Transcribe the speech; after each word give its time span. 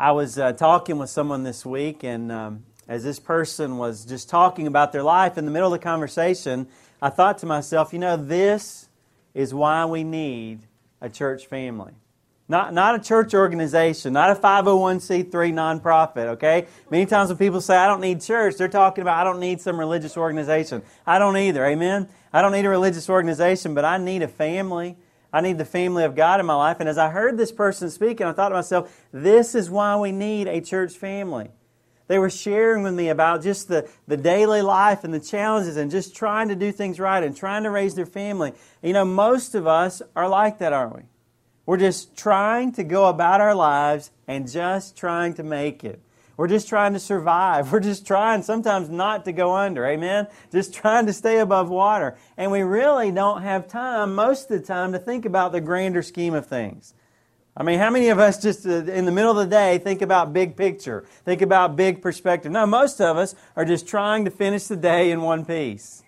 I 0.00 0.12
was 0.12 0.38
uh, 0.38 0.52
talking 0.52 0.96
with 0.98 1.10
someone 1.10 1.42
this 1.42 1.66
week, 1.66 2.04
and 2.04 2.30
um, 2.30 2.64
as 2.86 3.02
this 3.02 3.18
person 3.18 3.78
was 3.78 4.04
just 4.04 4.28
talking 4.28 4.68
about 4.68 4.92
their 4.92 5.02
life 5.02 5.36
in 5.36 5.44
the 5.44 5.50
middle 5.50 5.74
of 5.74 5.80
the 5.80 5.82
conversation, 5.82 6.68
I 7.02 7.10
thought 7.10 7.38
to 7.38 7.46
myself, 7.46 7.92
you 7.92 7.98
know, 7.98 8.16
this 8.16 8.88
is 9.34 9.52
why 9.52 9.86
we 9.86 10.04
need 10.04 10.60
a 11.00 11.08
church 11.08 11.46
family. 11.46 11.94
Not, 12.48 12.72
not 12.72 12.94
a 12.94 13.00
church 13.00 13.34
organization, 13.34 14.12
not 14.12 14.30
a 14.30 14.36
501c3 14.36 15.32
nonprofit, 15.32 16.28
okay? 16.28 16.68
Many 16.92 17.04
times 17.04 17.30
when 17.30 17.36
people 17.36 17.60
say, 17.60 17.76
I 17.76 17.88
don't 17.88 18.00
need 18.00 18.20
church, 18.20 18.54
they're 18.54 18.68
talking 18.68 19.02
about, 19.02 19.18
I 19.18 19.24
don't 19.24 19.40
need 19.40 19.60
some 19.60 19.80
religious 19.80 20.16
organization. 20.16 20.82
I 21.08 21.18
don't 21.18 21.36
either, 21.36 21.66
amen? 21.66 22.08
I 22.32 22.40
don't 22.40 22.52
need 22.52 22.64
a 22.64 22.70
religious 22.70 23.10
organization, 23.10 23.74
but 23.74 23.84
I 23.84 23.98
need 23.98 24.22
a 24.22 24.28
family. 24.28 24.96
I 25.32 25.40
need 25.40 25.58
the 25.58 25.64
family 25.64 26.04
of 26.04 26.14
God 26.16 26.40
in 26.40 26.46
my 26.46 26.54
life. 26.54 26.78
And 26.80 26.88
as 26.88 26.98
I 26.98 27.10
heard 27.10 27.36
this 27.36 27.52
person 27.52 27.90
speaking, 27.90 28.26
I 28.26 28.32
thought 28.32 28.48
to 28.48 28.54
myself, 28.54 29.04
this 29.12 29.54
is 29.54 29.68
why 29.68 29.96
we 29.96 30.10
need 30.10 30.46
a 30.46 30.60
church 30.60 30.94
family. 30.94 31.50
They 32.06 32.18
were 32.18 32.30
sharing 32.30 32.82
with 32.82 32.94
me 32.94 33.10
about 33.10 33.42
just 33.42 33.68
the, 33.68 33.88
the 34.06 34.16
daily 34.16 34.62
life 34.62 35.04
and 35.04 35.12
the 35.12 35.20
challenges 35.20 35.76
and 35.76 35.90
just 35.90 36.16
trying 36.16 36.48
to 36.48 36.56
do 36.56 36.72
things 36.72 36.98
right 36.98 37.22
and 37.22 37.36
trying 37.36 37.64
to 37.64 37.70
raise 37.70 37.94
their 37.94 38.06
family. 38.06 38.54
You 38.82 38.94
know, 38.94 39.04
most 39.04 39.54
of 39.54 39.66
us 39.66 40.00
are 40.16 40.28
like 40.28 40.58
that, 40.58 40.72
aren't 40.72 40.96
we? 40.96 41.02
We're 41.66 41.76
just 41.76 42.16
trying 42.16 42.72
to 42.72 42.84
go 42.84 43.10
about 43.10 43.42
our 43.42 43.54
lives 43.54 44.10
and 44.26 44.50
just 44.50 44.96
trying 44.96 45.34
to 45.34 45.42
make 45.42 45.84
it. 45.84 46.00
We're 46.38 46.46
just 46.46 46.68
trying 46.68 46.92
to 46.92 47.00
survive. 47.00 47.72
We're 47.72 47.80
just 47.80 48.06
trying 48.06 48.42
sometimes 48.42 48.88
not 48.88 49.26
to 49.26 49.32
go 49.32 49.54
under. 49.54 49.84
Amen? 49.84 50.28
Just 50.50 50.72
trying 50.72 51.04
to 51.06 51.12
stay 51.12 51.40
above 51.40 51.68
water. 51.68 52.16
And 52.38 52.50
we 52.50 52.62
really 52.62 53.10
don't 53.10 53.42
have 53.42 53.68
time 53.68 54.14
most 54.14 54.50
of 54.50 54.60
the 54.60 54.66
time 54.66 54.92
to 54.92 54.98
think 54.98 55.26
about 55.26 55.52
the 55.52 55.60
grander 55.60 56.00
scheme 56.00 56.32
of 56.32 56.46
things. 56.46 56.94
I 57.56 57.64
mean, 57.64 57.80
how 57.80 57.90
many 57.90 58.08
of 58.10 58.20
us 58.20 58.40
just 58.40 58.64
uh, 58.64 58.84
in 58.84 59.04
the 59.04 59.10
middle 59.10 59.32
of 59.32 59.36
the 59.36 59.46
day 59.46 59.78
think 59.78 60.00
about 60.00 60.32
big 60.32 60.56
picture, 60.56 61.04
think 61.24 61.42
about 61.42 61.74
big 61.74 62.00
perspective? 62.00 62.52
No, 62.52 62.66
most 62.66 63.00
of 63.00 63.16
us 63.16 63.34
are 63.56 63.64
just 63.64 63.88
trying 63.88 64.24
to 64.26 64.30
finish 64.30 64.68
the 64.68 64.76
day 64.76 65.10
in 65.10 65.22
one 65.22 65.44
piece. 65.44 66.04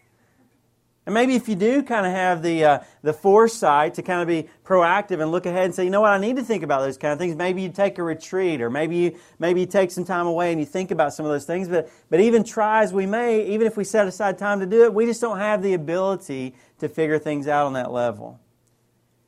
And 1.11 1.15
maybe 1.17 1.35
if 1.35 1.49
you 1.49 1.57
do 1.57 1.83
kind 1.83 2.07
of 2.07 2.13
have 2.13 2.41
the, 2.41 2.65
uh, 2.65 2.79
the 3.03 3.13
foresight 3.13 3.95
to 3.95 4.03
kind 4.03 4.23
of 4.23 4.29
be 4.29 4.49
proactive 4.65 5.21
and 5.21 5.33
look 5.33 5.45
ahead 5.45 5.65
and 5.65 5.75
say, 5.75 5.83
you 5.83 5.91
know 5.91 6.03
what, 6.03 6.13
I 6.13 6.19
need 6.19 6.37
to 6.37 6.45
think 6.45 6.63
about 6.63 6.83
those 6.83 6.99
kind 6.99 7.13
of 7.13 7.19
things. 7.19 7.35
Maybe 7.35 7.63
you 7.63 7.69
take 7.69 7.99
a 7.99 8.03
retreat 8.05 8.61
or 8.61 8.71
maybe 8.71 8.95
you, 8.95 9.19
maybe 9.41 9.59
you 9.59 9.67
take 9.67 9.91
some 9.91 10.05
time 10.05 10.29
away 10.29 10.53
and 10.53 10.61
you 10.61 10.67
think 10.67 10.93
about 10.93 11.13
some 11.13 11.27
of 11.27 11.33
those 11.33 11.47
things. 11.47 11.67
But, 11.69 11.91
but 12.11 12.21
even 12.21 12.45
try 12.45 12.85
as 12.85 12.93
we 12.93 13.07
may, 13.07 13.45
even 13.45 13.67
if 13.67 13.77
we 13.77 13.83
set 13.83 14.07
aside 14.07 14.39
time 14.39 14.61
to 14.61 14.67
do 14.67 14.85
it, 14.85 14.95
we 14.95 15.05
just 15.05 15.21
don't 15.21 15.39
have 15.39 15.65
the 15.65 15.75
ability 15.75 16.55
to 16.79 16.89
figure 16.89 17.19
things 17.19 17.49
out 17.49 17.67
on 17.67 17.73
that 17.73 17.91
level. 17.91 18.39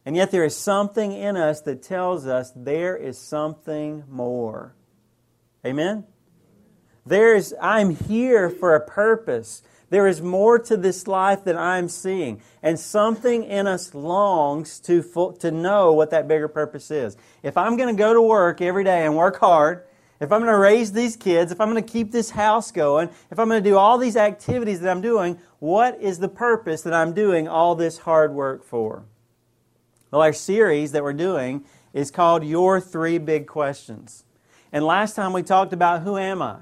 And 0.06 0.14
yet 0.14 0.30
there 0.30 0.44
is 0.44 0.56
something 0.56 1.10
in 1.10 1.36
us 1.36 1.62
that 1.62 1.82
tells 1.82 2.28
us 2.28 2.52
there 2.54 2.96
is 2.96 3.18
something 3.18 4.04
more. 4.08 4.76
Amen? 5.66 6.04
There 7.04 7.34
is, 7.34 7.52
I'm 7.60 7.90
here 7.90 8.50
for 8.50 8.76
a 8.76 8.80
purpose. 8.86 9.64
There 9.92 10.06
is 10.06 10.22
more 10.22 10.58
to 10.58 10.78
this 10.78 11.06
life 11.06 11.44
than 11.44 11.58
I'm 11.58 11.86
seeing. 11.86 12.40
And 12.62 12.80
something 12.80 13.44
in 13.44 13.66
us 13.66 13.94
longs 13.94 14.80
to, 14.80 15.02
to 15.40 15.50
know 15.50 15.92
what 15.92 16.08
that 16.12 16.26
bigger 16.26 16.48
purpose 16.48 16.90
is. 16.90 17.18
If 17.42 17.58
I'm 17.58 17.76
going 17.76 17.94
to 17.94 17.98
go 17.98 18.14
to 18.14 18.22
work 18.22 18.62
every 18.62 18.84
day 18.84 19.04
and 19.04 19.14
work 19.14 19.38
hard, 19.38 19.84
if 20.18 20.32
I'm 20.32 20.40
going 20.40 20.50
to 20.50 20.56
raise 20.56 20.92
these 20.92 21.14
kids, 21.14 21.52
if 21.52 21.60
I'm 21.60 21.70
going 21.70 21.84
to 21.84 21.92
keep 21.92 22.10
this 22.10 22.30
house 22.30 22.72
going, 22.72 23.10
if 23.30 23.38
I'm 23.38 23.50
going 23.50 23.62
to 23.62 23.70
do 23.70 23.76
all 23.76 23.98
these 23.98 24.16
activities 24.16 24.80
that 24.80 24.90
I'm 24.90 25.02
doing, 25.02 25.38
what 25.58 26.00
is 26.00 26.20
the 26.20 26.28
purpose 26.28 26.80
that 26.84 26.94
I'm 26.94 27.12
doing 27.12 27.46
all 27.46 27.74
this 27.74 27.98
hard 27.98 28.32
work 28.32 28.64
for? 28.64 29.04
Well, 30.10 30.22
our 30.22 30.32
series 30.32 30.92
that 30.92 31.02
we're 31.02 31.12
doing 31.12 31.66
is 31.92 32.10
called 32.10 32.44
Your 32.44 32.80
Three 32.80 33.18
Big 33.18 33.46
Questions. 33.46 34.24
And 34.72 34.86
last 34.86 35.16
time 35.16 35.34
we 35.34 35.42
talked 35.42 35.74
about 35.74 36.00
who 36.00 36.16
am 36.16 36.40
I? 36.40 36.60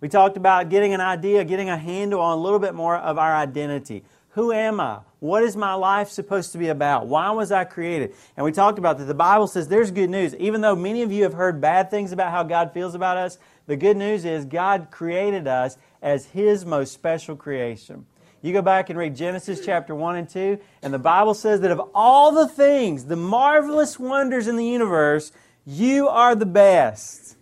We 0.00 0.08
talked 0.08 0.36
about 0.36 0.70
getting 0.70 0.94
an 0.94 1.00
idea, 1.00 1.44
getting 1.44 1.68
a 1.68 1.76
handle 1.76 2.20
on 2.20 2.38
a 2.38 2.40
little 2.40 2.58
bit 2.58 2.74
more 2.74 2.96
of 2.96 3.18
our 3.18 3.34
identity. 3.34 4.04
Who 4.30 4.52
am 4.52 4.80
I? 4.80 5.00
What 5.18 5.42
is 5.42 5.56
my 5.56 5.74
life 5.74 6.08
supposed 6.08 6.52
to 6.52 6.58
be 6.58 6.68
about? 6.68 7.06
Why 7.06 7.30
was 7.30 7.52
I 7.52 7.64
created? 7.64 8.14
And 8.36 8.44
we 8.44 8.52
talked 8.52 8.78
about 8.78 8.96
that. 8.98 9.04
The 9.04 9.14
Bible 9.14 9.46
says 9.46 9.68
there's 9.68 9.90
good 9.90 10.08
news. 10.08 10.34
Even 10.36 10.60
though 10.60 10.76
many 10.76 11.02
of 11.02 11.12
you 11.12 11.24
have 11.24 11.34
heard 11.34 11.60
bad 11.60 11.90
things 11.90 12.12
about 12.12 12.30
how 12.30 12.44
God 12.44 12.72
feels 12.72 12.94
about 12.94 13.16
us, 13.16 13.38
the 13.66 13.76
good 13.76 13.96
news 13.96 14.24
is 14.24 14.44
God 14.44 14.88
created 14.90 15.46
us 15.46 15.76
as 16.00 16.26
His 16.26 16.64
most 16.64 16.92
special 16.92 17.36
creation. 17.36 18.06
You 18.40 18.54
go 18.54 18.62
back 18.62 18.88
and 18.88 18.98
read 18.98 19.16
Genesis 19.16 19.64
chapter 19.64 19.94
1 19.94 20.16
and 20.16 20.28
2, 20.28 20.58
and 20.82 20.94
the 20.94 20.98
Bible 20.98 21.34
says 21.34 21.60
that 21.60 21.70
of 21.70 21.90
all 21.94 22.32
the 22.32 22.48
things, 22.48 23.04
the 23.04 23.16
marvelous 23.16 23.98
wonders 23.98 24.48
in 24.48 24.56
the 24.56 24.64
universe, 24.64 25.32
you 25.66 26.08
are 26.08 26.34
the 26.34 26.46
best 26.46 27.36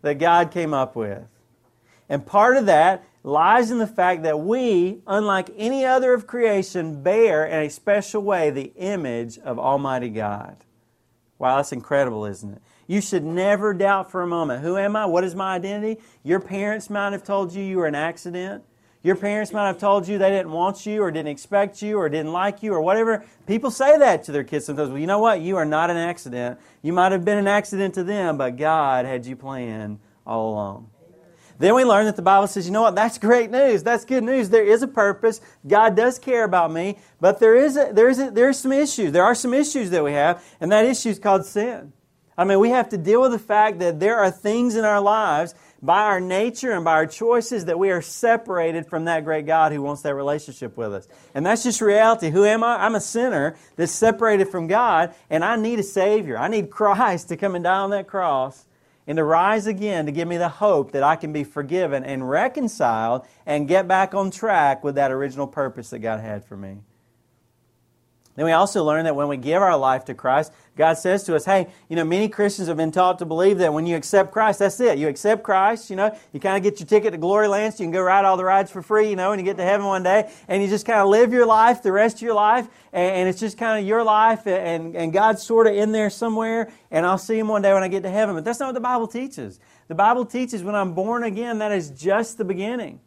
that 0.00 0.14
God 0.14 0.50
came 0.50 0.72
up 0.72 0.96
with. 0.96 1.22
And 2.08 2.24
part 2.24 2.56
of 2.56 2.66
that 2.66 3.04
lies 3.22 3.70
in 3.70 3.78
the 3.78 3.86
fact 3.86 4.22
that 4.22 4.40
we, 4.40 5.00
unlike 5.06 5.50
any 5.56 5.84
other 5.84 6.14
of 6.14 6.26
creation, 6.26 7.02
bear 7.02 7.44
in 7.44 7.60
a 7.60 7.70
special 7.70 8.22
way 8.22 8.50
the 8.50 8.72
image 8.76 9.38
of 9.38 9.58
Almighty 9.58 10.08
God. 10.08 10.56
Wow, 11.38 11.56
that's 11.56 11.72
incredible, 11.72 12.24
isn't 12.24 12.54
it? 12.54 12.62
You 12.86 13.00
should 13.00 13.24
never 13.24 13.74
doubt 13.74 14.10
for 14.10 14.22
a 14.22 14.26
moment 14.26 14.62
who 14.62 14.76
am 14.76 14.96
I? 14.96 15.04
What 15.06 15.22
is 15.22 15.34
my 15.34 15.54
identity? 15.54 16.00
Your 16.24 16.40
parents 16.40 16.88
might 16.88 17.12
have 17.12 17.22
told 17.22 17.52
you 17.52 17.62
you 17.62 17.76
were 17.76 17.86
an 17.86 17.94
accident. 17.94 18.64
Your 19.02 19.14
parents 19.14 19.52
might 19.52 19.66
have 19.66 19.78
told 19.78 20.08
you 20.08 20.18
they 20.18 20.30
didn't 20.30 20.50
want 20.50 20.84
you 20.84 21.02
or 21.02 21.10
didn't 21.10 21.28
expect 21.28 21.80
you 21.82 21.98
or 21.98 22.08
didn't 22.08 22.32
like 22.32 22.62
you 22.62 22.72
or 22.72 22.80
whatever. 22.80 23.24
People 23.46 23.70
say 23.70 23.96
that 23.98 24.24
to 24.24 24.32
their 24.32 24.42
kids 24.42 24.64
sometimes. 24.64 24.88
Well, 24.88 24.98
you 24.98 25.06
know 25.06 25.20
what? 25.20 25.40
You 25.40 25.56
are 25.56 25.64
not 25.64 25.90
an 25.90 25.96
accident. 25.96 26.58
You 26.82 26.92
might 26.92 27.12
have 27.12 27.24
been 27.24 27.38
an 27.38 27.46
accident 27.46 27.94
to 27.94 28.04
them, 28.04 28.38
but 28.38 28.56
God 28.56 29.04
had 29.06 29.24
you 29.24 29.36
planned 29.36 30.00
all 30.26 30.52
along. 30.52 30.90
Then 31.58 31.74
we 31.74 31.84
learn 31.84 32.06
that 32.06 32.16
the 32.16 32.22
Bible 32.22 32.46
says, 32.46 32.66
you 32.66 32.72
know 32.72 32.82
what, 32.82 32.94
that's 32.94 33.18
great 33.18 33.50
news. 33.50 33.82
That's 33.82 34.04
good 34.04 34.22
news. 34.22 34.48
There 34.48 34.64
is 34.64 34.82
a 34.82 34.88
purpose. 34.88 35.40
God 35.66 35.96
does 35.96 36.18
care 36.18 36.44
about 36.44 36.72
me, 36.72 36.98
but 37.20 37.40
there 37.40 37.56
is 37.56 37.76
a, 37.76 37.90
there 37.92 38.08
is 38.08 38.20
a, 38.20 38.30
there 38.30 38.48
are 38.48 38.52
some 38.52 38.72
issues. 38.72 39.12
There 39.12 39.24
are 39.24 39.34
some 39.34 39.52
issues 39.52 39.90
that 39.90 40.04
we 40.04 40.12
have, 40.12 40.44
and 40.60 40.70
that 40.70 40.84
issue 40.84 41.08
is 41.08 41.18
called 41.18 41.44
sin. 41.44 41.92
I 42.36 42.44
mean, 42.44 42.60
we 42.60 42.70
have 42.70 42.90
to 42.90 42.96
deal 42.96 43.20
with 43.20 43.32
the 43.32 43.38
fact 43.40 43.80
that 43.80 43.98
there 43.98 44.18
are 44.18 44.30
things 44.30 44.76
in 44.76 44.84
our 44.84 45.00
lives 45.00 45.56
by 45.82 46.02
our 46.02 46.20
nature 46.20 46.70
and 46.70 46.84
by 46.84 46.92
our 46.92 47.06
choices 47.06 47.64
that 47.64 47.80
we 47.80 47.90
are 47.90 48.00
separated 48.00 48.86
from 48.86 49.06
that 49.06 49.24
great 49.24 49.44
God 49.44 49.72
who 49.72 49.82
wants 49.82 50.02
that 50.02 50.14
relationship 50.14 50.76
with 50.76 50.94
us. 50.94 51.08
And 51.34 51.44
that's 51.44 51.64
just 51.64 51.80
reality. 51.80 52.30
Who 52.30 52.44
am 52.44 52.62
I? 52.62 52.84
I'm 52.84 52.94
a 52.94 53.00
sinner 53.00 53.56
that's 53.74 53.90
separated 53.90 54.48
from 54.48 54.68
God, 54.68 55.12
and 55.28 55.44
I 55.44 55.56
need 55.56 55.80
a 55.80 55.84
Savior. 55.84 56.38
I 56.38 56.46
need 56.46 56.70
Christ 56.70 57.28
to 57.30 57.36
come 57.36 57.56
and 57.56 57.64
die 57.64 57.78
on 57.78 57.90
that 57.90 58.06
cross 58.06 58.64
and 59.08 59.16
to 59.16 59.24
rise 59.24 59.66
again 59.66 60.04
to 60.04 60.12
give 60.12 60.28
me 60.28 60.36
the 60.36 60.50
hope 60.50 60.92
that 60.92 61.02
I 61.02 61.16
can 61.16 61.32
be 61.32 61.42
forgiven 61.42 62.04
and 62.04 62.28
reconciled 62.28 63.26
and 63.46 63.66
get 63.66 63.88
back 63.88 64.14
on 64.14 64.30
track 64.30 64.84
with 64.84 64.96
that 64.96 65.10
original 65.10 65.46
purpose 65.46 65.88
that 65.90 66.00
God 66.00 66.20
had 66.20 66.44
for 66.44 66.58
me. 66.58 66.76
Then 68.38 68.44
we 68.44 68.52
also 68.52 68.84
learn 68.84 69.04
that 69.06 69.16
when 69.16 69.26
we 69.26 69.36
give 69.36 69.60
our 69.60 69.76
life 69.76 70.04
to 70.04 70.14
Christ, 70.14 70.52
God 70.76 70.94
says 70.94 71.24
to 71.24 71.34
us, 71.34 71.44
hey, 71.44 71.66
you 71.88 71.96
know, 71.96 72.04
many 72.04 72.28
Christians 72.28 72.68
have 72.68 72.76
been 72.76 72.92
taught 72.92 73.18
to 73.18 73.24
believe 73.24 73.58
that 73.58 73.74
when 73.74 73.84
you 73.84 73.96
accept 73.96 74.30
Christ, 74.30 74.60
that's 74.60 74.78
it. 74.78 74.96
You 74.96 75.08
accept 75.08 75.42
Christ, 75.42 75.90
you 75.90 75.96
know, 75.96 76.16
you 76.32 76.38
kind 76.38 76.56
of 76.56 76.62
get 76.62 76.78
your 76.78 76.86
ticket 76.86 77.10
to 77.10 77.18
glory 77.18 77.48
land 77.48 77.74
so 77.74 77.82
you 77.82 77.86
can 77.86 77.92
go 77.92 78.00
ride 78.00 78.24
all 78.24 78.36
the 78.36 78.44
rides 78.44 78.70
for 78.70 78.80
free, 78.80 79.10
you 79.10 79.16
know, 79.16 79.32
and 79.32 79.40
you 79.40 79.44
get 79.44 79.56
to 79.56 79.64
heaven 79.64 79.86
one 79.86 80.04
day, 80.04 80.30
and 80.46 80.62
you 80.62 80.68
just 80.68 80.86
kind 80.86 81.00
of 81.00 81.08
live 81.08 81.32
your 81.32 81.46
life 81.46 81.82
the 81.82 81.90
rest 81.90 82.18
of 82.18 82.22
your 82.22 82.34
life, 82.34 82.68
and, 82.92 83.12
and 83.12 83.28
it's 83.28 83.40
just 83.40 83.58
kind 83.58 83.80
of 83.80 83.84
your 83.84 84.04
life, 84.04 84.46
and, 84.46 84.94
and 84.94 85.12
God's 85.12 85.42
sort 85.42 85.66
of 85.66 85.74
in 85.74 85.90
there 85.90 86.08
somewhere, 86.08 86.70
and 86.92 87.04
I'll 87.04 87.18
see 87.18 87.40
Him 87.40 87.48
one 87.48 87.62
day 87.62 87.74
when 87.74 87.82
I 87.82 87.88
get 87.88 88.04
to 88.04 88.10
heaven. 88.10 88.36
But 88.36 88.44
that's 88.44 88.60
not 88.60 88.66
what 88.66 88.74
the 88.74 88.80
Bible 88.80 89.08
teaches. 89.08 89.58
The 89.88 89.96
Bible 89.96 90.24
teaches 90.24 90.62
when 90.62 90.76
I'm 90.76 90.94
born 90.94 91.24
again, 91.24 91.58
that 91.58 91.72
is 91.72 91.90
just 91.90 92.38
the 92.38 92.44
beginning. 92.44 93.00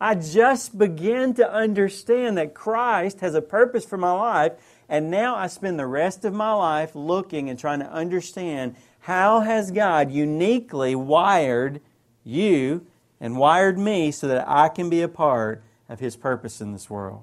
I 0.00 0.14
just 0.14 0.78
begin 0.78 1.34
to 1.34 1.52
understand 1.52 2.38
that 2.38 2.54
Christ 2.54 3.20
has 3.20 3.34
a 3.34 3.42
purpose 3.42 3.84
for 3.84 3.96
my 3.96 4.12
life 4.12 4.52
and 4.88 5.10
now 5.10 5.34
I 5.34 5.48
spend 5.48 5.78
the 5.78 5.86
rest 5.86 6.24
of 6.24 6.32
my 6.32 6.52
life 6.52 6.94
looking 6.94 7.50
and 7.50 7.58
trying 7.58 7.80
to 7.80 7.92
understand 7.92 8.76
how 9.00 9.40
has 9.40 9.70
God 9.70 10.10
uniquely 10.10 10.94
wired 10.94 11.80
you 12.24 12.86
and 13.20 13.36
wired 13.36 13.78
me 13.78 14.10
so 14.10 14.28
that 14.28 14.48
I 14.48 14.68
can 14.68 14.88
be 14.88 15.02
a 15.02 15.08
part 15.08 15.62
of 15.88 16.00
His 16.00 16.16
purpose 16.16 16.60
in 16.60 16.72
this 16.72 16.88
world. 16.88 17.22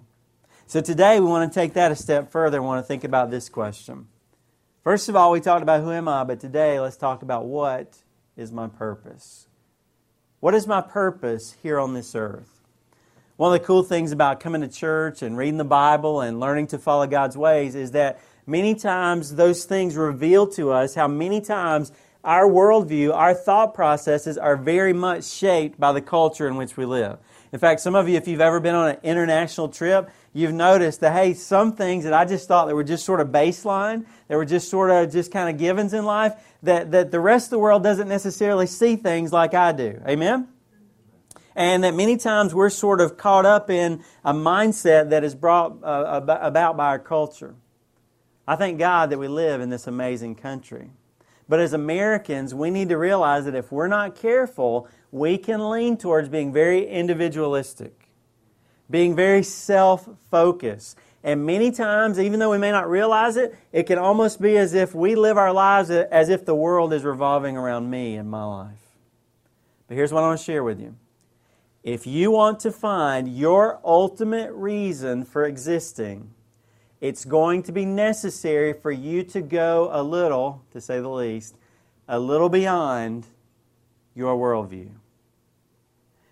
So 0.67 0.81
today 0.81 1.19
we 1.19 1.27
want 1.27 1.51
to 1.51 1.59
take 1.59 1.73
that 1.73 1.91
a 1.91 1.95
step 1.95 2.31
further 2.31 2.57
and 2.57 2.65
want 2.65 2.83
to 2.83 2.87
think 2.87 3.03
about 3.03 3.31
this 3.31 3.49
question. 3.49 4.07
First 4.83 5.09
of 5.09 5.15
all, 5.15 5.31
we 5.31 5.39
talked 5.39 5.63
about 5.63 5.81
who 5.81 5.91
am 5.91 6.07
I, 6.07 6.23
but 6.23 6.39
today 6.39 6.79
let's 6.79 6.97
talk 6.97 7.23
about 7.23 7.45
what 7.45 7.97
is 8.35 8.51
my 8.51 8.67
purpose. 8.67 9.47
What 10.39 10.53
is 10.53 10.67
my 10.67 10.81
purpose 10.81 11.55
here 11.63 11.79
on 11.79 11.93
this 11.93 12.13
earth? 12.13 12.54
One 13.37 13.53
of 13.53 13.59
the 13.59 13.67
cool 13.67 13.83
things 13.83 14.13
about 14.13 14.39
coming 14.39 14.61
to 14.61 14.69
church 14.69 15.21
and 15.21 15.37
reading 15.37 15.57
the 15.57 15.65
Bible 15.65 16.21
and 16.21 16.39
learning 16.39 16.67
to 16.67 16.77
follow 16.77 17.05
God's 17.05 17.35
ways 17.35 17.75
is 17.75 17.91
that 17.91 18.21
many 18.47 18.75
times 18.75 19.35
those 19.35 19.65
things 19.65 19.97
reveal 19.97 20.47
to 20.51 20.71
us 20.71 20.95
how 20.95 21.09
many 21.09 21.41
times 21.41 21.91
our 22.23 22.47
worldview, 22.47 23.13
our 23.13 23.33
thought 23.33 23.73
processes 23.73 24.37
are 24.37 24.55
very 24.55 24.93
much 24.93 25.25
shaped 25.25 25.77
by 25.77 25.91
the 25.91 25.99
culture 25.99 26.47
in 26.47 26.55
which 26.55 26.77
we 26.77 26.85
live. 26.85 27.17
In 27.51 27.59
fact, 27.59 27.81
some 27.81 27.93
of 27.93 28.07
you, 28.07 28.15
if 28.15 28.25
you've 28.25 28.39
ever 28.39 28.61
been 28.61 28.73
on 28.73 28.91
an 28.91 28.97
international 29.03 29.67
trip, 29.67 30.09
you've 30.31 30.53
noticed 30.53 31.01
that, 31.01 31.11
hey, 31.11 31.33
some 31.33 31.73
things 31.73 32.05
that 32.05 32.13
I 32.13 32.23
just 32.23 32.47
thought 32.47 32.67
that 32.67 32.75
were 32.75 32.85
just 32.85 33.03
sort 33.03 33.19
of 33.19 33.27
baseline, 33.29 34.05
that 34.29 34.37
were 34.37 34.45
just 34.45 34.69
sort 34.69 34.91
of 34.91 35.11
just 35.11 35.33
kind 35.33 35.49
of 35.49 35.59
givens 35.59 35.93
in 35.93 36.05
life, 36.05 36.33
that, 36.63 36.91
that 36.91 37.11
the 37.11 37.19
rest 37.19 37.47
of 37.47 37.51
the 37.51 37.59
world 37.59 37.83
doesn't 37.83 38.07
necessarily 38.07 38.65
see 38.65 38.95
things 38.95 39.33
like 39.33 39.53
I 39.53 39.73
do. 39.73 40.01
Amen? 40.07 40.47
And 41.55 41.83
that 41.83 41.93
many 41.93 42.17
times 42.17 42.53
we're 42.53 42.69
sort 42.69 42.99
of 42.99 43.17
caught 43.17 43.45
up 43.45 43.69
in 43.69 44.03
a 44.23 44.33
mindset 44.33 45.09
that 45.11 45.23
is 45.23 45.35
brought 45.35 45.83
uh, 45.83 46.21
about 46.41 46.75
by 46.75 46.87
our 46.87 46.99
culture. 46.99 47.55
I 48.47 48.55
thank 48.55 48.77
God 48.77 49.09
that 49.09 49.17
we 49.17 49.27
live 49.27 49.61
in 49.61 49.69
this 49.69 49.87
amazing 49.87 50.35
country. 50.35 50.91
But 51.47 51.59
as 51.59 51.73
Americans, 51.73 52.53
we 52.53 52.71
need 52.71 52.89
to 52.89 52.97
realize 52.97 53.45
that 53.45 53.55
if 53.55 53.71
we're 53.71 53.87
not 53.87 54.15
careful, 54.15 54.87
we 55.11 55.37
can 55.37 55.69
lean 55.69 55.97
towards 55.97 56.27
being 56.27 56.51
very 56.51 56.85
individualistic, 56.87 58.09
being 58.89 59.15
very 59.15 59.43
self 59.43 60.09
focused. 60.29 60.97
And 61.23 61.45
many 61.45 61.71
times, 61.71 62.19
even 62.19 62.39
though 62.39 62.51
we 62.51 62.57
may 62.57 62.71
not 62.71 62.89
realize 62.89 63.37
it, 63.37 63.55
it 63.71 63.83
can 63.83 63.97
almost 63.97 64.39
be 64.39 64.57
as 64.57 64.73
if 64.73 64.93
we 64.93 65.15
live 65.15 65.37
our 65.37 65.51
lives 65.51 65.89
as 65.89 66.29
if 66.29 66.45
the 66.45 66.53
world 66.53 66.93
is 66.93 67.03
revolving 67.03 67.57
around 67.57 67.89
me 67.89 68.15
and 68.15 68.29
my 68.29 68.43
life. 68.43 68.77
But 69.87 69.95
here's 69.95 70.11
what 70.11 70.23
I 70.23 70.27
want 70.27 70.39
to 70.39 70.45
share 70.45 70.63
with 70.63 70.79
you. 70.79 70.95
If 71.85 72.07
you 72.07 72.31
want 72.31 72.61
to 72.61 72.71
find 72.71 73.27
your 73.27 73.79
ultimate 73.85 74.51
reason 74.53 75.23
for 75.23 75.45
existing, 75.45 76.31
it's 76.99 77.23
going 77.23 77.61
to 77.61 77.71
be 77.71 77.85
necessary 77.85 78.73
for 78.73 78.91
you 78.91 79.21
to 79.25 79.41
go 79.41 79.91
a 79.91 80.01
little, 80.01 80.63
to 80.71 80.81
say 80.81 80.99
the 80.99 81.07
least, 81.07 81.55
a 82.07 82.17
little 82.17 82.49
beyond 82.49 83.27
your 84.15 84.35
worldview. 84.35 84.89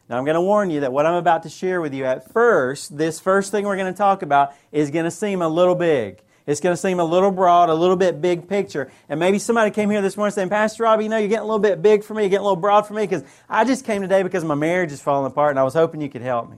Now, 0.09 0.17
I'm 0.17 0.25
going 0.25 0.33
to 0.33 0.41
warn 0.41 0.71
you 0.71 0.79
that 0.79 0.91
what 0.91 1.05
I'm 1.05 1.13
about 1.13 1.43
to 1.43 1.49
share 1.49 1.81
with 1.81 1.93
you 1.93 2.03
at 2.05 2.33
first, 2.33 2.97
this 2.97 3.19
first 3.19 3.51
thing 3.51 3.65
we're 3.65 3.77
going 3.77 3.93
to 3.93 3.97
talk 3.97 4.23
about, 4.23 4.55
is 4.71 4.89
going 4.89 5.05
to 5.05 5.11
seem 5.11 5.43
a 5.43 5.47
little 5.47 5.75
big. 5.75 6.23
It's 6.45 6.59
going 6.59 6.73
to 6.73 6.77
seem 6.77 6.99
a 6.99 7.05
little 7.05 7.31
broad, 7.31 7.69
a 7.69 7.73
little 7.73 7.95
bit 7.95 8.21
big 8.21 8.49
picture. 8.49 8.91
And 9.07 9.19
maybe 9.19 9.39
somebody 9.39 9.71
came 9.71 9.89
here 9.89 10.01
this 10.01 10.17
morning 10.17 10.33
saying, 10.33 10.49
Pastor 10.49 10.83
Robbie, 10.83 11.05
you 11.05 11.09
know, 11.09 11.17
you're 11.17 11.29
getting 11.29 11.43
a 11.43 11.47
little 11.47 11.59
bit 11.59 11.81
big 11.81 12.03
for 12.03 12.13
me, 12.13 12.23
you're 12.23 12.29
getting 12.29 12.41
a 12.41 12.47
little 12.47 12.57
broad 12.57 12.85
for 12.85 12.93
me, 12.93 13.03
because 13.03 13.23
I 13.47 13.63
just 13.63 13.85
came 13.85 14.01
today 14.01 14.23
because 14.23 14.43
my 14.43 14.55
marriage 14.55 14.91
is 14.91 15.01
falling 15.01 15.31
apart 15.31 15.51
and 15.51 15.59
I 15.59 15.63
was 15.63 15.73
hoping 15.73 16.01
you 16.01 16.09
could 16.09 16.21
help 16.21 16.49
me. 16.49 16.57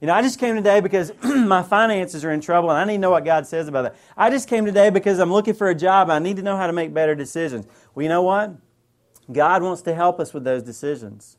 You 0.00 0.06
know, 0.06 0.14
I 0.14 0.22
just 0.22 0.38
came 0.38 0.54
today 0.54 0.80
because 0.80 1.12
my 1.22 1.62
finances 1.62 2.24
are 2.24 2.30
in 2.30 2.40
trouble 2.40 2.70
and 2.70 2.78
I 2.78 2.84
need 2.84 2.94
to 2.94 3.00
know 3.00 3.10
what 3.10 3.24
God 3.24 3.46
says 3.46 3.68
about 3.68 3.82
that. 3.82 3.96
I 4.16 4.30
just 4.30 4.48
came 4.48 4.64
today 4.64 4.90
because 4.90 5.18
I'm 5.18 5.32
looking 5.32 5.54
for 5.54 5.68
a 5.68 5.74
job. 5.74 6.08
and 6.08 6.12
I 6.12 6.18
need 6.18 6.36
to 6.36 6.42
know 6.42 6.56
how 6.56 6.66
to 6.66 6.72
make 6.72 6.92
better 6.92 7.14
decisions. 7.14 7.66
Well, 7.94 8.02
you 8.02 8.08
know 8.08 8.22
what? 8.22 8.54
God 9.30 9.62
wants 9.62 9.82
to 9.82 9.94
help 9.94 10.20
us 10.20 10.34
with 10.34 10.44
those 10.44 10.62
decisions. 10.62 11.36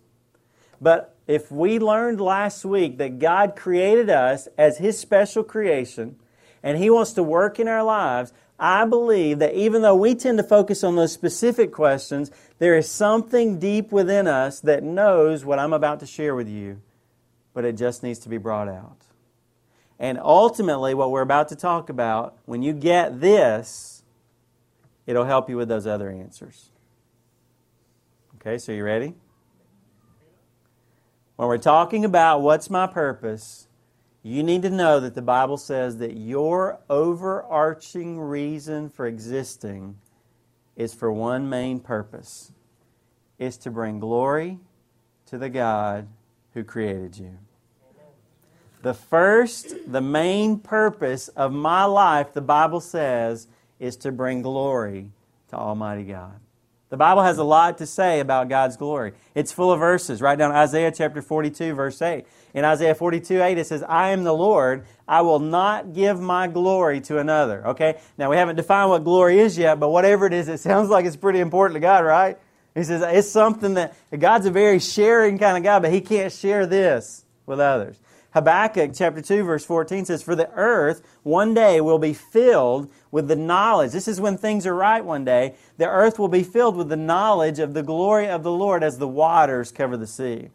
But 0.82 1.16
if 1.28 1.52
we 1.52 1.80
learned 1.80 2.20
last 2.20 2.66
week 2.66 2.98
that 2.98 3.20
God 3.20 3.56
created 3.56 4.10
us 4.10 4.48
as 4.58 4.78
His 4.78 5.00
special 5.00 5.44
creation 5.44 6.18
and 6.66 6.80
He 6.80 6.90
wants 6.90 7.14
to 7.14 7.24
work 7.24 7.60
in 7.60 7.70
our 7.70 7.84
lives, 7.84 8.34
I 8.60 8.86
believe 8.86 9.40
that 9.40 9.54
even 9.54 9.84
though 9.84 9.96
we 9.96 10.16
tend 10.16 10.40
to 10.40 10.44
focus 10.44 10.84
on 10.84 10.96
those 10.96 11.14
specific 11.14 11.72
questions, 11.72 12.32
there 12.58 12.76
is 12.76 12.90
something 12.90 13.60
deep 13.60 13.92
within 13.92 14.28
us 14.28 14.62
that 14.62 14.84
knows 14.84 15.46
what 15.46 15.60
I'm 15.60 15.74
about 15.74 16.00
to 16.00 16.08
share 16.08 16.34
with 16.34 16.50
you, 16.50 16.82
but 17.54 17.66
it 17.66 17.78
just 17.78 18.02
needs 18.02 18.18
to 18.20 18.30
be 18.30 18.38
brought 18.38 18.68
out. 18.68 18.98
And 20.00 20.18
ultimately, 20.20 20.94
what 20.96 21.12
we're 21.12 21.22
about 21.22 21.50
to 21.50 21.56
talk 21.56 21.90
about, 21.90 22.36
when 22.46 22.64
you 22.64 22.74
get 22.74 23.22
this, 23.22 24.04
it'll 25.06 25.26
help 25.26 25.50
you 25.50 25.58
with 25.58 25.70
those 25.70 25.86
other 25.86 26.10
answers. 26.10 26.72
Okay, 28.38 28.58
so 28.58 28.72
you 28.72 28.84
ready? 28.84 29.14
When 31.36 31.48
we're 31.48 31.58
talking 31.58 32.04
about 32.04 32.42
what's 32.42 32.70
my 32.70 32.88
purpose, 32.88 33.68
you 34.26 34.42
need 34.42 34.64
to 34.64 34.72
know 34.72 35.00
that 35.02 35.14
the 35.14 35.22
Bible 35.22 35.56
says 35.56 36.00
that 36.00 36.18
your 36.18 36.80
overarching 36.90 38.20
reason 38.20 38.90
for 38.90 39.06
existing 39.06 40.00
is 40.76 40.96
for 40.96 41.12
one 41.12 41.48
main 41.48 41.80
purpose 41.80 42.52
is 43.38 43.56
to 43.58 43.70
bring 43.70 44.00
glory 44.00 44.58
to 45.28 45.38
the 45.38 45.50
God 45.50 46.08
who 46.56 46.64
created 46.64 47.16
you. 47.16 47.38
The 48.82 48.96
first, 48.96 49.76
the 49.92 50.02
main 50.02 50.58
purpose 50.58 51.28
of 51.28 51.52
my 51.52 51.84
life, 51.84 52.34
the 52.34 52.42
Bible 52.42 52.82
says, 52.82 53.46
is 53.80 53.96
to 53.98 54.12
bring 54.12 54.42
glory 54.42 55.12
to 55.50 55.56
Almighty 55.56 56.04
God. 56.04 56.40
The 56.96 57.00
Bible 57.00 57.24
has 57.24 57.40
a 57.40 57.44
lot 57.44 57.80
to 57.80 57.86
say 57.86 58.22
about 58.22 58.48
God's 58.48 58.78
glory. 58.78 59.12
It's 59.36 59.52
full 59.52 59.70
of 59.70 59.82
verses. 59.82 60.22
Write 60.22 60.38
down 60.38 60.54
Isaiah 60.54 60.94
chapter 60.96 61.22
42, 61.22 61.74
verse 61.74 62.02
8. 62.02 62.24
In 62.54 62.64
Isaiah 62.64 62.96
42, 62.96 63.42
8, 63.42 63.58
it 63.58 63.68
says, 63.68 63.84
I 63.84 64.12
am 64.12 64.24
the 64.24 64.32
Lord. 64.32 64.86
I 65.06 65.20
will 65.20 65.40
not 65.40 65.92
give 65.92 66.22
my 66.22 66.48
glory 66.48 67.02
to 67.02 67.18
another. 67.18 67.68
Okay? 67.68 68.00
Now, 68.18 68.30
we 68.30 68.38
haven't 68.38 68.56
defined 68.56 68.92
what 68.92 69.04
glory 69.04 69.40
is 69.40 69.58
yet, 69.58 69.78
but 69.78 69.90
whatever 69.90 70.26
it 70.26 70.32
is, 70.32 70.48
it 70.48 70.60
sounds 70.62 70.90
like 70.90 71.04
it's 71.04 71.18
pretty 71.18 71.42
important 71.42 71.74
to 71.74 71.82
God, 71.82 72.06
right? 72.06 72.38
He 72.74 72.84
says, 72.86 73.02
it's 73.06 73.30
something 73.30 73.74
that 73.74 73.94
God's 74.18 74.46
a 74.46 74.52
very 74.52 74.80
sharing 74.80 75.38
kind 75.38 75.58
of 75.58 75.64
God, 75.64 75.82
but 75.82 75.92
He 75.92 76.00
can't 76.00 76.32
share 76.32 76.66
this 76.66 77.26
with 77.46 77.60
others. 77.60 78.00
Habakkuk 78.36 78.92
chapter 78.94 79.22
2 79.22 79.46
verse 79.46 79.64
14 79.64 80.04
says, 80.04 80.22
For 80.22 80.36
the 80.36 80.52
earth 80.52 81.02
one 81.24 81.54
day 81.54 81.80
will 81.80 82.00
be 82.00 82.14
filled 82.14 82.92
with 83.10 83.30
the 83.30 83.36
knowledge. 83.38 83.94
This 83.94 84.10
is 84.10 84.20
when 84.20 84.38
things 84.38 84.66
are 84.68 84.76
right 84.76 85.04
one 85.04 85.24
day. 85.24 85.56
The 85.78 85.88
earth 85.88 86.20
will 86.20 86.28
be 86.28 86.44
filled 86.44 86.76
with 86.76 86.90
the 86.90 86.98
knowledge 86.98 87.60
of 87.60 87.74
the 87.74 87.82
glory 87.82 88.28
of 88.28 88.44
the 88.44 88.52
Lord 88.52 88.84
as 88.84 88.98
the 88.98 89.08
waters 89.08 89.72
cover 89.72 89.96
the 89.96 90.06
sea 90.06 90.50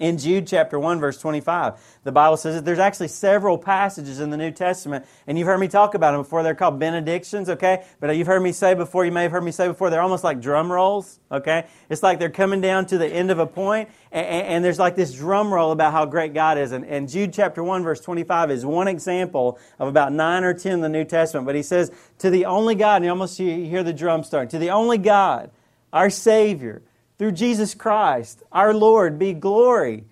in 0.00 0.18
Jude 0.18 0.46
chapter 0.46 0.78
1 0.78 1.00
verse 1.00 1.18
25 1.18 1.74
the 2.04 2.12
bible 2.12 2.36
says 2.36 2.54
that 2.54 2.64
there's 2.64 2.78
actually 2.78 3.08
several 3.08 3.58
passages 3.58 4.20
in 4.20 4.30
the 4.30 4.36
new 4.36 4.50
testament 4.50 5.04
and 5.26 5.38
you've 5.38 5.46
heard 5.46 5.58
me 5.58 5.68
talk 5.68 5.94
about 5.94 6.12
them 6.12 6.22
before. 6.22 6.42
They're 6.42 6.54
called 6.54 6.78
benedictions 6.78 7.48
okay? 7.48 7.84
But 8.00 8.16
you've 8.16 8.26
heard 8.26 8.40
me 8.40 8.52
say 8.52 8.74
before 8.74 9.04
you 9.04 9.12
may 9.12 9.24
have 9.24 9.32
heard 9.32 9.44
me 9.44 9.50
say 9.50 9.68
before 9.68 9.90
they're 9.90 10.00
almost 10.00 10.24
like 10.24 10.40
drum 10.40 10.70
rolls 10.70 11.18
okay? 11.30 11.66
It's 11.90 12.02
like 12.02 12.18
they're 12.18 12.30
coming 12.30 12.60
down 12.60 12.86
to 12.86 12.98
the 12.98 13.06
end 13.06 13.30
of 13.30 13.38
a 13.38 13.46
point 13.46 13.88
and, 14.12 14.26
and 14.26 14.64
there's 14.64 14.78
like 14.78 14.96
this 14.96 15.12
drum 15.12 15.52
roll 15.52 15.72
about 15.72 15.92
how 15.92 16.06
great 16.06 16.34
god 16.34 16.58
is. 16.58 16.72
And, 16.72 16.84
and 16.86 17.08
jude 17.08 17.32
chapter 17.32 17.62
1 17.62 17.82
verse 17.82 18.00
25 18.00 18.50
is 18.50 18.64
one 18.64 18.88
example 18.88 19.58
of 19.78 19.88
about 19.88 20.12
9 20.12 20.44
or 20.44 20.54
10 20.54 20.72
in 20.72 20.80
the 20.80 20.88
new 20.88 21.04
testament. 21.04 21.46
But 21.46 21.54
he 21.54 21.62
says 21.62 21.92
to 22.18 22.30
the 22.30 22.46
only 22.46 22.74
god 22.74 22.96
and 22.96 23.04
you 23.04 23.10
almost 23.10 23.38
hear 23.38 23.82
the 23.82 23.92
drum 23.92 24.24
starting 24.24 24.48
to 24.50 24.58
the 24.58 24.70
only 24.70 24.98
god 24.98 25.50
our 25.92 26.10
savior 26.10 26.82
through 27.18 27.32
Jesus 27.32 27.74
Christ, 27.74 28.42
our 28.52 28.72
Lord, 28.72 29.18
be 29.18 29.32
glory, 29.32 30.04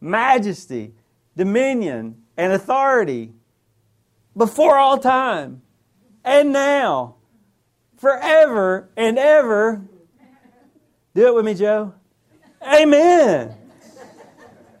majesty, 0.00 0.94
dominion, 1.36 2.22
and 2.36 2.52
authority 2.52 3.32
before 4.36 4.78
all 4.78 4.98
time 4.98 5.62
and 6.24 6.52
now, 6.52 7.16
forever 7.96 8.88
and 8.96 9.18
ever. 9.18 9.82
Do 11.14 11.26
it 11.26 11.34
with 11.34 11.44
me, 11.44 11.54
Joe. 11.54 11.92
Amen. 12.62 13.56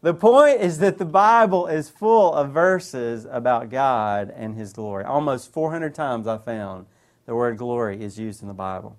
the 0.00 0.14
point 0.14 0.60
is 0.60 0.78
that 0.78 0.96
the 0.98 1.04
Bible 1.04 1.66
is 1.66 1.90
full 1.90 2.32
of 2.32 2.52
verses 2.52 3.26
about 3.28 3.68
God 3.68 4.32
and 4.34 4.54
His 4.54 4.72
glory. 4.72 5.04
Almost 5.04 5.52
400 5.52 5.92
times 5.94 6.26
I 6.26 6.38
found 6.38 6.86
the 7.30 7.36
word 7.36 7.58
glory 7.58 8.02
is 8.02 8.18
used 8.18 8.42
in 8.42 8.48
the 8.48 8.54
Bible. 8.54 8.98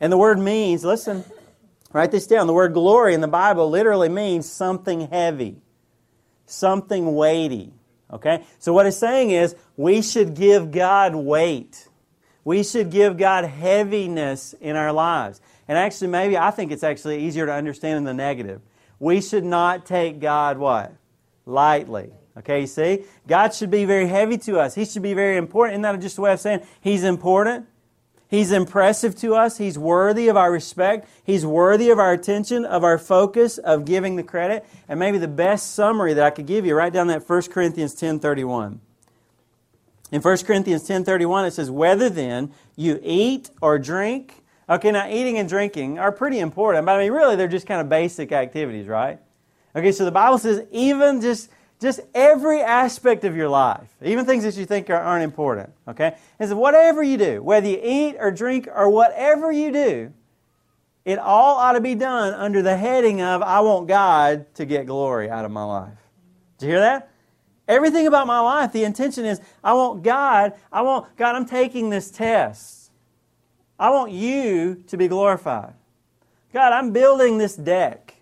And 0.00 0.12
the 0.12 0.16
word 0.18 0.40
means, 0.40 0.84
listen, 0.84 1.24
write 1.92 2.10
this 2.10 2.26
down. 2.26 2.48
The 2.48 2.52
word 2.52 2.74
glory 2.74 3.14
in 3.14 3.20
the 3.20 3.28
Bible 3.28 3.70
literally 3.70 4.08
means 4.08 4.50
something 4.50 5.02
heavy, 5.02 5.62
something 6.44 7.14
weighty. 7.14 7.72
Okay? 8.12 8.42
So 8.58 8.72
what 8.72 8.86
it's 8.86 8.96
saying 8.96 9.30
is 9.30 9.54
we 9.76 10.02
should 10.02 10.34
give 10.34 10.72
God 10.72 11.14
weight. 11.14 11.86
We 12.42 12.64
should 12.64 12.90
give 12.90 13.16
God 13.16 13.44
heaviness 13.44 14.56
in 14.60 14.74
our 14.74 14.92
lives. 14.92 15.40
And 15.68 15.78
actually, 15.78 16.08
maybe 16.08 16.36
I 16.36 16.50
think 16.50 16.72
it's 16.72 16.82
actually 16.82 17.26
easier 17.26 17.46
to 17.46 17.52
understand 17.52 17.98
in 17.98 18.02
the 18.02 18.12
negative. 18.12 18.60
We 18.98 19.20
should 19.20 19.44
not 19.44 19.86
take 19.86 20.18
God 20.18 20.58
what? 20.58 20.92
Lightly. 21.46 22.10
Okay, 22.38 22.60
you 22.60 22.66
see? 22.66 23.04
God 23.26 23.52
should 23.52 23.70
be 23.70 23.84
very 23.84 24.06
heavy 24.06 24.38
to 24.38 24.60
us. 24.60 24.74
He 24.74 24.84
should 24.84 25.02
be 25.02 25.14
very 25.14 25.36
important. 25.36 25.74
Isn't 25.74 25.82
that 25.82 26.00
just 26.00 26.18
a 26.18 26.20
way 26.20 26.32
of 26.32 26.40
saying 26.40 26.62
He's 26.80 27.04
important? 27.04 27.66
He's 28.28 28.52
impressive 28.52 29.16
to 29.20 29.34
us. 29.34 29.56
He's 29.56 29.78
worthy 29.78 30.28
of 30.28 30.36
our 30.36 30.52
respect. 30.52 31.08
He's 31.24 31.46
worthy 31.46 31.88
of 31.88 31.98
our 31.98 32.12
attention, 32.12 32.66
of 32.66 32.84
our 32.84 32.98
focus, 32.98 33.56
of 33.56 33.86
giving 33.86 34.16
the 34.16 34.22
credit. 34.22 34.66
And 34.86 35.00
maybe 35.00 35.16
the 35.16 35.26
best 35.26 35.74
summary 35.74 36.12
that 36.12 36.24
I 36.24 36.30
could 36.30 36.46
give 36.46 36.66
you, 36.66 36.74
write 36.74 36.92
down 36.92 37.06
that 37.06 37.26
1 37.26 37.42
Corinthians 37.44 37.94
10.31. 37.98 38.80
In 40.12 40.22
1 40.22 40.36
Corinthians 40.38 40.86
10.31 40.86 41.48
it 41.48 41.52
says, 41.52 41.70
Whether 41.70 42.10
then 42.10 42.52
you 42.76 43.00
eat 43.02 43.50
or 43.62 43.78
drink. 43.78 44.42
Okay, 44.68 44.92
now 44.92 45.08
eating 45.08 45.38
and 45.38 45.48
drinking 45.48 45.98
are 45.98 46.12
pretty 46.12 46.38
important. 46.38 46.84
But 46.84 46.96
I 46.96 47.02
mean, 47.02 47.12
really, 47.12 47.36
they're 47.36 47.48
just 47.48 47.66
kind 47.66 47.80
of 47.80 47.88
basic 47.88 48.32
activities, 48.32 48.86
right? 48.86 49.18
Okay, 49.74 49.92
so 49.92 50.04
the 50.04 50.12
Bible 50.12 50.36
says 50.36 50.66
even 50.70 51.22
just 51.22 51.48
just 51.80 52.00
every 52.14 52.60
aspect 52.60 53.24
of 53.24 53.36
your 53.36 53.48
life, 53.48 53.88
even 54.02 54.24
things 54.24 54.44
that 54.44 54.56
you 54.56 54.66
think 54.66 54.90
are, 54.90 55.00
aren't 55.00 55.22
important, 55.22 55.70
okay? 55.86 56.16
Is 56.40 56.52
whatever 56.52 57.02
you 57.02 57.16
do, 57.16 57.42
whether 57.42 57.68
you 57.68 57.80
eat 57.82 58.16
or 58.18 58.30
drink 58.30 58.68
or 58.74 58.90
whatever 58.90 59.52
you 59.52 59.72
do, 59.72 60.12
it 61.04 61.18
all 61.18 61.56
ought 61.56 61.72
to 61.72 61.80
be 61.80 61.94
done 61.94 62.34
under 62.34 62.62
the 62.62 62.76
heading 62.76 63.22
of, 63.22 63.42
I 63.42 63.60
want 63.60 63.86
God 63.86 64.52
to 64.56 64.64
get 64.64 64.86
glory 64.86 65.30
out 65.30 65.44
of 65.44 65.50
my 65.50 65.64
life. 65.64 65.98
Did 66.58 66.66
you 66.66 66.72
hear 66.72 66.80
that? 66.80 67.10
Everything 67.68 68.06
about 68.06 68.26
my 68.26 68.40
life, 68.40 68.72
the 68.72 68.84
intention 68.84 69.24
is, 69.24 69.40
I 69.62 69.74
want 69.74 70.02
God, 70.02 70.54
I 70.72 70.82
want, 70.82 71.16
God, 71.16 71.36
I'm 71.36 71.46
taking 71.46 71.90
this 71.90 72.10
test. 72.10 72.90
I 73.78 73.90
want 73.90 74.10
you 74.10 74.82
to 74.88 74.96
be 74.96 75.06
glorified. 75.06 75.74
God, 76.52 76.72
I'm 76.72 76.92
building 76.92 77.38
this 77.38 77.54
deck. 77.54 78.14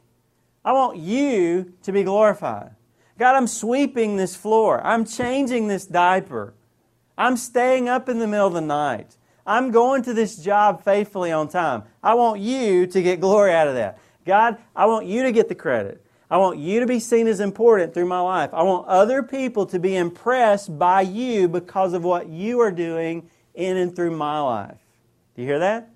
I 0.64 0.72
want 0.72 0.98
you 0.98 1.72
to 1.84 1.92
be 1.92 2.02
glorified. 2.02 2.72
God, 3.18 3.34
I'm 3.34 3.46
sweeping 3.46 4.16
this 4.16 4.36
floor. 4.36 4.84
I'm 4.84 5.04
changing 5.04 5.68
this 5.68 5.86
diaper. 5.86 6.54
I'm 7.16 7.36
staying 7.36 7.88
up 7.88 8.08
in 8.08 8.18
the 8.18 8.26
middle 8.26 8.46
of 8.46 8.52
the 8.52 8.60
night. 8.60 9.16
I'm 9.46 9.70
going 9.70 10.02
to 10.02 10.12
this 10.12 10.36
job 10.36 10.84
faithfully 10.84 11.32
on 11.32 11.48
time. 11.48 11.84
I 12.02 12.14
want 12.14 12.40
you 12.40 12.86
to 12.88 13.02
get 13.02 13.20
glory 13.20 13.52
out 13.52 13.68
of 13.68 13.74
that. 13.74 13.98
God, 14.24 14.58
I 14.74 14.86
want 14.86 15.06
you 15.06 15.22
to 15.22 15.32
get 15.32 15.48
the 15.48 15.54
credit. 15.54 16.04
I 16.28 16.38
want 16.38 16.58
you 16.58 16.80
to 16.80 16.86
be 16.86 16.98
seen 16.98 17.28
as 17.28 17.38
important 17.38 17.94
through 17.94 18.06
my 18.06 18.20
life. 18.20 18.50
I 18.52 18.64
want 18.64 18.88
other 18.88 19.22
people 19.22 19.64
to 19.66 19.78
be 19.78 19.94
impressed 19.94 20.76
by 20.76 21.02
you 21.02 21.48
because 21.48 21.92
of 21.92 22.02
what 22.02 22.28
you 22.28 22.60
are 22.60 22.72
doing 22.72 23.30
in 23.54 23.76
and 23.76 23.94
through 23.94 24.16
my 24.16 24.40
life. 24.40 24.78
Do 25.36 25.42
you 25.42 25.48
hear 25.48 25.60
that? 25.60 25.90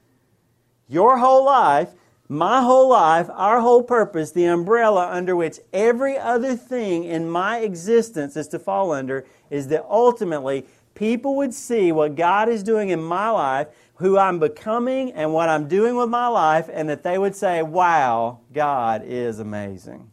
Your 0.89 1.19
whole 1.19 1.45
life 1.45 1.91
my 2.31 2.63
whole 2.63 2.89
life, 2.89 3.29
our 3.33 3.59
whole 3.59 3.83
purpose, 3.83 4.31
the 4.31 4.45
umbrella 4.45 5.11
under 5.11 5.35
which 5.35 5.59
every 5.73 6.17
other 6.17 6.55
thing 6.55 7.03
in 7.03 7.29
my 7.29 7.59
existence 7.59 8.37
is 8.37 8.47
to 8.47 8.59
fall 8.61 8.93
under, 8.93 9.27
is 9.51 9.67
that 9.67 9.85
ultimately 9.91 10.65
people 10.95 11.35
would 11.35 11.53
see 11.53 11.91
what 11.91 12.15
God 12.15 12.49
is 12.49 12.63
doing 12.63 12.91
in 12.91 13.03
my 13.03 13.31
life, 13.31 13.67
who 13.97 14.17
I'm 14.17 14.39
becoming, 14.39 15.11
and 15.11 15.35
what 15.35 15.49
I'm 15.49 15.67
doing 15.67 15.97
with 15.97 16.09
my 16.09 16.29
life, 16.29 16.71
and 16.73 16.89
that 16.89 17.03
they 17.03 17.19
would 17.19 17.35
say, 17.35 17.65
Wow, 17.65 18.39
God 18.53 19.03
is 19.05 19.41
amazing. 19.41 20.09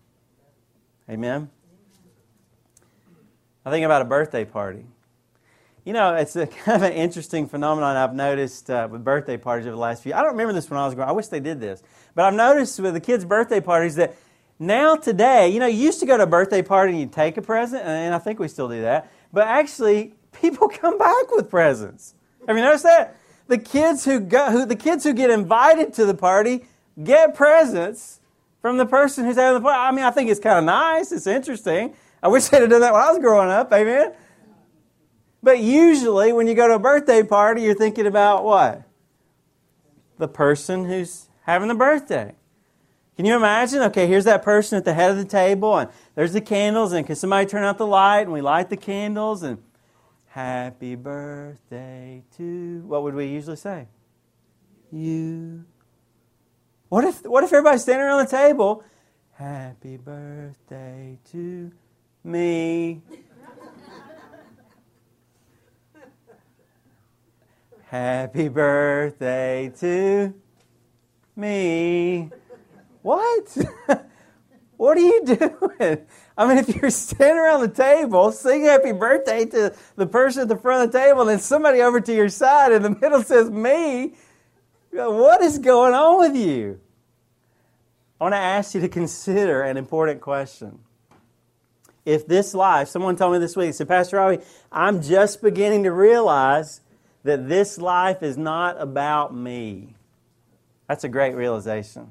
Amen? 1.08 1.52
I 3.64 3.70
think 3.70 3.86
about 3.86 4.02
a 4.02 4.06
birthday 4.06 4.44
party. 4.44 4.86
You 5.88 5.94
know, 5.94 6.16
it's 6.16 6.36
a 6.36 6.48
kind 6.66 6.84
of 6.84 6.90
an 6.90 6.94
interesting 6.98 7.48
phenomenon 7.48 7.96
I've 7.96 8.14
noticed 8.14 8.70
uh, 8.70 8.90
with 8.92 9.06
birthday 9.06 9.38
parties 9.38 9.68
over 9.68 9.76
the 9.76 9.82
last 9.82 10.04
few. 10.04 10.14
I 10.14 10.18
don't 10.22 10.32
remember 10.32 10.52
this 10.52 10.70
when 10.70 10.78
I 10.78 10.86
was 10.86 10.96
growing. 10.96 11.10
I 11.10 11.14
wish 11.14 11.28
they 11.28 11.40
did 11.40 11.62
this, 11.62 11.82
but 12.18 12.26
I've 12.26 12.34
noticed 12.34 12.80
with 12.80 12.96
the 12.96 13.00
kids' 13.00 13.26
birthday 13.26 13.62
parties 13.62 13.94
that 13.98 14.16
now 14.58 14.96
today, 14.96 15.50
you 15.50 15.60
know, 15.60 15.68
you 15.68 15.78
used 15.78 16.00
to 16.00 16.08
go 16.08 16.18
to 16.18 16.24
a 16.24 16.28
birthday 16.28 16.64
party 16.64 16.94
and 16.94 17.00
you 17.00 17.06
take 17.06 17.38
a 17.38 17.44
present, 17.44 17.84
and 17.86 18.16
I 18.16 18.18
think 18.18 18.40
we 18.40 18.48
still 18.48 18.68
do 18.68 18.82
that. 18.82 19.12
But 19.32 19.46
actually, 19.46 20.16
people 20.32 20.68
come 20.82 20.98
back 20.98 21.30
with 21.30 21.48
presents. 21.48 22.16
Have 22.48 22.58
you 22.58 22.64
noticed 22.64 22.86
that? 22.86 23.18
The 23.46 23.60
kids 23.60 24.04
who 24.04 24.20
go, 24.20 24.50
who 24.50 24.66
the 24.66 24.76
kids 24.76 25.04
who 25.04 25.14
get 25.14 25.30
invited 25.30 25.94
to 25.94 26.08
the 26.08 26.16
party 26.16 26.66
get 27.04 27.36
presents 27.36 28.20
from 28.64 28.78
the 28.78 28.88
person 28.88 29.24
who's 29.24 29.36
having 29.36 29.62
the 29.62 29.64
party. 29.64 29.80
I 29.80 29.92
mean, 29.92 30.04
I 30.04 30.10
think 30.10 30.32
it's 30.32 30.40
kind 30.40 30.58
of 30.58 30.64
nice. 30.64 31.12
It's 31.12 31.28
interesting. 31.28 31.94
I 32.24 32.30
wish 32.30 32.48
they'd 32.48 32.62
have 32.62 32.72
done 32.72 32.82
that 32.82 32.94
when 32.94 33.02
I 33.04 33.12
was 33.12 33.20
growing 33.20 33.52
up. 33.52 33.72
Amen. 33.72 34.14
But 35.44 35.60
usually, 35.60 36.34
when 36.34 36.48
you 36.48 36.56
go 36.56 36.68
to 36.68 36.74
a 36.74 36.80
birthday 36.80 37.22
party, 37.22 37.62
you're 37.62 37.76
thinking 37.76 38.08
about 38.08 38.44
what? 38.44 38.82
The 40.18 40.28
person 40.28 40.84
who's 40.86 41.27
having 41.48 41.70
the 41.70 41.76
birthday. 41.76 42.36
Can 43.16 43.26
you 43.26 43.36
imagine? 43.36 43.82
Okay, 43.84 44.06
here's 44.06 44.26
that 44.26 44.44
person 44.44 44.78
at 44.78 44.86
the 44.86 44.94
head 44.94 45.10
of 45.10 45.18
the 45.18 45.26
table, 45.26 45.76
and 45.76 45.90
there's 46.14 46.34
the 46.34 46.42
candles, 46.42 46.92
and 46.92 47.08
can 47.08 47.16
somebody 47.16 47.48
turn 47.48 47.64
out 47.64 47.80
the 47.80 47.88
light? 47.88 48.22
And 48.24 48.34
we 48.34 48.42
light 48.42 48.70
the 48.70 48.78
candles, 48.78 49.42
and 49.42 49.58
happy 50.28 50.94
birthday 50.94 52.22
to. 52.38 52.84
What 52.86 53.02
would 53.02 53.16
we 53.16 53.26
usually 53.28 53.56
say? 53.56 53.88
You. 54.92 55.66
What 56.90 57.06
if, 57.06 57.26
what 57.26 57.44
if 57.44 57.52
everybody's 57.52 57.82
standing 57.82 58.06
around 58.06 58.26
the 58.26 58.32
table? 58.32 58.84
Happy 59.32 59.98
birthday 59.98 61.18
to 61.32 61.72
me. 62.24 63.02
Happy 67.86 68.50
birthday 68.50 69.72
to 69.80 70.34
me. 71.38 72.30
What? 73.02 73.58
what 74.78 74.98
are 74.98 75.02
you 75.02 75.26
doing? 75.26 76.06
I 76.38 76.48
mean, 76.48 76.58
if 76.58 76.76
you're 76.76 76.90
standing 76.90 77.38
around 77.38 77.62
the 77.62 77.70
table, 77.70 78.32
sing 78.32 78.66
happy 78.66 78.92
birthday 78.92 79.46
to 79.46 79.76
the 79.96 80.06
person 80.06 80.44
at 80.44 80.48
the 80.50 80.58
front 80.58 80.86
of 80.86 80.92
the 80.92 81.00
table, 81.00 81.22
and 81.22 81.30
then 81.30 81.40
somebody 81.40 81.82
over 81.82 82.00
to 82.02 82.14
your 82.14 82.30
side 82.30 82.72
in 82.72 82.84
the 82.84 82.90
middle 83.02 83.24
says 83.24 83.50
me, 83.50 84.14
what 84.92 85.42
is 85.42 85.60
going 85.60 85.94
on 85.94 86.20
with 86.20 86.36
you? 86.36 86.80
I 88.20 88.24
want 88.24 88.34
to 88.34 88.40
ask 88.40 88.74
you 88.74 88.82
to 88.82 88.90
consider 88.90 89.62
an 89.62 89.78
important 89.78 90.22
question. 90.22 90.80
If 92.06 92.26
this 92.26 92.54
life, 92.54 92.88
someone 92.88 93.16
told 93.16 93.34
me 93.34 93.40
this 93.40 93.56
week, 93.56 93.74
said, 93.74 93.88
Pastor 93.88 94.18
Robbie, 94.18 94.44
I'm 94.72 95.02
just 95.02 95.42
beginning 95.42 95.84
to 95.84 95.92
realize 95.92 96.82
that 97.24 97.50
this 97.50 97.78
life 97.78 98.24
is 98.24 98.38
not 98.38 98.82
about 98.82 99.36
me. 99.36 99.97
That's 100.88 101.04
a 101.04 101.10
great 101.10 101.36
realization. 101.36 102.10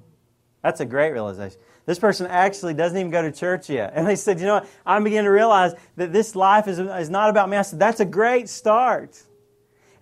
That's 0.63 0.81
a 0.81 0.85
great 0.85 1.13
realization. 1.13 1.61
This 1.87 1.99
person 1.99 2.27
actually 2.27 2.75
doesn't 2.75 2.99
even 2.99 3.11
go 3.11 3.23
to 3.23 3.31
church 3.31 3.71
yet. 3.71 3.93
And 3.95 4.07
they 4.07 4.17
said, 4.17 4.41
you 4.41 4.47
know 4.47 4.55
what? 4.55 4.69
I'm 4.85 5.05
beginning 5.05 5.27
to 5.27 5.31
realize 5.31 5.73
that 5.97 6.13
this 6.13 6.35
life 6.35 6.67
is, 6.67 6.79
is 6.79 7.09
not 7.09 7.31
about 7.31 7.49
me. 7.49 7.57
I 7.57 7.63
said, 7.63 7.79
that's 7.79 8.01
a 8.01 8.05
great 8.05 8.49
start. 8.49 9.23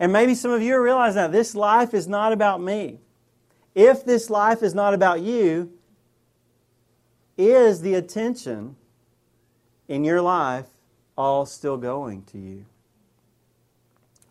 And 0.01 0.13
maybe 0.13 0.35
some 0.35 0.51
of 0.51 0.63
you 0.63 0.75
are 0.75 0.83
realizing 0.83 1.17
that 1.17 1.33
this 1.33 1.55
life 1.55 1.93
is 1.93 2.09
not 2.09 2.33
about 2.33 2.61
me. 2.61 3.01
If 3.75 4.05
this 4.05 4.31
life 4.31 4.63
is 4.63 4.75
not 4.75 4.95
about 4.95 5.21
you, 5.21 5.73
is 7.37 7.83
the 7.83 7.95
attention 7.95 8.77
in 9.89 10.05
your 10.05 10.23
life 10.23 10.67
all 11.17 11.45
still 11.45 11.77
going 11.77 12.23
to 12.25 12.39
you? 12.39 12.65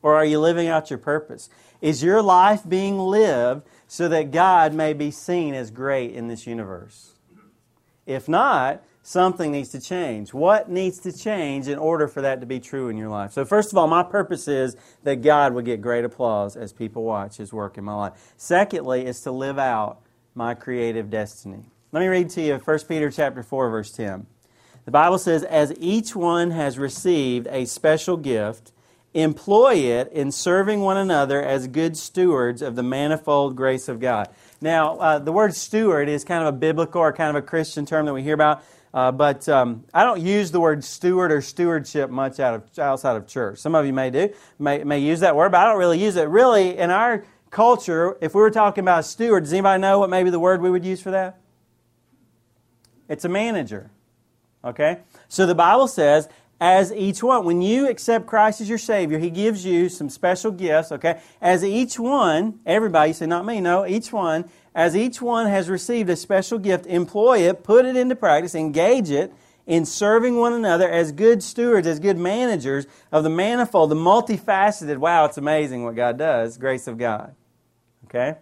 Or 0.01 0.15
are 0.15 0.25
you 0.25 0.39
living 0.39 0.67
out 0.67 0.89
your 0.89 0.99
purpose? 0.99 1.49
Is 1.81 2.03
your 2.03 2.21
life 2.21 2.61
being 2.67 2.97
lived 2.97 3.63
so 3.93 4.07
that 4.07 4.31
God 4.31 4.73
may 4.73 4.91
be 4.93 5.11
seen 5.11 5.53
as 5.53 5.69
great 5.69 6.15
in 6.15 6.27
this 6.27 6.47
universe? 6.47 7.11
If 8.07 8.27
not, 8.27 8.83
something 9.03 9.51
needs 9.51 9.69
to 9.69 9.79
change. 9.79 10.33
What 10.33 10.67
needs 10.67 10.97
to 11.01 11.15
change 11.15 11.67
in 11.67 11.77
order 11.77 12.07
for 12.07 12.19
that 12.21 12.39
to 12.39 12.47
be 12.47 12.59
true 12.59 12.89
in 12.89 12.97
your 12.97 13.09
life? 13.09 13.33
So, 13.33 13.45
first 13.45 13.71
of 13.71 13.77
all, 13.77 13.85
my 13.85 14.01
purpose 14.01 14.47
is 14.47 14.75
that 15.03 15.21
God 15.21 15.53
would 15.53 15.65
get 15.65 15.79
great 15.79 16.05
applause 16.05 16.55
as 16.55 16.73
people 16.73 17.03
watch 17.03 17.37
His 17.37 17.53
work 17.53 17.77
in 17.77 17.83
my 17.83 17.93
life. 17.93 18.33
Secondly, 18.35 19.05
is 19.05 19.21
to 19.21 19.31
live 19.31 19.59
out 19.59 19.99
my 20.33 20.55
creative 20.55 21.11
destiny. 21.11 21.65
Let 21.91 21.99
me 21.99 22.07
read 22.07 22.31
to 22.31 22.41
you 22.41 22.57
1 22.57 22.79
Peter 22.87 23.11
chapter 23.11 23.43
4, 23.43 23.69
verse 23.69 23.91
10. 23.91 24.25
The 24.85 24.91
Bible 24.91 25.19
says, 25.19 25.43
As 25.43 25.71
each 25.77 26.15
one 26.15 26.49
has 26.49 26.79
received 26.79 27.45
a 27.51 27.65
special 27.65 28.17
gift, 28.17 28.71
employ 29.13 29.75
it 29.75 30.11
in 30.11 30.31
serving 30.31 30.81
one 30.81 30.97
another 30.97 31.41
as 31.41 31.67
good 31.67 31.95
stewards 31.95 32.61
of 32.61 32.75
the 32.75 32.83
manifold 32.83 33.55
grace 33.55 33.87
of 33.87 33.99
God. 33.99 34.29
Now, 34.59 34.97
uh, 34.97 35.19
the 35.19 35.31
word 35.31 35.55
steward 35.55 36.09
is 36.09 36.23
kind 36.23 36.41
of 36.41 36.53
a 36.53 36.57
biblical 36.57 37.01
or 37.01 37.13
kind 37.13 37.29
of 37.29 37.43
a 37.43 37.45
Christian 37.45 37.85
term 37.85 38.05
that 38.05 38.13
we 38.13 38.23
hear 38.23 38.33
about, 38.33 38.63
uh, 38.93 39.11
but 39.11 39.47
um, 39.49 39.83
I 39.93 40.03
don't 40.03 40.21
use 40.21 40.51
the 40.51 40.59
word 40.59 40.83
steward 40.83 41.31
or 41.31 41.41
stewardship 41.41 42.09
much 42.09 42.39
out 42.39 42.55
of, 42.55 42.79
outside 42.79 43.15
of 43.15 43.27
church. 43.27 43.59
Some 43.59 43.75
of 43.75 43.85
you 43.85 43.93
may 43.93 44.09
do, 44.09 44.33
may, 44.57 44.83
may 44.83 44.99
use 44.99 45.19
that 45.19 45.35
word, 45.35 45.51
but 45.51 45.61
I 45.61 45.65
don't 45.65 45.79
really 45.79 46.01
use 46.01 46.15
it. 46.15 46.27
Really, 46.27 46.77
in 46.77 46.89
our 46.89 47.23
culture, 47.49 48.17
if 48.21 48.33
we 48.33 48.41
were 48.41 48.51
talking 48.51 48.83
about 48.83 49.05
steward, 49.05 49.43
does 49.43 49.53
anybody 49.53 49.79
know 49.81 49.99
what 49.99 50.09
maybe 50.09 50.29
the 50.29 50.39
word 50.39 50.61
we 50.61 50.71
would 50.71 50.85
use 50.85 51.01
for 51.01 51.11
that? 51.11 51.39
It's 53.07 53.25
a 53.25 53.29
manager. 53.29 53.91
Okay? 54.63 54.99
So 55.27 55.45
the 55.45 55.55
Bible 55.55 55.87
says, 55.87 56.29
as 56.63 56.93
each 56.93 57.21
one. 57.21 57.43
When 57.43 57.61
you 57.61 57.89
accept 57.89 58.25
Christ 58.25 58.61
as 58.61 58.69
your 58.69 58.77
Savior, 58.77 59.19
He 59.19 59.29
gives 59.29 59.65
you 59.65 59.89
some 59.89 60.09
special 60.09 60.49
gifts, 60.49 60.93
okay? 60.93 61.19
As 61.41 61.61
each 61.61 61.99
one, 61.99 62.61
everybody, 62.65 63.09
you 63.09 63.13
say, 63.13 63.25
not 63.25 63.45
me, 63.45 63.59
no, 63.59 63.85
each 63.85 64.13
one, 64.13 64.45
as 64.73 64.95
each 64.95 65.21
one 65.21 65.47
has 65.47 65.67
received 65.69 66.09
a 66.09 66.15
special 66.15 66.57
gift, 66.57 66.85
employ 66.85 67.39
it, 67.39 67.65
put 67.65 67.85
it 67.85 67.97
into 67.97 68.15
practice, 68.15 68.55
engage 68.55 69.09
it 69.09 69.33
in 69.67 69.83
serving 69.83 70.37
one 70.37 70.53
another 70.53 70.89
as 70.89 71.11
good 71.11 71.43
stewards, 71.43 71.85
as 71.85 71.99
good 71.99 72.17
managers 72.17 72.87
of 73.11 73.25
the 73.25 73.29
manifold, 73.29 73.91
the 73.91 73.95
multifaceted, 73.95 74.99
wow, 74.99 75.25
it's 75.25 75.37
amazing 75.37 75.83
what 75.83 75.97
God 75.97 76.17
does, 76.17 76.57
grace 76.57 76.87
of 76.87 76.97
God. 76.97 77.35
Okay? 78.05 78.37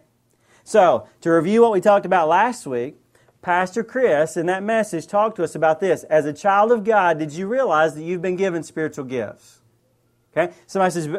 So, 0.63 1.07
to 1.21 1.31
review 1.31 1.63
what 1.63 1.71
we 1.71 1.81
talked 1.81 2.05
about 2.05 2.27
last 2.27 2.67
week, 2.67 3.00
Pastor 3.41 3.83
Chris 3.83 4.37
in 4.37 4.45
that 4.45 4.63
message 4.63 5.07
talked 5.07 5.35
to 5.37 5.43
us 5.43 5.55
about 5.55 5.79
this. 5.79 6.03
As 6.03 6.25
a 6.25 6.33
child 6.33 6.71
of 6.71 6.83
God, 6.83 7.17
did 7.17 7.31
you 7.33 7.47
realize 7.47 7.95
that 7.95 8.03
you've 8.03 8.21
been 8.21 8.35
given 8.35 8.63
spiritual 8.63 9.05
gifts? 9.05 9.59
Okay? 10.31 10.53
Somebody 10.67 10.91
says, 10.93 11.09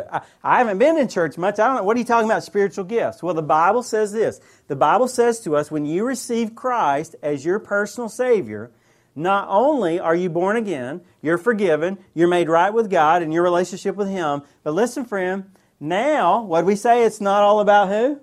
I 0.43 0.59
haven't 0.59 0.79
been 0.79 0.97
in 0.97 1.09
church 1.09 1.37
much. 1.37 1.59
I 1.59 1.67
don't 1.67 1.77
know. 1.77 1.83
What 1.83 1.97
are 1.97 2.01
you 2.01 2.07
talking 2.07 2.31
about, 2.31 2.45
spiritual 2.45 2.85
gifts? 2.85 3.23
Well, 3.23 3.35
the 3.35 3.43
Bible 3.43 3.83
says 3.83 4.13
this. 4.13 4.41
The 4.69 4.77
Bible 4.77 5.09
says 5.09 5.41
to 5.41 5.57
us, 5.57 5.71
when 5.71 5.85
you 5.85 6.07
receive 6.07 6.55
Christ 6.55 7.17
as 7.23 7.45
your 7.45 7.59
personal 7.59 8.09
Savior, 8.09 8.71
Not 9.15 9.47
only 9.49 10.01
are 10.01 10.15
you 10.15 10.31
born 10.31 10.57
again, 10.57 11.03
you're 11.21 11.39
forgiven, 11.39 11.99
you're 12.15 12.29
made 12.29 12.49
right 12.49 12.73
with 12.73 12.91
God 12.91 13.23
and 13.23 13.33
your 13.33 13.43
relationship 13.43 13.95
with 13.95 14.09
Him, 14.09 14.43
but 14.63 14.73
listen, 14.73 15.05
friend, 15.05 15.51
now, 15.79 16.43
what 16.43 16.65
we 16.65 16.77
say, 16.77 17.05
it's 17.05 17.21
not 17.21 17.43
all 17.43 17.61
about 17.61 17.89
who? 17.89 18.21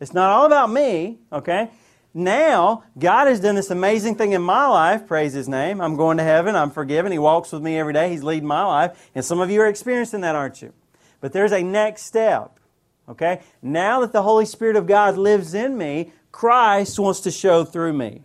It's 0.00 0.12
not 0.12 0.30
all 0.30 0.44
about 0.44 0.70
me, 0.70 1.18
okay? 1.32 1.70
Now, 2.18 2.84
God 2.98 3.26
has 3.26 3.40
done 3.40 3.56
this 3.56 3.70
amazing 3.70 4.14
thing 4.14 4.32
in 4.32 4.40
my 4.40 4.66
life, 4.66 5.06
praise 5.06 5.34
His 5.34 5.50
name. 5.50 5.82
I'm 5.82 5.96
going 5.96 6.16
to 6.16 6.22
heaven, 6.22 6.56
I'm 6.56 6.70
forgiven, 6.70 7.12
He 7.12 7.18
walks 7.18 7.52
with 7.52 7.62
me 7.62 7.78
every 7.78 7.92
day, 7.92 8.08
He's 8.08 8.24
leading 8.24 8.48
my 8.48 8.64
life, 8.64 9.10
and 9.14 9.22
some 9.22 9.38
of 9.38 9.50
you 9.50 9.60
are 9.60 9.66
experiencing 9.66 10.22
that, 10.22 10.34
aren't 10.34 10.62
you? 10.62 10.72
But 11.20 11.34
there's 11.34 11.52
a 11.52 11.62
next 11.62 12.04
step, 12.04 12.58
okay? 13.06 13.42
Now 13.60 14.00
that 14.00 14.12
the 14.12 14.22
Holy 14.22 14.46
Spirit 14.46 14.76
of 14.76 14.86
God 14.86 15.18
lives 15.18 15.52
in 15.52 15.76
me, 15.76 16.10
Christ 16.32 16.98
wants 16.98 17.20
to 17.20 17.30
show 17.30 17.64
through 17.64 17.92
me. 17.92 18.22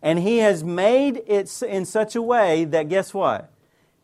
And 0.00 0.20
He 0.20 0.38
has 0.38 0.62
made 0.62 1.20
it 1.26 1.62
in 1.64 1.86
such 1.86 2.14
a 2.14 2.22
way 2.22 2.64
that, 2.64 2.88
guess 2.88 3.12
what? 3.12 3.50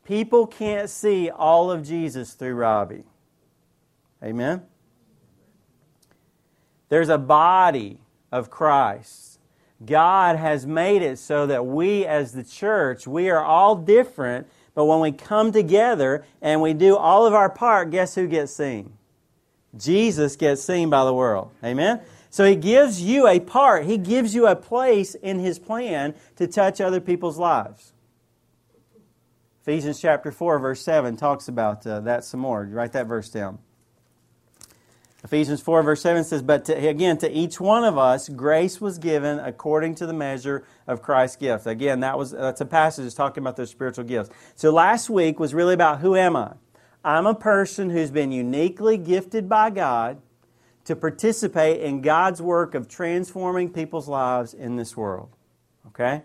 People 0.05 0.49
can't 0.49 0.91
see 0.91 1.31
all 1.31 1.71
of 1.71 1.87
Jesus 1.87 2.33
through 2.33 2.55
Robbie. 2.55 3.05
Amen? 4.21 4.63
There's 6.89 7.09
a 7.09 7.19
body 7.19 8.01
of 8.33 8.51
Christ. 8.51 9.39
God 9.85 10.37
has 10.37 10.67
made 10.67 11.03
it 11.03 11.19
so 11.19 11.47
that 11.47 11.67
we 11.67 12.05
as 12.05 12.33
the 12.33 12.45
church, 12.45 13.07
we 13.07 13.31
are 13.31 13.43
all 13.43 13.77
different, 13.77 14.47
but 14.75 14.85
when 14.85 15.01
we 15.01 15.13
come 15.13 15.53
together 15.53 16.25
and 16.43 16.61
we 16.61 16.75
do 16.75 16.97
all 16.97 17.27
of 17.27 17.35
our 17.35 17.49
part, 17.49 17.91
guess 17.91 18.15
who 18.15 18.27
gets 18.27 18.53
seen? 18.53 18.93
Jesus 19.77 20.37
gets 20.37 20.63
seen 20.63 20.91
by 20.91 21.05
the 21.05 21.15
world. 21.15 21.51
Amen? 21.65 22.01
So 22.29 22.45
he 22.45 22.57
gives 22.57 23.01
you 23.03 23.27
a 23.27 23.41
part, 23.41 23.87
he 23.87 23.99
gives 23.99 24.35
you 24.35 24.47
a 24.47 24.55
place 24.55 25.15
in 25.15 25.39
his 25.39 25.59
plan 25.59 26.15
to 26.37 26.47
touch 26.47 26.81
other 26.81 27.01
people's 27.01 27.39
lives. 27.39 27.93
Ephesians 29.63 30.01
chapter 30.01 30.33
4, 30.33 30.59
verse 30.59 30.83
7 30.83 31.17
talks 31.17 31.49
about 31.49 31.87
uh, 31.87 32.01
that 32.01 32.25
some 32.25 32.41
more. 32.41 32.65
You 32.65 32.75
write 32.75 32.93
that 32.93 33.07
verse 33.07 33.29
down. 33.29 33.59
Ephesians 35.23 35.61
4, 35.61 35.83
verse 35.83 36.01
7 36.01 36.25
says, 36.25 36.43
But 36.43 36.65
to, 36.67 36.89
again, 36.89 37.19
to 37.19 37.31
each 37.31 37.61
one 37.61 37.85
of 37.85 37.99
us, 37.99 38.29
grace 38.29 38.81
was 38.81 38.99
given 38.99 39.39
according 39.39 39.97
to 39.97 40.07
the 40.07 40.15
measure 40.15 40.65
of 40.87 41.03
Christ's 41.03 41.37
gift. 41.37 41.67
Again, 41.67 42.01
that 42.01 42.17
was, 42.17 42.31
that's 42.31 42.63
a 42.63 42.67
passage 42.67 43.15
talking 43.15 43.43
about 43.43 43.57
those 43.57 43.71
spiritual 43.71 44.05
gifts. 44.05 44.31
So 44.55 44.71
last 44.71 45.11
week 45.11 45.39
was 45.39 45.53
really 45.53 45.75
about 45.75 46.01
who 46.01 46.17
am 46.17 46.37
I? 46.37 46.55
I'm 47.05 47.27
a 47.27 47.35
person 47.35 47.91
who's 47.91 48.11
been 48.11 48.33
uniquely 48.33 48.97
gifted 48.97 49.49
by 49.49 49.71
God 49.71 50.21
to 50.85 50.97
participate 50.97 51.83
in 51.83 52.01
God's 52.01 52.41
work 52.41 52.75
of 52.75 52.89
transforming 52.89 53.71
people's 53.71 54.09
lives 54.09 54.55
in 54.55 54.77
this 54.77 54.97
world. 54.97 55.31
Okay? 55.89 56.23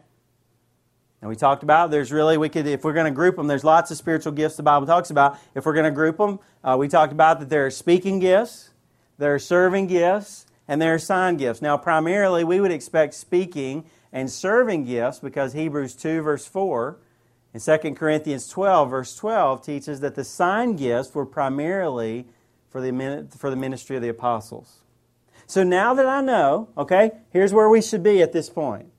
And 1.21 1.29
we 1.29 1.35
talked 1.35 1.63
about 1.63 1.91
there's 1.91 2.11
really 2.11 2.37
we 2.37 2.49
could 2.49 2.67
if 2.67 2.83
we're 2.83 2.93
going 2.93 3.05
to 3.05 3.11
group 3.11 3.35
them 3.35 3.47
there's 3.47 3.63
lots 3.63 3.89
of 3.89 3.97
spiritual 3.97 4.31
gifts 4.31 4.57
the 4.57 4.63
Bible 4.63 4.85
talks 4.85 5.09
about. 5.09 5.37
If 5.55 5.65
we're 5.65 5.73
going 5.73 5.85
to 5.85 5.91
group 5.91 6.17
them, 6.17 6.39
uh, 6.63 6.75
we 6.77 6.87
talked 6.87 7.13
about 7.13 7.39
that 7.39 7.49
there 7.49 7.65
are 7.65 7.71
speaking 7.71 8.19
gifts, 8.19 8.71
there 9.17 9.33
are 9.33 9.39
serving 9.39 9.87
gifts, 9.87 10.45
and 10.67 10.81
there 10.81 10.93
are 10.93 10.99
sign 10.99 11.37
gifts. 11.37 11.61
Now, 11.61 11.77
primarily, 11.77 12.43
we 12.43 12.59
would 12.59 12.71
expect 12.71 13.13
speaking 13.13 13.85
and 14.11 14.29
serving 14.29 14.85
gifts 14.85 15.19
because 15.19 15.53
Hebrews 15.53 15.95
2, 15.95 16.21
verse 16.21 16.45
4, 16.45 16.97
and 17.53 17.63
2 17.63 17.95
Corinthians 17.95 18.47
12, 18.49 18.89
verse 18.89 19.15
12, 19.15 19.65
teaches 19.65 19.99
that 20.01 20.15
the 20.15 20.23
sign 20.23 20.75
gifts 20.75 21.15
were 21.15 21.25
primarily 21.25 22.25
for 22.69 22.81
the, 22.81 23.27
for 23.37 23.49
the 23.49 23.55
ministry 23.55 23.95
of 23.95 24.01
the 24.01 24.09
apostles. 24.09 24.79
So 25.47 25.63
now 25.63 25.93
that 25.93 26.05
I 26.05 26.21
know, 26.21 26.69
okay, 26.77 27.11
here's 27.29 27.53
where 27.53 27.69
we 27.69 27.81
should 27.81 28.03
be 28.03 28.21
at 28.21 28.33
this 28.33 28.49
point. 28.49 28.91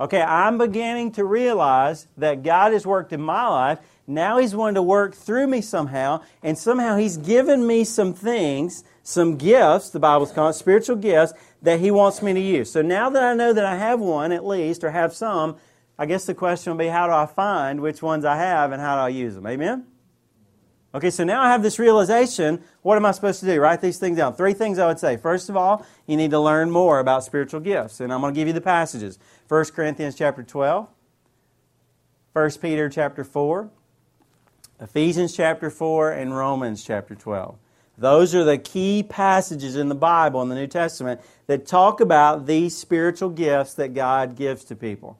Okay, 0.00 0.20
I'm 0.20 0.58
beginning 0.58 1.12
to 1.12 1.24
realize 1.24 2.08
that 2.16 2.42
God 2.42 2.72
has 2.72 2.86
worked 2.86 3.12
in 3.12 3.20
my 3.20 3.46
life. 3.46 3.78
Now 4.06 4.38
He's 4.38 4.54
wanting 4.54 4.74
to 4.74 4.82
work 4.82 5.14
through 5.14 5.46
me 5.46 5.60
somehow, 5.60 6.22
and 6.42 6.58
somehow 6.58 6.96
He's 6.96 7.16
given 7.16 7.66
me 7.66 7.84
some 7.84 8.12
things 8.12 8.84
some 9.04 9.36
gifts, 9.36 9.90
the 9.90 10.00
Bible's 10.00 10.32
called 10.32 10.56
spiritual 10.56 10.96
gifts, 10.96 11.34
that 11.62 11.78
He 11.78 11.92
wants 11.92 12.22
me 12.22 12.32
to 12.32 12.40
use. 12.40 12.72
So 12.72 12.82
now 12.82 13.08
that 13.10 13.22
I 13.22 13.34
know 13.34 13.52
that 13.52 13.64
I 13.64 13.76
have 13.76 14.00
one 14.00 14.32
at 14.32 14.44
least, 14.44 14.82
or 14.82 14.90
have 14.90 15.14
some, 15.14 15.56
I 15.96 16.06
guess 16.06 16.24
the 16.24 16.34
question 16.34 16.72
will 16.72 16.78
be 16.78 16.88
how 16.88 17.06
do 17.06 17.12
I 17.12 17.26
find 17.26 17.80
which 17.80 18.02
ones 18.02 18.24
I 18.24 18.36
have 18.36 18.72
and 18.72 18.80
how 18.80 18.96
do 18.96 19.02
I 19.02 19.08
use 19.08 19.34
them? 19.34 19.46
Amen? 19.46 19.86
Okay, 20.94 21.10
so 21.10 21.24
now 21.24 21.42
I 21.42 21.50
have 21.50 21.62
this 21.62 21.78
realization. 21.78 22.62
What 22.82 22.96
am 22.96 23.04
I 23.04 23.10
supposed 23.10 23.40
to 23.40 23.46
do? 23.46 23.60
Write 23.60 23.80
these 23.80 23.98
things 23.98 24.16
down. 24.16 24.34
Three 24.34 24.54
things 24.54 24.78
I 24.78 24.86
would 24.86 24.98
say. 24.98 25.16
First 25.16 25.48
of 25.48 25.56
all, 25.56 25.84
you 26.06 26.16
need 26.16 26.30
to 26.30 26.40
learn 26.40 26.70
more 26.70 27.00
about 27.00 27.24
spiritual 27.24 27.60
gifts. 27.60 28.00
And 28.00 28.12
I'm 28.12 28.20
going 28.20 28.32
to 28.32 28.40
give 28.40 28.46
you 28.46 28.54
the 28.54 28.60
passages 28.60 29.18
1 29.48 29.64
Corinthians 29.66 30.14
chapter 30.14 30.42
12, 30.42 30.88
1 32.32 32.50
Peter 32.62 32.88
chapter 32.88 33.24
4, 33.24 33.70
Ephesians 34.80 35.36
chapter 35.36 35.68
4, 35.68 36.12
and 36.12 36.36
Romans 36.36 36.84
chapter 36.84 37.14
12. 37.14 37.58
Those 37.96 38.34
are 38.34 38.44
the 38.44 38.58
key 38.58 39.02
passages 39.02 39.76
in 39.76 39.88
the 39.88 39.94
Bible, 39.94 40.42
in 40.42 40.48
the 40.48 40.54
New 40.54 40.66
Testament, 40.66 41.20
that 41.46 41.66
talk 41.66 42.00
about 42.00 42.46
these 42.46 42.76
spiritual 42.76 43.30
gifts 43.30 43.74
that 43.74 43.94
God 43.94 44.36
gives 44.36 44.64
to 44.64 44.76
people. 44.76 45.18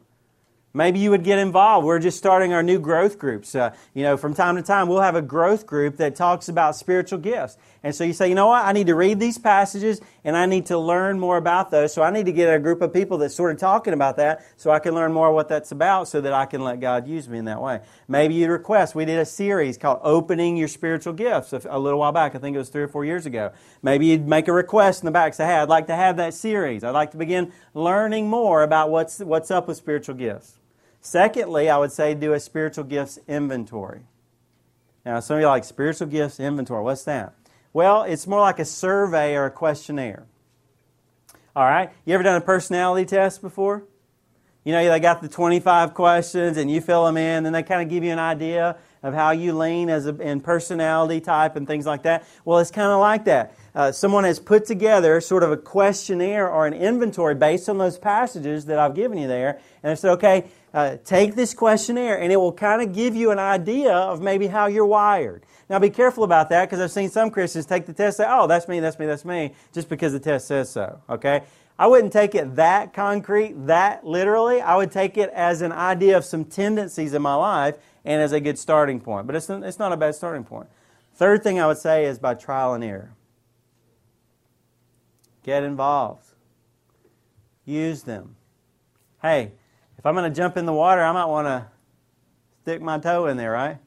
Maybe 0.76 0.98
you 0.98 1.10
would 1.10 1.22
get 1.22 1.38
involved. 1.38 1.87
We're 1.87 2.00
just 2.00 2.18
starting 2.18 2.52
our 2.52 2.62
new 2.62 2.80
growth 2.80 3.16
groups. 3.16 3.54
Uh, 3.54 3.72
you 3.94 4.02
know, 4.02 4.16
from 4.16 4.34
time 4.34 4.56
to 4.56 4.62
time, 4.62 4.88
we'll 4.88 5.02
have 5.02 5.14
a 5.14 5.22
growth 5.22 5.66
group 5.66 5.98
that 5.98 6.16
talks 6.16 6.48
about 6.48 6.74
spiritual 6.74 7.20
gifts. 7.20 7.56
And 7.85 7.94
so 7.94 8.03
you 8.03 8.14
say, 8.14 8.31
you 8.31 8.35
know 8.35 8.47
what? 8.47 8.64
I 8.64 8.73
need 8.73 8.87
to 8.87 8.94
read 8.94 9.20
these 9.20 9.37
passages 9.37 10.01
and 10.25 10.38
I 10.38 10.47
need 10.47 10.64
to 10.66 10.79
learn 10.79 11.20
more 11.20 11.37
about 11.37 11.70
those. 11.70 11.92
So 11.92 12.03
I 12.03 12.11
need 12.11 12.25
to 12.25 12.33
get 12.33 12.49
a 12.49 12.59
group 12.59 12.81
of 12.81 12.94
people 12.94 13.18
that's 13.18 13.35
sort 13.35 13.53
of 13.53 13.59
talking 13.59 13.92
about 13.92 14.16
that 14.16 14.42
so 14.57 14.70
I 14.70 14.79
can 14.79 14.94
learn 14.94 15.12
more 15.12 15.31
what 15.35 15.51
that's 15.51 15.70
about 15.70 16.09
so 16.09 16.23
that 16.23 16.33
I 16.33 16.47
can 16.47 16.62
let 16.62 16.81
God 16.81 17.07
use 17.07 17.29
me 17.29 17.37
in 17.37 17.44
that 17.44 17.61
way. 17.61 17.81
Maybe 18.09 18.37
you'd 18.37 18.49
request. 18.49 18.94
We 18.94 19.05
did 19.05 19.18
a 19.18 19.27
series 19.27 19.77
called 19.77 20.01
Opening 20.03 20.57
Your 20.57 20.66
Spiritual 20.66 21.12
Gifts 21.12 21.53
a 21.53 21.79
little 21.79 21.99
while 21.99 22.11
back. 22.11 22.35
I 22.35 22.38
think 22.38 22.55
it 22.55 22.59
was 22.59 22.70
three 22.70 22.83
or 22.83 22.88
four 22.88 23.05
years 23.05 23.27
ago. 23.27 23.53
Maybe 23.83 24.07
you'd 24.07 24.27
make 24.27 24.49
a 24.49 24.53
request 24.55 25.03
in 25.03 25.05
the 25.05 25.12
back. 25.12 25.35
Say, 25.35 25.44
hey, 25.44 25.57
I'd 25.57 25.68
like 25.68 25.88
to 25.88 25.94
have 25.94 26.16
that 26.16 26.33
series. 26.33 26.85
I'd 26.85 26.92
like 26.92 27.11
to 27.11 27.18
begin 27.18 27.53
learning 27.75 28.31
more 28.31 28.62
about 28.62 28.88
what's, 28.88 29.18
what's 29.18 29.51
up 29.51 29.68
with 29.68 29.77
spiritual 29.77 30.14
gifts. 30.14 30.59
Secondly, 31.03 31.68
I 31.68 31.77
would 31.77 31.92
say 31.92 32.14
do 32.14 32.33
a 32.33 32.40
spiritual 32.40 32.85
gifts 32.85 33.18
inventory. 33.29 34.07
Now, 35.05 35.20
some 35.20 35.37
of 35.37 35.42
you 35.42 35.49
like, 35.49 35.64
spiritual 35.64 36.09
gifts 36.09 36.40
inventory. 36.40 36.83
What's 36.83 37.05
that? 37.05 37.35
Well, 37.74 38.04
it's 38.04 38.28
more 38.28 38.40
like 38.40 38.60
a 38.60 38.64
survey 38.64 39.34
or 39.34 39.46
a 39.46 39.50
questionnaire. 39.50 40.26
All 41.56 41.64
right? 41.64 41.90
You 42.04 42.14
ever 42.14 42.22
done 42.22 42.37
a 42.37 42.40
personality 42.40 43.04
test 43.04 43.42
before? 43.42 43.82
You 44.64 44.72
know, 44.72 44.88
they 44.88 45.00
got 45.00 45.20
the 45.20 45.28
25 45.28 45.92
questions 45.92 46.56
and 46.56 46.70
you 46.70 46.80
fill 46.80 47.04
them 47.04 47.16
in, 47.16 47.44
and 47.44 47.54
they 47.54 47.64
kind 47.64 47.82
of 47.82 47.88
give 47.88 48.04
you 48.04 48.12
an 48.12 48.20
idea 48.20 48.78
of 49.02 49.12
how 49.12 49.32
you 49.32 49.58
lean 49.58 49.90
as 49.90 50.06
a, 50.06 50.16
in 50.22 50.40
personality 50.40 51.20
type 51.20 51.56
and 51.56 51.66
things 51.66 51.84
like 51.84 52.04
that. 52.04 52.24
Well, 52.44 52.60
it's 52.60 52.70
kind 52.70 52.92
of 52.92 53.00
like 53.00 53.24
that. 53.24 53.54
Uh, 53.74 53.90
someone 53.90 54.22
has 54.22 54.38
put 54.38 54.64
together 54.66 55.20
sort 55.20 55.42
of 55.42 55.50
a 55.50 55.56
questionnaire 55.56 56.48
or 56.48 56.66
an 56.68 56.74
inventory 56.74 57.34
based 57.34 57.68
on 57.68 57.76
those 57.76 57.98
passages 57.98 58.66
that 58.66 58.78
I've 58.78 58.94
given 58.94 59.18
you 59.18 59.26
there, 59.26 59.58
and 59.82 59.90
they 59.90 59.96
said, 59.96 60.12
okay, 60.12 60.46
uh, 60.74 60.96
take 61.04 61.37
this 61.37 61.54
questionnaire 61.54 62.20
and 62.20 62.32
it 62.32 62.37
will 62.37 62.52
kind 62.52 62.82
of 62.82 62.92
give 62.92 63.14
you 63.14 63.30
an 63.30 63.38
idea 63.38 63.92
of 63.92 64.20
maybe 64.20 64.48
how 64.48 64.66
you're 64.66 64.84
wired. 64.84 65.46
Now 65.70 65.78
be 65.78 65.88
careful 65.88 66.24
about 66.24 66.48
that 66.50 66.68
because 66.68 66.80
I've 66.80 66.90
seen 66.90 67.08
some 67.08 67.30
Christians 67.30 67.64
take 67.64 67.87
the 67.87 67.92
test 67.92 68.18
and 68.18 68.26
say, 68.26 68.28
oh, 68.28 68.48
that's 68.48 68.66
me, 68.66 68.80
that's 68.80 68.98
me, 68.98 69.06
that's 69.06 69.24
me, 69.24 69.54
just 69.72 69.88
because 69.88 70.12
the 70.12 70.20
test 70.20 70.48
says 70.48 70.68
so. 70.68 71.00
Okay? 71.08 71.42
I 71.78 71.87
wouldn't 71.87 72.12
take 72.12 72.34
it 72.34 72.56
that 72.56 72.92
concrete, 72.92 73.54
that 73.66 74.04
literally. 74.04 74.60
I 74.60 74.76
would 74.76 74.90
take 74.90 75.16
it 75.16 75.30
as 75.30 75.62
an 75.62 75.72
idea 75.72 76.16
of 76.16 76.24
some 76.24 76.44
tendencies 76.44 77.14
in 77.14 77.22
my 77.22 77.34
life 77.34 77.76
and 78.04 78.20
as 78.20 78.32
a 78.32 78.40
good 78.40 78.58
starting 78.58 79.00
point. 79.00 79.26
But 79.26 79.37
it's, 79.37 79.48
it's 79.48 79.78
not 79.78 79.92
a 79.92 79.96
bad 79.96 80.14
starting 80.14 80.44
point. 80.44 80.68
Third 81.14 81.42
thing 81.44 81.60
I 81.60 81.66
would 81.68 81.78
say 81.78 82.04
is 82.04 82.18
by 82.18 82.34
trial 82.34 82.74
and 82.74 82.82
error. 82.82 83.14
Get 85.44 85.62
involved. 85.62 86.24
Use 87.64 88.02
them. 88.02 88.37
Hey, 89.22 89.52
if 90.05 90.09
I'm 90.09 90.14
going 90.14 90.31
to 90.31 90.37
jump 90.37 90.59
in 90.59 90.67
the 90.67 90.73
water, 90.75 91.03
I 91.03 91.12
might 91.12 91.25
want 91.25 91.47
to 91.47 91.67
stick 92.61 92.83
my 92.83 92.99
toe 92.99 93.25
in 93.25 93.38
there, 93.38 93.53
right? 93.53 93.79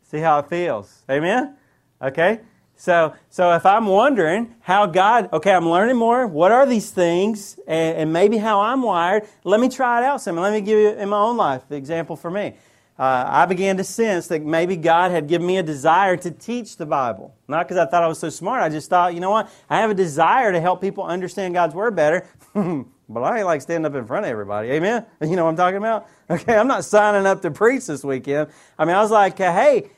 See 0.00 0.16
how 0.16 0.38
it 0.38 0.48
feels. 0.48 1.02
Amen? 1.10 1.56
Okay? 2.00 2.40
So, 2.74 3.12
so 3.28 3.52
if 3.52 3.66
I'm 3.66 3.84
wondering 3.84 4.54
how 4.60 4.86
God, 4.86 5.28
okay, 5.30 5.52
I'm 5.52 5.68
learning 5.68 5.98
more. 5.98 6.26
What 6.26 6.52
are 6.52 6.64
these 6.64 6.90
things? 6.90 7.60
And, 7.66 7.98
and 7.98 8.12
maybe 8.14 8.38
how 8.38 8.62
I'm 8.62 8.80
wired. 8.80 9.24
Let 9.44 9.60
me 9.60 9.68
try 9.68 10.00
it 10.00 10.06
out 10.06 10.22
some. 10.22 10.36
Let 10.36 10.54
me 10.54 10.62
give 10.62 10.78
you 10.78 10.88
in 10.88 11.10
my 11.10 11.18
own 11.18 11.36
life 11.36 11.68
the 11.68 11.76
example 11.76 12.16
for 12.16 12.30
me. 12.30 12.54
Uh, 12.98 13.24
I 13.26 13.44
began 13.44 13.76
to 13.76 13.84
sense 13.84 14.28
that 14.28 14.42
maybe 14.42 14.76
God 14.76 15.10
had 15.10 15.28
given 15.28 15.46
me 15.46 15.58
a 15.58 15.62
desire 15.62 16.16
to 16.16 16.30
teach 16.30 16.78
the 16.78 16.86
Bible. 16.86 17.36
Not 17.46 17.68
because 17.68 17.76
I 17.76 17.84
thought 17.84 18.02
I 18.02 18.06
was 18.06 18.18
so 18.18 18.30
smart. 18.30 18.62
I 18.62 18.70
just 18.70 18.88
thought, 18.88 19.12
you 19.12 19.20
know 19.20 19.30
what? 19.30 19.50
I 19.68 19.82
have 19.82 19.90
a 19.90 19.94
desire 19.94 20.50
to 20.50 20.62
help 20.62 20.80
people 20.80 21.04
understand 21.04 21.52
God's 21.52 21.74
Word 21.74 21.94
better. 21.94 22.26
But 23.08 23.22
I 23.22 23.38
ain't 23.38 23.46
like 23.46 23.60
standing 23.60 23.84
up 23.84 23.94
in 23.98 24.06
front 24.06 24.24
of 24.24 24.30
everybody. 24.30 24.70
Amen? 24.70 25.04
You 25.20 25.36
know 25.36 25.44
what 25.44 25.50
I'm 25.50 25.56
talking 25.56 25.78
about? 25.78 26.08
Okay, 26.30 26.56
I'm 26.56 26.68
not 26.68 26.84
signing 26.84 27.26
up 27.26 27.42
to 27.42 27.50
preach 27.50 27.86
this 27.86 28.04
weekend. 28.04 28.48
I 28.78 28.84
mean, 28.84 28.96
I 28.96 29.02
was 29.02 29.10
like, 29.10 29.38
uh, 29.40 29.52
hey, 29.52 29.90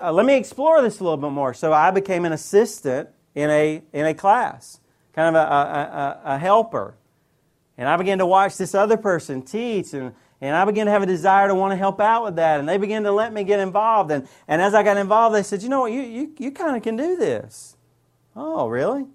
uh, 0.00 0.12
let 0.12 0.24
me 0.26 0.36
explore 0.36 0.80
this 0.82 1.00
a 1.00 1.02
little 1.04 1.16
bit 1.16 1.30
more. 1.30 1.54
So 1.54 1.72
I 1.72 1.90
became 1.90 2.24
an 2.24 2.32
assistant 2.32 3.08
in 3.34 3.50
a, 3.50 3.82
in 3.92 4.06
a 4.06 4.14
class, 4.14 4.78
kind 5.12 5.34
of 5.34 5.42
a, 5.42 5.46
a, 5.46 6.20
a 6.34 6.38
helper. 6.38 6.94
And 7.76 7.88
I 7.88 7.96
began 7.96 8.18
to 8.18 8.26
watch 8.26 8.56
this 8.58 8.74
other 8.74 8.96
person 8.96 9.42
teach 9.42 9.92
and, 9.94 10.14
And 10.40 10.56
I 10.56 10.64
began 10.64 10.86
to 10.86 10.92
have 10.92 11.04
a 11.04 11.06
desire 11.06 11.46
to 11.46 11.54
want 11.54 11.70
to 11.70 11.76
help 11.76 12.00
out 12.00 12.24
with 12.24 12.36
that. 12.36 12.58
And 12.58 12.68
they 12.68 12.76
began 12.76 13.04
to 13.04 13.12
let 13.12 13.32
me 13.32 13.44
get 13.44 13.60
involved. 13.60 14.10
And, 14.10 14.28
and 14.48 14.60
as 14.60 14.74
I 14.74 14.82
got 14.82 14.96
involved, 14.96 15.36
they 15.36 15.44
said, 15.44 15.62
you 15.62 15.68
know 15.68 15.80
what, 15.82 15.92
you, 15.92 16.02
you, 16.02 16.34
you 16.38 16.50
kind 16.50 16.76
of 16.76 16.82
can 16.82 16.96
do 16.96 17.16
this. 17.16 17.76
Oh, 18.34 18.66
really? 18.66 19.06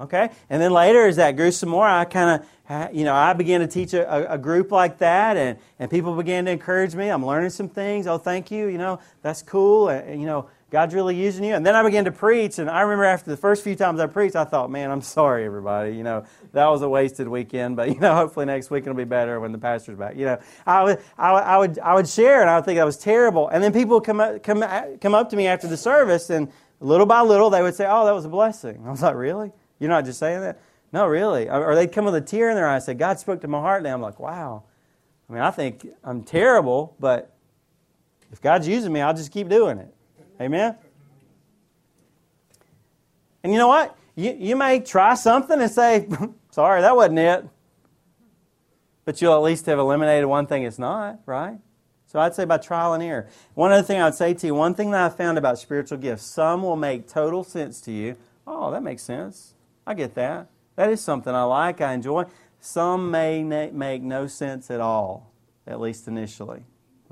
Okay. 0.00 0.30
And 0.50 0.60
then 0.60 0.72
later, 0.72 1.06
as 1.06 1.16
that 1.16 1.36
grew 1.36 1.52
some 1.52 1.68
more, 1.68 1.86
I 1.86 2.04
kind 2.04 2.40
of, 2.40 2.48
you 2.92 3.04
know, 3.04 3.14
I 3.14 3.32
began 3.32 3.60
to 3.60 3.66
teach 3.66 3.94
a, 3.94 4.32
a, 4.32 4.36
group 4.36 4.70
like 4.70 4.98
that, 4.98 5.36
and, 5.36 5.58
and 5.78 5.90
people 5.90 6.14
began 6.14 6.44
to 6.44 6.50
encourage 6.50 6.94
me. 6.94 7.08
I'm 7.08 7.24
learning 7.24 7.50
some 7.50 7.68
things. 7.68 8.06
Oh, 8.06 8.18
thank 8.18 8.50
you. 8.50 8.66
You 8.66 8.76
know, 8.76 9.00
that's 9.22 9.42
cool. 9.42 9.88
And, 9.88 10.20
you 10.20 10.26
know, 10.26 10.50
God's 10.70 10.94
really 10.94 11.16
using 11.16 11.44
you. 11.44 11.54
And 11.54 11.64
then 11.64 11.74
I 11.74 11.82
began 11.82 12.04
to 12.04 12.12
preach, 12.12 12.58
and 12.58 12.68
I 12.68 12.82
remember 12.82 13.04
after 13.04 13.30
the 13.30 13.38
first 13.38 13.64
few 13.64 13.74
times 13.74 14.00
I 14.00 14.06
preached, 14.06 14.36
I 14.36 14.44
thought, 14.44 14.70
man, 14.70 14.90
I'm 14.90 15.00
sorry, 15.00 15.46
everybody. 15.46 15.96
You 15.96 16.02
know, 16.02 16.26
that 16.52 16.66
was 16.66 16.82
a 16.82 16.88
wasted 16.88 17.26
weekend, 17.26 17.76
but, 17.76 17.88
you 17.94 17.98
know, 17.98 18.14
hopefully 18.14 18.44
next 18.44 18.70
week 18.70 18.82
it'll 18.82 18.94
be 18.94 19.04
better 19.04 19.40
when 19.40 19.52
the 19.52 19.58
pastor's 19.58 19.98
back. 19.98 20.16
You 20.16 20.26
know, 20.26 20.38
I 20.66 20.84
would, 20.84 20.98
I, 21.16 21.32
would, 21.32 21.42
I 21.42 21.58
would, 21.58 21.78
I 21.78 21.94
would 21.94 22.08
share, 22.08 22.42
and 22.42 22.50
I 22.50 22.56
would 22.56 22.66
think 22.66 22.76
that 22.76 22.84
was 22.84 22.98
terrible. 22.98 23.48
And 23.48 23.64
then 23.64 23.72
people 23.72 23.94
would 23.96 24.04
come 24.04 24.20
up, 24.20 24.42
come, 24.42 24.62
come 25.00 25.14
up 25.14 25.30
to 25.30 25.36
me 25.36 25.46
after 25.46 25.68
the 25.68 25.78
service, 25.78 26.28
and 26.28 26.52
little 26.80 27.06
by 27.06 27.22
little, 27.22 27.48
they 27.48 27.62
would 27.62 27.74
say, 27.74 27.86
oh, 27.88 28.04
that 28.04 28.12
was 28.12 28.26
a 28.26 28.28
blessing. 28.28 28.82
I 28.84 28.90
was 28.90 29.00
like, 29.00 29.16
really? 29.16 29.52
You're 29.78 29.90
not 29.90 30.04
just 30.04 30.18
saying 30.18 30.42
that? 30.42 30.60
No, 30.92 31.06
really. 31.06 31.48
Or 31.48 31.74
they'd 31.74 31.92
come 31.92 32.04
with 32.06 32.14
a 32.14 32.20
tear 32.20 32.48
in 32.50 32.56
their 32.56 32.66
eye 32.66 32.76
and 32.76 32.82
say, 32.82 32.94
God 32.94 33.18
spoke 33.20 33.42
to 33.42 33.48
my 33.48 33.60
heart. 33.60 33.80
And 33.84 33.88
I'm 33.88 34.00
like, 34.00 34.18
wow. 34.18 34.64
I 35.28 35.32
mean, 35.32 35.42
I 35.42 35.50
think 35.50 35.86
I'm 36.02 36.22
terrible, 36.22 36.96
but 36.98 37.34
if 38.32 38.40
God's 38.40 38.66
using 38.66 38.92
me, 38.92 39.00
I'll 39.00 39.14
just 39.14 39.30
keep 39.30 39.48
doing 39.48 39.78
it. 39.78 39.94
Amen? 40.40 40.76
And 43.42 43.52
you 43.52 43.58
know 43.58 43.68
what? 43.68 43.96
You, 44.16 44.34
you 44.38 44.56
may 44.56 44.80
try 44.80 45.14
something 45.14 45.60
and 45.60 45.70
say, 45.70 46.08
sorry, 46.50 46.80
that 46.80 46.96
wasn't 46.96 47.18
it. 47.18 47.48
But 49.04 49.20
you'll 49.20 49.34
at 49.34 49.42
least 49.42 49.66
have 49.66 49.78
eliminated 49.78 50.26
one 50.26 50.46
thing 50.46 50.64
it's 50.64 50.78
not, 50.78 51.20
right? 51.24 51.58
So 52.06 52.18
I'd 52.18 52.34
say 52.34 52.44
by 52.46 52.56
trial 52.58 52.94
and 52.94 53.02
error. 53.02 53.28
One 53.54 53.70
other 53.70 53.82
thing 53.82 54.00
I 54.00 54.04
would 54.06 54.14
say 54.14 54.32
to 54.32 54.46
you, 54.46 54.54
one 54.54 54.74
thing 54.74 54.90
that 54.92 55.12
I 55.12 55.14
found 55.14 55.36
about 55.36 55.58
spiritual 55.58 55.98
gifts, 55.98 56.24
some 56.24 56.62
will 56.62 56.76
make 56.76 57.06
total 57.06 57.44
sense 57.44 57.80
to 57.82 57.92
you. 57.92 58.16
Oh, 58.46 58.70
that 58.70 58.82
makes 58.82 59.02
sense. 59.02 59.54
I 59.86 59.94
get 59.94 60.14
that. 60.14 60.48
That 60.78 60.90
is 60.90 61.00
something 61.00 61.34
I 61.34 61.42
like, 61.42 61.80
I 61.80 61.92
enjoy. 61.92 62.26
Some 62.60 63.10
may 63.10 63.42
make 63.42 64.00
no 64.00 64.28
sense 64.28 64.70
at 64.70 64.80
all, 64.80 65.32
at 65.66 65.80
least 65.80 66.06
initially. 66.06 66.62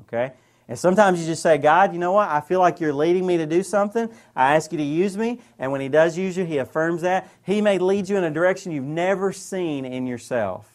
Okay? 0.03 0.35
And 0.69 0.79
sometimes 0.79 1.19
you 1.19 1.27
just 1.27 1.43
say, 1.43 1.59
God, 1.59 1.93
you 1.93 1.99
know 1.99 2.13
what? 2.13 2.29
I 2.29 2.41
feel 2.41 2.61
like 2.61 2.79
you're 2.79 2.93
leading 2.93 3.27
me 3.27 3.39
to 3.39 3.47
do 3.47 3.65
something. 3.65 4.09
I 4.37 4.55
ask 4.55 4.71
you 4.71 4.79
to 4.79 4.85
use 4.85 5.17
me. 5.17 5.41
And 5.59 5.73
when 5.73 5.81
He 5.81 5.89
does 5.89 6.17
use 6.17 6.37
you, 6.37 6.45
He 6.45 6.59
affirms 6.59 7.03
that. 7.03 7.29
He 7.43 7.61
may 7.61 7.79
lead 7.79 8.09
you 8.09 8.17
in 8.17 8.23
a 8.23 8.31
direction 8.31 8.71
you've 8.71 8.85
never 8.85 9.33
seen 9.33 9.85
in 9.85 10.07
yourself. 10.07 10.71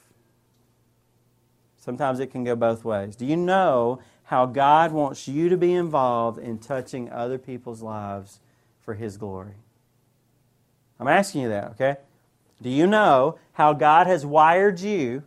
Sometimes 1.77 2.19
it 2.19 2.27
can 2.27 2.43
go 2.43 2.57
both 2.57 2.83
ways. 2.83 3.15
Do 3.15 3.25
you 3.25 3.37
know 3.37 4.01
how 4.23 4.45
God 4.45 4.91
wants 4.91 5.29
you 5.29 5.47
to 5.47 5.55
be 5.55 5.71
involved 5.71 6.39
in 6.39 6.59
touching 6.59 7.09
other 7.09 7.37
people's 7.37 7.81
lives 7.81 8.41
for 8.81 8.95
His 8.95 9.15
glory? 9.15 9.55
I'm 10.99 11.07
asking 11.07 11.43
you 11.43 11.49
that, 11.49 11.71
okay? 11.71 11.95
Do 12.61 12.69
you 12.69 12.85
know 12.85 13.37
how 13.53 13.73
God 13.73 14.07
has 14.07 14.25
wired 14.25 14.79
you 14.79 15.23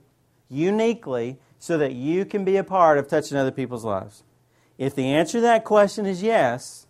uniquely 0.48 1.38
so 1.58 1.78
that 1.78 1.92
you 1.92 2.24
can 2.24 2.44
be 2.44 2.56
a 2.56 2.64
part 2.64 2.98
of 2.98 3.08
touching 3.08 3.36
other 3.36 3.50
people's 3.50 3.84
lives? 3.84 4.22
If 4.78 4.94
the 4.94 5.06
answer 5.12 5.38
to 5.38 5.42
that 5.42 5.64
question 5.64 6.06
is 6.06 6.22
yes, 6.22 6.86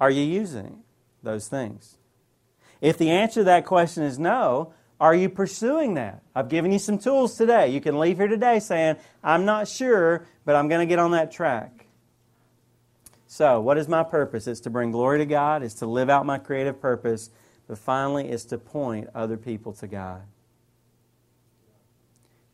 are 0.00 0.10
you 0.10 0.22
using 0.22 0.82
those 1.22 1.48
things? 1.48 1.96
If 2.80 2.98
the 2.98 3.10
answer 3.10 3.40
to 3.40 3.44
that 3.44 3.64
question 3.64 4.02
is 4.02 4.18
no, 4.18 4.74
are 5.00 5.14
you 5.14 5.28
pursuing 5.28 5.94
that? 5.94 6.22
I've 6.34 6.48
given 6.48 6.70
you 6.70 6.78
some 6.78 6.98
tools 6.98 7.36
today. 7.36 7.68
You 7.68 7.80
can 7.80 7.98
leave 7.98 8.18
here 8.18 8.28
today 8.28 8.60
saying, 8.60 8.96
I'm 9.22 9.44
not 9.44 9.66
sure, 9.66 10.26
but 10.44 10.54
I'm 10.54 10.68
going 10.68 10.80
to 10.80 10.86
get 10.86 11.00
on 11.00 11.10
that 11.10 11.32
track. 11.32 11.86
So, 13.26 13.60
what 13.60 13.78
is 13.78 13.88
my 13.88 14.04
purpose? 14.04 14.46
It's 14.46 14.60
to 14.60 14.70
bring 14.70 14.90
glory 14.90 15.18
to 15.18 15.26
God, 15.26 15.62
it's 15.62 15.76
to 15.76 15.86
live 15.86 16.10
out 16.10 16.26
my 16.26 16.38
creative 16.38 16.80
purpose, 16.80 17.30
but 17.72 17.78
finally, 17.78 18.28
it's 18.28 18.44
to 18.44 18.58
point 18.58 19.08
other 19.14 19.38
people 19.38 19.72
to 19.72 19.86
God. 19.86 20.20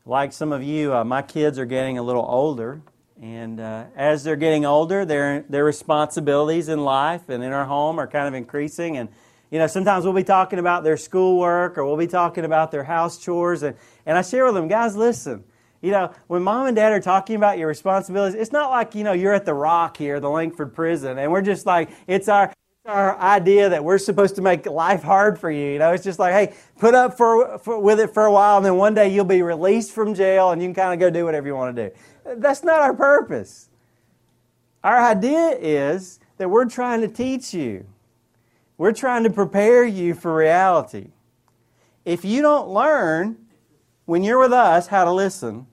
Like 0.06 0.32
some 0.32 0.52
of 0.52 0.62
you, 0.62 0.94
uh, 0.94 1.02
my 1.02 1.22
kids 1.22 1.58
are 1.58 1.66
getting 1.66 1.98
a 1.98 2.04
little 2.04 2.24
older. 2.24 2.82
And 3.20 3.58
uh, 3.58 3.86
as 3.96 4.22
they're 4.22 4.36
getting 4.36 4.64
older, 4.64 5.04
their, 5.04 5.44
their 5.48 5.64
responsibilities 5.64 6.68
in 6.68 6.84
life 6.84 7.28
and 7.30 7.42
in 7.42 7.50
our 7.50 7.64
home 7.64 7.98
are 7.98 8.06
kind 8.06 8.28
of 8.28 8.34
increasing. 8.34 8.96
And, 8.96 9.08
you 9.50 9.58
know, 9.58 9.66
sometimes 9.66 10.04
we'll 10.04 10.14
be 10.14 10.22
talking 10.22 10.60
about 10.60 10.84
their 10.84 10.96
schoolwork 10.96 11.78
or 11.78 11.84
we'll 11.84 11.96
be 11.96 12.06
talking 12.06 12.44
about 12.44 12.70
their 12.70 12.84
house 12.84 13.18
chores. 13.18 13.64
And, 13.64 13.74
and 14.06 14.16
I 14.16 14.22
share 14.22 14.44
with 14.44 14.54
them, 14.54 14.68
guys, 14.68 14.94
listen, 14.94 15.42
you 15.82 15.90
know, 15.90 16.12
when 16.28 16.44
mom 16.44 16.66
and 16.66 16.76
dad 16.76 16.92
are 16.92 17.00
talking 17.00 17.34
about 17.34 17.58
your 17.58 17.66
responsibilities, 17.66 18.40
it's 18.40 18.52
not 18.52 18.70
like, 18.70 18.94
you 18.94 19.02
know, 19.02 19.14
you're 19.14 19.34
at 19.34 19.46
the 19.46 19.54
rock 19.54 19.96
here, 19.96 20.20
the 20.20 20.30
Langford 20.30 20.76
prison, 20.76 21.18
and 21.18 21.32
we're 21.32 21.42
just 21.42 21.66
like, 21.66 21.90
it's 22.06 22.28
our, 22.28 22.52
our 22.88 23.18
idea 23.18 23.68
that 23.68 23.84
we're 23.84 23.98
supposed 23.98 24.34
to 24.34 24.42
make 24.42 24.64
life 24.64 25.02
hard 25.02 25.38
for 25.38 25.50
you. 25.50 25.72
You 25.72 25.78
know, 25.78 25.92
it's 25.92 26.02
just 26.02 26.18
like, 26.18 26.32
hey, 26.32 26.56
put 26.78 26.94
up 26.94 27.18
for, 27.18 27.58
for, 27.58 27.78
with 27.78 28.00
it 28.00 28.14
for 28.14 28.24
a 28.24 28.32
while, 28.32 28.56
and 28.56 28.64
then 28.64 28.76
one 28.76 28.94
day 28.94 29.12
you'll 29.12 29.26
be 29.26 29.42
released 29.42 29.92
from 29.92 30.14
jail, 30.14 30.52
and 30.52 30.62
you 30.62 30.68
can 30.68 30.74
kind 30.74 30.94
of 30.94 30.98
go 30.98 31.10
do 31.10 31.26
whatever 31.26 31.46
you 31.46 31.54
want 31.54 31.76
to 31.76 31.90
do. 31.90 31.96
That's 32.36 32.64
not 32.64 32.80
our 32.80 32.94
purpose. 32.94 33.68
Our 34.82 34.98
idea 34.98 35.50
is 35.60 36.18
that 36.38 36.48
we're 36.48 36.64
trying 36.64 37.02
to 37.02 37.08
teach 37.08 37.52
you. 37.52 37.86
We're 38.78 38.92
trying 38.92 39.24
to 39.24 39.30
prepare 39.30 39.84
you 39.84 40.14
for 40.14 40.34
reality. 40.34 41.08
If 42.06 42.24
you 42.24 42.40
don't 42.40 42.70
learn 42.70 43.36
when 44.06 44.22
you're 44.22 44.38
with 44.38 44.52
us 44.52 44.86
how 44.86 45.04
to 45.04 45.12
listen, 45.12 45.66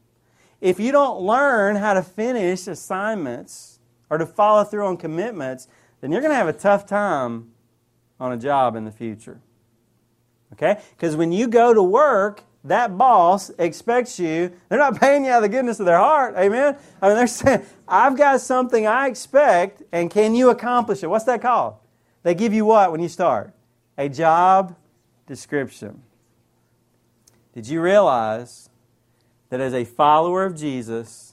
if 0.59 0.81
you 0.81 0.91
don't 0.91 1.21
learn 1.21 1.77
how 1.77 1.93
to 1.93 2.03
finish 2.03 2.67
assignments 2.67 3.79
or 4.09 4.17
to 4.17 4.25
follow 4.25 4.65
through 4.65 4.87
on 4.87 4.97
commitments, 4.97 5.69
then 6.05 6.11
you're 6.11 6.21
going 6.21 6.33
to 6.33 6.35
have 6.35 6.47
a 6.47 6.53
tough 6.53 6.85
time 6.85 7.49
on 8.19 8.31
a 8.31 8.37
job 8.37 8.75
in 8.75 8.85
the 8.85 8.91
future. 8.91 9.39
Okay? 10.53 10.79
Because 10.91 11.15
when 11.15 11.31
you 11.31 11.47
go 11.47 11.73
to 11.73 11.81
work, 11.81 12.43
that 12.63 12.95
boss 12.95 13.49
expects 13.57 14.19
you, 14.19 14.51
they're 14.69 14.77
not 14.77 14.99
paying 15.01 15.25
you 15.25 15.31
out 15.31 15.37
of 15.37 15.41
the 15.41 15.49
goodness 15.49 15.79
of 15.79 15.87
their 15.87 15.97
heart. 15.97 16.35
Amen? 16.37 16.77
I 17.01 17.07
mean, 17.07 17.17
they're 17.17 17.25
saying, 17.27 17.65
I've 17.87 18.15
got 18.15 18.39
something 18.41 18.85
I 18.85 19.07
expect, 19.07 19.81
and 19.91 20.11
can 20.11 20.35
you 20.35 20.51
accomplish 20.51 21.01
it? 21.01 21.07
What's 21.07 21.25
that 21.25 21.41
called? 21.41 21.77
They 22.21 22.35
give 22.35 22.53
you 22.53 22.65
what 22.65 22.91
when 22.91 23.01
you 23.01 23.09
start? 23.09 23.55
A 23.97 24.07
job 24.07 24.75
description. 25.25 26.03
Did 27.55 27.67
you 27.67 27.81
realize 27.81 28.69
that 29.49 29.59
as 29.59 29.73
a 29.73 29.85
follower 29.85 30.45
of 30.45 30.55
Jesus, 30.55 31.24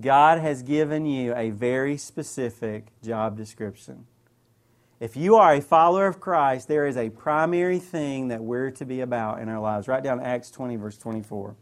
God 0.00 0.40
has 0.40 0.62
given 0.62 1.06
you 1.06 1.34
a 1.34 1.50
very 1.50 1.96
specific 1.96 2.86
job 3.02 3.36
description. 3.36 4.06
If 5.00 5.16
you 5.16 5.36
are 5.36 5.54
a 5.54 5.60
follower 5.60 6.06
of 6.06 6.20
Christ, 6.20 6.66
there 6.68 6.86
is 6.86 6.96
a 6.96 7.10
primary 7.10 7.78
thing 7.78 8.28
that 8.28 8.42
we're 8.42 8.70
to 8.72 8.84
be 8.84 9.00
about 9.00 9.40
in 9.40 9.48
our 9.48 9.60
lives. 9.60 9.86
Write 9.86 10.02
down 10.02 10.20
Acts 10.20 10.50
20, 10.50 10.76
verse 10.76 10.96
24. 10.96 11.56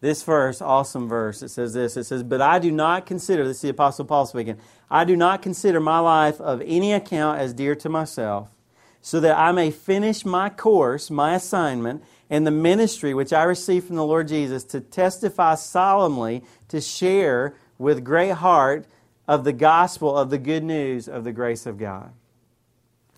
This 0.00 0.22
verse, 0.24 0.60
awesome 0.60 1.08
verse, 1.08 1.42
it 1.42 1.50
says 1.50 1.74
this. 1.74 1.96
It 1.96 2.04
says, 2.04 2.22
But 2.22 2.40
I 2.40 2.58
do 2.58 2.72
not 2.72 3.06
consider, 3.06 3.46
this 3.46 3.58
is 3.58 3.62
the 3.62 3.68
Apostle 3.68 4.04
Paul 4.04 4.26
speaking, 4.26 4.58
I 4.90 5.04
do 5.04 5.16
not 5.16 5.42
consider 5.42 5.80
my 5.80 6.00
life 6.00 6.40
of 6.40 6.60
any 6.64 6.92
account 6.92 7.40
as 7.40 7.54
dear 7.54 7.74
to 7.76 7.88
myself, 7.88 8.50
so 9.00 9.20
that 9.20 9.38
I 9.38 9.52
may 9.52 9.70
finish 9.70 10.24
my 10.24 10.48
course, 10.48 11.10
my 11.10 11.34
assignment, 11.34 12.02
and 12.32 12.46
the 12.46 12.50
ministry 12.50 13.12
which 13.12 13.30
I 13.30 13.42
received 13.42 13.86
from 13.86 13.96
the 13.96 14.06
Lord 14.06 14.26
Jesus 14.26 14.64
to 14.64 14.80
testify 14.80 15.54
solemnly, 15.54 16.42
to 16.68 16.80
share 16.80 17.54
with 17.76 18.02
great 18.02 18.32
heart 18.32 18.86
of 19.28 19.44
the 19.44 19.52
gospel 19.52 20.16
of 20.16 20.30
the 20.30 20.38
good 20.38 20.64
news 20.64 21.08
of 21.08 21.24
the 21.24 21.32
grace 21.32 21.66
of 21.66 21.76
God. 21.76 22.10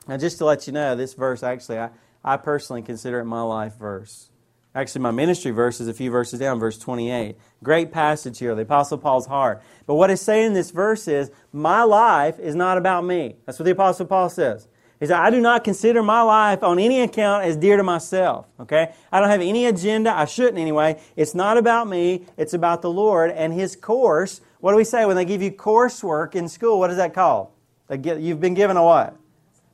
Now, 0.08 0.16
just 0.16 0.38
to 0.38 0.44
let 0.44 0.66
you 0.66 0.72
know, 0.72 0.96
this 0.96 1.14
verse 1.14 1.44
actually, 1.44 1.78
I, 1.78 1.90
I 2.24 2.36
personally 2.38 2.82
consider 2.82 3.20
it 3.20 3.26
my 3.26 3.42
life 3.42 3.76
verse. 3.76 4.30
Actually, 4.74 5.02
my 5.02 5.12
ministry 5.12 5.52
verse 5.52 5.80
is 5.80 5.86
a 5.86 5.94
few 5.94 6.10
verses 6.10 6.40
down, 6.40 6.58
verse 6.58 6.76
28. 6.76 7.36
Great 7.62 7.92
passage 7.92 8.40
here, 8.40 8.56
the 8.56 8.62
Apostle 8.62 8.98
Paul's 8.98 9.26
heart. 9.26 9.62
But 9.86 9.94
what 9.94 10.10
it's 10.10 10.22
saying 10.22 10.48
in 10.48 10.54
this 10.54 10.72
verse 10.72 11.06
is, 11.06 11.30
my 11.52 11.84
life 11.84 12.40
is 12.40 12.56
not 12.56 12.78
about 12.78 13.04
me. 13.04 13.36
That's 13.46 13.60
what 13.60 13.66
the 13.66 13.70
Apostle 13.70 14.06
Paul 14.06 14.28
says. 14.28 14.66
He 15.00 15.06
said, 15.06 15.18
I 15.18 15.30
do 15.30 15.40
not 15.40 15.64
consider 15.64 16.02
my 16.02 16.22
life 16.22 16.62
on 16.62 16.78
any 16.78 17.00
account 17.00 17.44
as 17.44 17.56
dear 17.56 17.76
to 17.76 17.82
myself. 17.82 18.46
Okay? 18.60 18.92
I 19.10 19.20
don't 19.20 19.28
have 19.28 19.40
any 19.40 19.66
agenda. 19.66 20.16
I 20.16 20.24
shouldn't 20.24 20.58
anyway. 20.58 21.00
It's 21.16 21.34
not 21.34 21.56
about 21.56 21.88
me. 21.88 22.26
It's 22.36 22.54
about 22.54 22.82
the 22.82 22.90
Lord 22.90 23.30
and 23.30 23.52
His 23.52 23.76
course. 23.76 24.40
What 24.60 24.70
do 24.70 24.76
we 24.76 24.84
say 24.84 25.04
when 25.04 25.16
they 25.16 25.24
give 25.24 25.42
you 25.42 25.50
coursework 25.50 26.34
in 26.34 26.48
school? 26.48 26.78
What 26.78 26.90
is 26.90 26.96
that 26.96 27.12
called? 27.12 27.48
You've 27.90 28.40
been 28.40 28.54
given 28.54 28.76
a 28.76 28.84
what? 28.84 29.16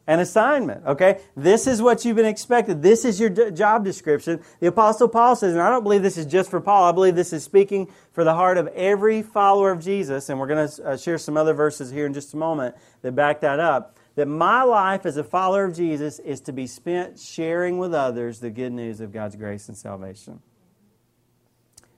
An 0.06 0.18
assignment. 0.18 0.84
Okay? 0.86 1.20
This 1.36 1.66
is 1.66 1.80
what 1.82 2.04
you've 2.04 2.16
been 2.16 2.26
expected. 2.26 2.82
This 2.82 3.04
is 3.04 3.20
your 3.20 3.30
job 3.50 3.84
description. 3.84 4.42
The 4.58 4.68
Apostle 4.68 5.08
Paul 5.08 5.36
says, 5.36 5.52
and 5.52 5.62
I 5.62 5.70
don't 5.70 5.84
believe 5.84 6.02
this 6.02 6.16
is 6.16 6.26
just 6.26 6.50
for 6.50 6.60
Paul. 6.60 6.84
I 6.84 6.92
believe 6.92 7.14
this 7.14 7.32
is 7.32 7.44
speaking 7.44 7.88
for 8.12 8.24
the 8.24 8.34
heart 8.34 8.58
of 8.58 8.66
every 8.68 9.22
follower 9.22 9.70
of 9.70 9.84
Jesus. 9.84 10.28
And 10.30 10.40
we're 10.40 10.48
going 10.48 10.68
to 10.68 10.84
uh, 10.84 10.96
share 10.96 11.18
some 11.18 11.36
other 11.36 11.52
verses 11.52 11.90
here 11.90 12.06
in 12.06 12.14
just 12.14 12.34
a 12.34 12.36
moment 12.36 12.74
that 13.02 13.12
back 13.12 13.42
that 13.42 13.60
up 13.60 13.96
that 14.14 14.26
my 14.26 14.62
life 14.62 15.06
as 15.06 15.16
a 15.16 15.24
follower 15.24 15.64
of 15.64 15.74
Jesus 15.74 16.18
is 16.18 16.40
to 16.42 16.52
be 16.52 16.66
spent 16.66 17.18
sharing 17.18 17.78
with 17.78 17.94
others 17.94 18.40
the 18.40 18.50
good 18.50 18.72
news 18.72 19.00
of 19.00 19.12
God's 19.12 19.36
grace 19.36 19.68
and 19.68 19.76
salvation. 19.76 20.40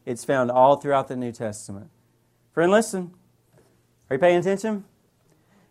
It's 0.05 0.25
found 0.25 0.51
all 0.51 0.77
throughout 0.77 1.09
the 1.09 1.17
New 1.17 1.33
Testament. 1.33 1.91
Friend, 2.53 2.71
listen. 2.71 3.15
Are 4.11 4.17
you 4.17 4.21
paying 4.21 4.39
attention? 4.39 4.85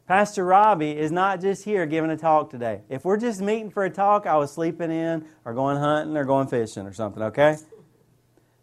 Pastor 0.08 0.44
Robbie 0.44 0.98
is 0.98 1.12
not 1.12 1.40
just 1.40 1.64
here 1.64 1.86
giving 1.86 2.10
a 2.12 2.18
talk 2.18 2.50
today. 2.50 2.82
If 2.90 3.06
we're 3.06 3.18
just 3.18 3.40
meeting 3.40 3.70
for 3.70 3.84
a 3.84 3.90
talk, 3.90 4.26
I 4.26 4.36
was 4.36 4.52
sleeping 4.52 4.92
in 4.92 5.26
or 5.46 5.54
going 5.54 5.78
hunting 5.78 6.18
or 6.18 6.26
going 6.26 6.48
fishing 6.48 6.86
or 6.86 6.94
something, 6.94 7.24
okay? 7.24 7.58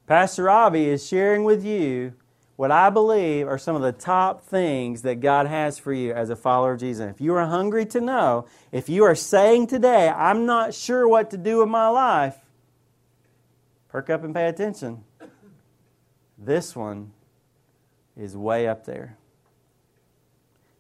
Pastor 0.07 0.45
Robbie 0.45 0.87
is 0.87 1.07
sharing 1.07 1.45
with 1.45 1.65
you 1.65 2.15
what 2.59 2.73
I 2.73 2.91
believe 2.91 3.47
are 3.47 3.57
some 3.57 3.77
of 3.77 3.83
the 3.83 3.93
top 3.93 4.43
things 4.43 5.03
that 5.03 5.21
God 5.21 5.47
has 5.47 5.79
for 5.79 5.93
you 5.93 6.13
as 6.13 6.29
a 6.29 6.35
follower 6.35 6.73
of 6.73 6.81
Jesus. 6.81 7.09
If 7.09 7.21
you 7.21 7.33
are 7.37 7.47
hungry 7.47 7.87
to 7.87 8.01
know, 8.01 8.47
if 8.73 8.89
you 8.89 9.05
are 9.05 9.15
saying 9.15 9.69
today, 9.69 10.09
I'm 10.09 10.45
not 10.45 10.75
sure 10.75 11.07
what 11.07 11.31
to 11.31 11.37
do 11.37 11.59
with 11.59 11.69
my 11.69 11.87
life, 11.87 12.35
perk 13.87 14.11
up 14.11 14.25
and 14.25 14.35
pay 14.35 14.49
attention. 14.49 15.05
This 16.37 16.75
one 16.75 17.13
is 18.17 18.37
way 18.37 18.67
up 18.67 18.87
there. 18.87 19.17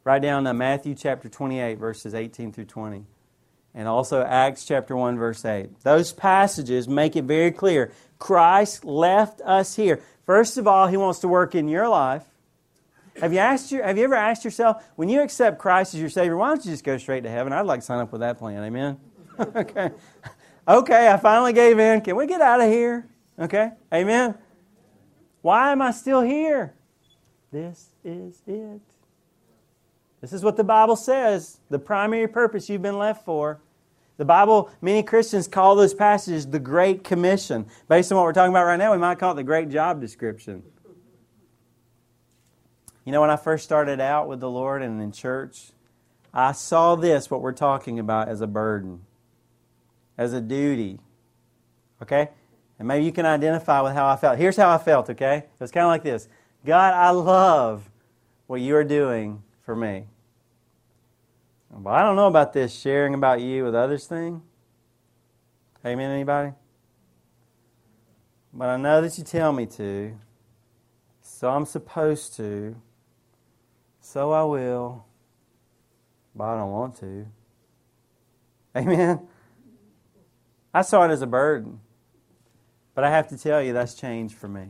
Write 0.03 0.23
down 0.23 0.49
uh, 0.49 0.55
Matthew 0.55 0.97
chapter 0.97 1.29
28, 1.29 1.79
verses 1.79 2.13
18 2.13 2.51
through 2.51 2.65
20, 2.65 3.05
and 3.79 3.87
also 3.87 4.25
Acts 4.25 4.65
chapter 4.65 4.97
1, 4.97 5.17
verse 5.19 5.45
8. 5.45 5.83
Those 5.85 6.13
passages 6.13 6.89
make 6.89 7.15
it 7.15 7.25
very 7.25 7.53
clear 7.53 7.93
Christ 8.19 8.85
left 8.85 9.41
us 9.43 9.77
here. 9.77 10.03
First 10.27 10.59
of 10.59 10.67
all, 10.67 10.89
He 10.89 10.97
wants 10.97 11.21
to 11.21 11.29
work 11.29 11.55
in 11.55 11.69
your 11.69 11.89
life. 11.89 12.25
Have 13.21 13.33
you, 13.33 13.39
asked 13.39 13.71
your, 13.71 13.85
have 13.85 13.97
you 13.97 14.03
ever 14.03 14.17
asked 14.17 14.45
yourself, 14.45 14.85
when 14.97 15.09
you 15.09 15.23
accept 15.23 15.61
Christ 15.61 15.95
as 15.95 16.01
your 16.01 16.11
Savior, 16.11 16.37
why 16.37 16.49
don't 16.49 16.65
you 16.65 16.73
just 16.73 16.83
go 16.83 16.99
straight 16.99 17.23
to 17.23 17.31
heaven? 17.31 17.53
I'd 17.53 17.67
like 17.67 17.79
to 17.79 17.87
sign 17.87 18.01
up 18.01 18.11
with 18.11 18.21
that 18.21 18.37
plan. 18.39 18.65
Amen? 18.65 18.99
okay. 19.39 19.93
Okay, 20.67 21.09
I 21.09 21.17
finally 21.17 21.53
gave 21.53 21.79
in. 21.79 22.01
Can 22.01 22.17
we 22.17 22.27
get 22.27 22.41
out 22.41 22.61
of 22.61 22.69
here? 22.69 23.07
Okay? 23.39 23.71
Amen? 23.95 24.35
Why 25.41 25.71
am 25.71 25.83
I 25.83 25.93
still 25.93 26.21
here? 26.21 26.75
This 27.53 27.91
is 28.05 28.43
it. 28.45 28.81
This 30.21 30.33
is 30.33 30.43
what 30.43 30.57
the 30.57 30.65
Bible 30.65 30.97
says 30.97 31.61
the 31.71 31.79
primary 31.79 32.27
purpose 32.27 32.69
you've 32.69 32.83
been 32.83 32.99
left 32.99 33.25
for. 33.25 33.61
The 34.19 34.25
Bible, 34.25 34.71
many 34.83 35.03
Christians 35.03 35.49
call 35.49 35.77
those 35.77 35.95
passages 35.95 36.47
the 36.47 36.59
Great 36.59 37.05
Commission. 37.05 37.67
Based 37.89 38.13
on 38.13 38.17
what 38.17 38.25
we're 38.25 38.33
talking 38.33 38.53
about 38.53 38.65
right 38.65 38.77
now, 38.77 38.93
we 38.93 38.99
might 38.99 39.19
call 39.19 39.33
it 39.33 39.37
the 39.37 39.45
Great 39.45 39.71
Job 39.71 40.01
Description. 40.01 40.65
You 43.05 43.13
know, 43.13 43.21
when 43.21 43.31
I 43.31 43.37
first 43.37 43.65
started 43.65 44.01
out 44.01 44.29
with 44.29 44.41
the 44.41 44.51
Lord 44.51 44.83
and 44.83 45.01
in 45.01 45.13
church, 45.13 45.71
I 46.35 46.53
saw 46.53 46.97
this, 46.97 47.31
what 47.31 47.41
we're 47.41 47.53
talking 47.53 47.99
about, 47.99 48.29
as 48.29 48.41
a 48.41 48.47
burden, 48.47 49.03
as 50.19 50.33
a 50.33 50.41
duty. 50.41 50.99
Okay? 52.03 52.29
And 52.79 52.87
maybe 52.87 53.05
you 53.05 53.13
can 53.13 53.25
identify 53.25 53.81
with 53.81 53.95
how 53.95 54.09
I 54.09 54.17
felt. 54.17 54.37
Here's 54.37 54.57
how 54.57 54.71
I 54.71 54.79
felt, 54.79 55.09
okay? 55.11 55.39
It 55.39 55.61
was 55.61 55.71
kind 55.71 55.85
of 55.85 55.91
like 55.91 56.03
this 56.03 56.29
God, 56.65 56.93
I 56.93 57.11
love 57.11 57.89
what 58.47 58.61
you 58.61 58.75
are 58.77 58.85
doing 58.85 59.43
for 59.63 59.75
me. 59.77 60.07
Well, 61.71 61.95
I 61.95 62.03
don't 62.03 62.17
know 62.17 62.27
about 62.27 62.53
this 62.53 62.75
sharing 62.75 63.15
about 63.15 63.41
you 63.41 63.65
with 63.65 63.75
others 63.75 64.07
thing. 64.07 64.43
Amen, 65.85 66.11
anybody? 66.11 66.53
But 68.53 68.69
I 68.69 68.77
know 68.77 69.01
that 69.01 69.17
you 69.19 69.25
tell 69.25 69.53
me 69.53 69.67
to, 69.67 70.19
so 71.21 71.51
I'm 71.51 71.67
supposed 71.67 72.35
to, 72.37 72.75
so 74.01 74.33
I 74.33 74.43
will, 74.45 75.05
but 76.35 76.45
I 76.45 76.59
don't 76.59 76.71
want 76.71 76.97
to. 76.97 77.27
Amen? 78.75 79.29
I 80.73 80.83
saw 80.83 81.05
it 81.05 81.11
as 81.11 81.23
a 81.23 81.27
burden, 81.27 81.81
but 82.95 83.05
I 83.05 83.11
have 83.11 83.29
to 83.29 83.39
tell 83.39 83.63
you 83.63 83.73
that's 83.73 83.95
changed 83.95 84.37
for 84.37 84.49
me. 84.49 84.69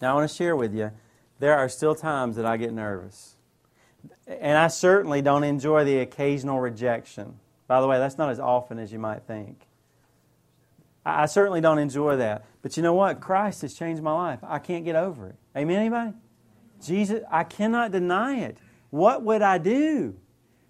Now, 0.00 0.12
I 0.12 0.14
want 0.14 0.30
to 0.30 0.36
share 0.36 0.56
with 0.56 0.74
you 0.74 0.90
there 1.38 1.56
are 1.56 1.68
still 1.68 1.94
times 1.94 2.36
that 2.36 2.44
I 2.44 2.56
get 2.56 2.72
nervous. 2.72 3.36
And 4.26 4.56
I 4.56 4.68
certainly 4.68 5.22
don't 5.22 5.44
enjoy 5.44 5.84
the 5.84 5.98
occasional 5.98 6.60
rejection. 6.60 7.38
By 7.66 7.80
the 7.80 7.86
way, 7.86 7.98
that's 7.98 8.18
not 8.18 8.30
as 8.30 8.40
often 8.40 8.78
as 8.78 8.92
you 8.92 8.98
might 8.98 9.22
think. 9.22 9.66
I 11.04 11.26
certainly 11.26 11.60
don't 11.60 11.78
enjoy 11.78 12.16
that. 12.16 12.44
But 12.62 12.76
you 12.76 12.82
know 12.82 12.94
what? 12.94 13.20
Christ 13.20 13.62
has 13.62 13.74
changed 13.74 14.02
my 14.02 14.12
life. 14.12 14.40
I 14.42 14.58
can't 14.58 14.84
get 14.84 14.96
over 14.96 15.28
it. 15.28 15.36
Amen, 15.56 15.76
anybody? 15.76 16.12
Jesus, 16.84 17.22
I 17.30 17.44
cannot 17.44 17.92
deny 17.92 18.40
it. 18.40 18.58
What 18.90 19.22
would 19.22 19.42
I 19.42 19.58
do? 19.58 20.16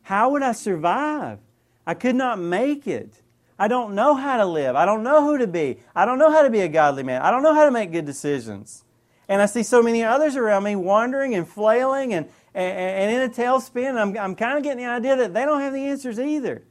How 0.03 0.31
would 0.31 0.43
I 0.43 0.53
survive? 0.53 1.39
I 1.87 1.95
could 1.95 2.17
not 2.17 2.39
make 2.39 2.87
it. 2.87 3.23
I 3.59 3.69
don't 3.69 3.95
know 3.95 4.15
how 4.15 4.39
to 4.39 4.47
live. 4.47 4.77
I 4.77 4.87
don't 4.87 5.03
know 5.03 5.25
who 5.25 5.39
to 5.39 5.47
be. 5.47 5.79
I 5.95 6.05
don't 6.05 6.19
know 6.19 6.31
how 6.31 6.43
to 6.43 6.51
be 6.51 6.61
a 6.61 6.69
godly 6.69 7.03
man. 7.03 7.23
I 7.23 7.31
don't 7.31 7.43
know 7.43 7.55
how 7.55 7.65
to 7.65 7.71
make 7.71 7.93
good 7.93 8.07
decisions. 8.07 8.85
And 9.31 9.41
I 9.41 9.47
see 9.47 9.63
so 9.63 9.81
many 9.81 10.03
others 10.03 10.35
around 10.35 10.65
me 10.65 10.75
wandering 10.75 11.37
and 11.37 11.47
flailing 11.49 12.15
and, 12.15 12.27
and, 12.53 12.73
and 12.77 13.13
in 13.13 13.31
a 13.31 13.33
tailspin. 13.33 13.97
I'm, 13.97 14.19
I'm 14.19 14.35
kind 14.35 14.59
of 14.59 14.65
getting 14.65 14.85
the 14.85 14.91
idea 14.91 15.15
that 15.15 15.33
they 15.33 15.45
don't 15.45 15.61
have 15.61 15.73
the 15.73 15.85
answers 15.85 16.19
either. 16.19 16.65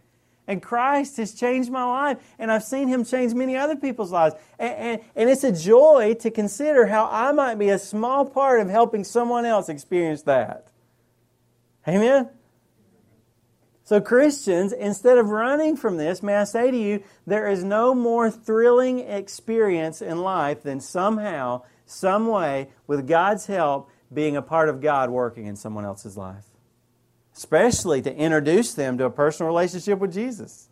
And 0.45 0.61
Christ 0.61 1.15
has 1.17 1.33
changed 1.33 1.71
my 1.71 1.85
life, 1.85 2.17
and 2.37 2.51
I've 2.51 2.63
seen 2.63 2.89
Him 2.89 3.05
change 3.05 3.33
many 3.33 3.55
other 3.55 3.77
people's 3.77 4.11
lives. 4.11 4.35
And, 4.57 4.73
and, 4.73 5.01
and, 5.15 5.29
it's 5.29 5.45
a 5.45 5.53
joy 5.53 6.15
to 6.19 6.29
consider 6.31 6.87
how 6.87 7.07
I 7.09 7.31
might 7.31 7.55
be 7.55 7.69
a 7.69 7.79
small 7.79 8.25
part 8.25 8.59
of 8.59 8.67
helping 8.67 9.05
someone 9.05 9.45
else 9.45 9.69
experience 9.69 10.23
that. 10.23 10.67
Amen? 11.87 12.29
So, 13.85 14.01
Christians, 14.01 14.73
instead 14.73 15.17
of 15.17 15.29
running 15.29 15.77
from 15.77 15.95
this, 15.95 16.21
may 16.21 16.35
I 16.35 16.43
say 16.43 16.71
to 16.71 16.77
you, 16.77 17.03
there 17.25 17.47
is 17.47 17.63
no 17.63 17.95
more 17.95 18.29
thrilling 18.29 18.99
experience 18.99 20.01
in 20.01 20.21
life 20.23 20.63
than 20.63 20.81
somehow 20.81 21.61
some 21.89 22.27
way, 22.27 22.69
with 22.87 23.07
God's 23.07 23.45
help, 23.47 23.89
being 24.13 24.35
a 24.37 24.41
part 24.41 24.69
of 24.69 24.81
God 24.81 25.09
working 25.09 25.45
in 25.45 25.55
someone 25.55 25.85
else's 25.85 26.17
life. 26.17 26.45
Especially 27.35 28.01
to 28.01 28.15
introduce 28.15 28.73
them 28.73 28.97
to 28.97 29.05
a 29.05 29.09
personal 29.09 29.47
relationship 29.47 29.99
with 29.99 30.13
Jesus. 30.13 30.69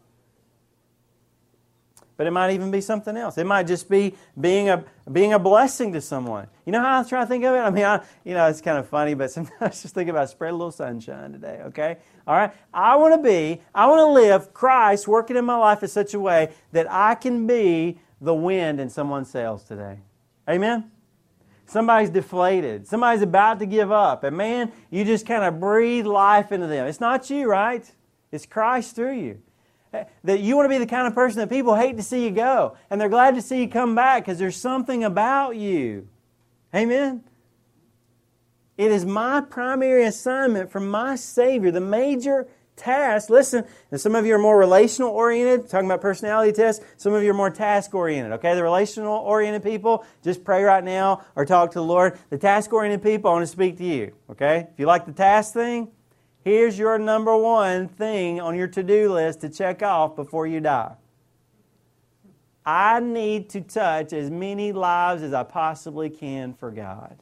But 2.17 2.25
it 2.25 2.31
might 2.31 2.51
even 2.53 2.71
be 2.71 2.81
something 2.81 3.15
else. 3.15 3.37
It 3.37 3.45
might 3.45 3.67
just 3.67 3.87
be 3.89 4.15
being 4.39 4.69
a 4.69 4.83
being 5.11 5.33
a 5.33 5.39
blessing 5.39 5.93
to 5.93 6.01
someone. 6.01 6.47
You 6.65 6.71
know 6.71 6.81
how 6.81 6.99
I 6.99 7.03
try 7.03 7.21
to 7.21 7.27
think 7.27 7.43
of 7.45 7.53
it? 7.53 7.59
I 7.59 7.69
mean, 7.69 7.85
I, 7.85 8.03
you 8.25 8.33
know, 8.33 8.47
it's 8.47 8.59
kind 8.59 8.79
of 8.79 8.89
funny, 8.89 9.13
but 9.13 9.29
sometimes 9.31 9.83
just 9.83 9.93
think 9.93 10.09
about 10.09 10.27
spread 10.29 10.51
a 10.51 10.55
little 10.55 10.71
sunshine 10.71 11.31
today, 11.31 11.61
okay? 11.67 11.97
All 12.25 12.35
right? 12.35 12.51
I 12.73 12.95
want 12.95 13.13
to 13.13 13.29
be, 13.29 13.61
I 13.73 13.85
want 13.85 13.99
to 13.99 14.07
live 14.07 14.51
Christ 14.51 15.07
working 15.07 15.37
in 15.37 15.45
my 15.45 15.57
life 15.57 15.83
in 15.83 15.89
such 15.89 16.15
a 16.15 16.19
way 16.19 16.51
that 16.71 16.91
I 16.91 17.13
can 17.13 17.45
be 17.45 17.99
the 18.19 18.33
wind 18.33 18.79
in 18.79 18.89
someone's 18.89 19.29
sails 19.29 19.63
today. 19.63 19.99
Amen? 20.49 20.91
Somebody's 21.67 22.09
deflated. 22.09 22.87
Somebody's 22.87 23.21
about 23.21 23.59
to 23.59 23.65
give 23.65 23.91
up. 23.91 24.23
And 24.23 24.37
man, 24.37 24.71
you 24.89 25.03
just 25.03 25.25
kind 25.25 25.43
of 25.43 25.59
breathe 25.59 26.05
life 26.05 26.51
into 26.53 26.65
them. 26.65 26.87
It's 26.87 27.01
not 27.01 27.29
you, 27.29 27.49
right? 27.49 27.89
It's 28.31 28.45
Christ 28.45 28.95
through 28.95 29.19
you. 29.19 29.41
Eh, 29.93 30.05
that 30.23 30.39
you 30.39 30.55
want 30.55 30.65
to 30.65 30.69
be 30.69 30.77
the 30.77 30.89
kind 30.89 31.07
of 31.07 31.13
person 31.13 31.39
that 31.39 31.49
people 31.49 31.75
hate 31.75 31.97
to 31.97 32.03
see 32.03 32.23
you 32.23 32.31
go. 32.31 32.77
And 32.89 32.99
they're 32.99 33.09
glad 33.09 33.35
to 33.35 33.41
see 33.41 33.61
you 33.61 33.67
come 33.67 33.95
back 33.95 34.23
because 34.23 34.39
there's 34.39 34.55
something 34.55 35.03
about 35.03 35.57
you. 35.57 36.07
Amen? 36.73 37.23
It 38.77 38.91
is 38.91 39.05
my 39.05 39.41
primary 39.41 40.05
assignment 40.05 40.71
from 40.71 40.89
my 40.89 41.15
Savior, 41.15 41.71
the 41.71 41.81
major 41.81 42.47
task. 42.77 43.29
Listen, 43.29 43.65
some 43.95 44.15
of 44.15 44.25
you 44.25 44.35
are 44.35 44.39
more 44.39 44.57
relational 44.57 45.09
oriented, 45.09 45.69
talking 45.69 45.87
about 45.87 45.99
personality 45.99 46.53
tests. 46.53 46.85
Some 46.95 47.13
of 47.13 47.23
you 47.23 47.31
are 47.31 47.33
more 47.33 47.49
task 47.49 47.93
oriented, 47.93 48.31
okay? 48.33 48.55
The 48.55 48.63
relational 48.63 49.17
oriented 49.17 49.63
people, 49.63 50.05
just 50.23 50.43
pray 50.43 50.63
right 50.63 50.83
now 50.83 51.25
or 51.35 51.45
talk 51.45 51.71
to 51.71 51.79
the 51.79 51.83
Lord. 51.83 52.17
The 52.29 52.37
task 52.37 52.71
oriented 52.71 53.03
people, 53.03 53.31
I 53.31 53.33
want 53.33 53.43
to 53.43 53.51
speak 53.51 53.77
to 53.79 53.83
you, 53.83 54.13
okay? 54.31 54.67
If 54.71 54.79
you 54.79 54.85
like 54.85 55.05
the 55.05 55.11
task 55.11 55.53
thing, 55.53 55.89
here's 56.43 56.79
your 56.79 56.97
number 56.97 57.35
one 57.35 57.89
thing 57.89 58.39
on 58.39 58.55
your 58.55 58.67
to 58.67 58.83
do 58.83 59.11
list 59.11 59.41
to 59.41 59.49
check 59.49 59.83
off 59.83 60.15
before 60.15 60.47
you 60.47 60.61
die. 60.61 60.95
I 62.65 62.99
need 62.99 63.49
to 63.51 63.61
touch 63.61 64.11
as 64.11 64.29
many 64.29 64.73
lives 64.73 65.23
as 65.23 65.33
I 65.33 65.43
possibly 65.43 66.09
can 66.09 66.53
for 66.53 66.69
God. 66.69 67.17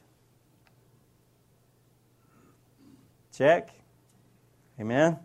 Check. 3.32 3.70
Amen. 4.80 5.18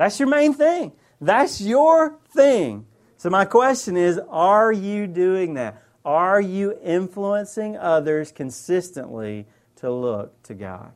That's 0.00 0.18
your 0.18 0.30
main 0.30 0.54
thing. 0.54 0.92
That's 1.20 1.60
your 1.60 2.16
thing. 2.30 2.86
So, 3.18 3.28
my 3.28 3.44
question 3.44 3.98
is 3.98 4.18
are 4.30 4.72
you 4.72 5.06
doing 5.06 5.52
that? 5.54 5.82
Are 6.06 6.40
you 6.40 6.78
influencing 6.82 7.76
others 7.76 8.32
consistently 8.32 9.46
to 9.76 9.92
look 9.92 10.42
to 10.44 10.54
God? 10.54 10.92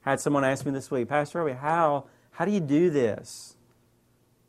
Had 0.00 0.20
someone 0.20 0.44
ask 0.44 0.66
me 0.66 0.72
this 0.72 0.90
week, 0.90 1.08
Pastor 1.08 1.38
Robbie, 1.38 1.56
how, 1.58 2.04
how 2.32 2.44
do 2.44 2.50
you 2.50 2.60
do 2.60 2.90
this? 2.90 3.56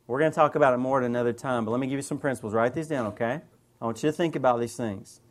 We're 0.06 0.18
going 0.18 0.30
to 0.30 0.36
talk 0.36 0.54
about 0.54 0.74
it 0.74 0.76
more 0.76 1.00
at 1.00 1.06
another 1.06 1.32
time, 1.32 1.64
but 1.64 1.70
let 1.70 1.80
me 1.80 1.86
give 1.86 1.96
you 1.96 2.02
some 2.02 2.18
principles. 2.18 2.52
Write 2.52 2.74
these 2.74 2.88
down, 2.88 3.06
okay? 3.06 3.40
I 3.80 3.84
want 3.86 4.02
you 4.02 4.10
to 4.10 4.12
think 4.12 4.36
about 4.36 4.60
these 4.60 4.76
things. 4.76 5.22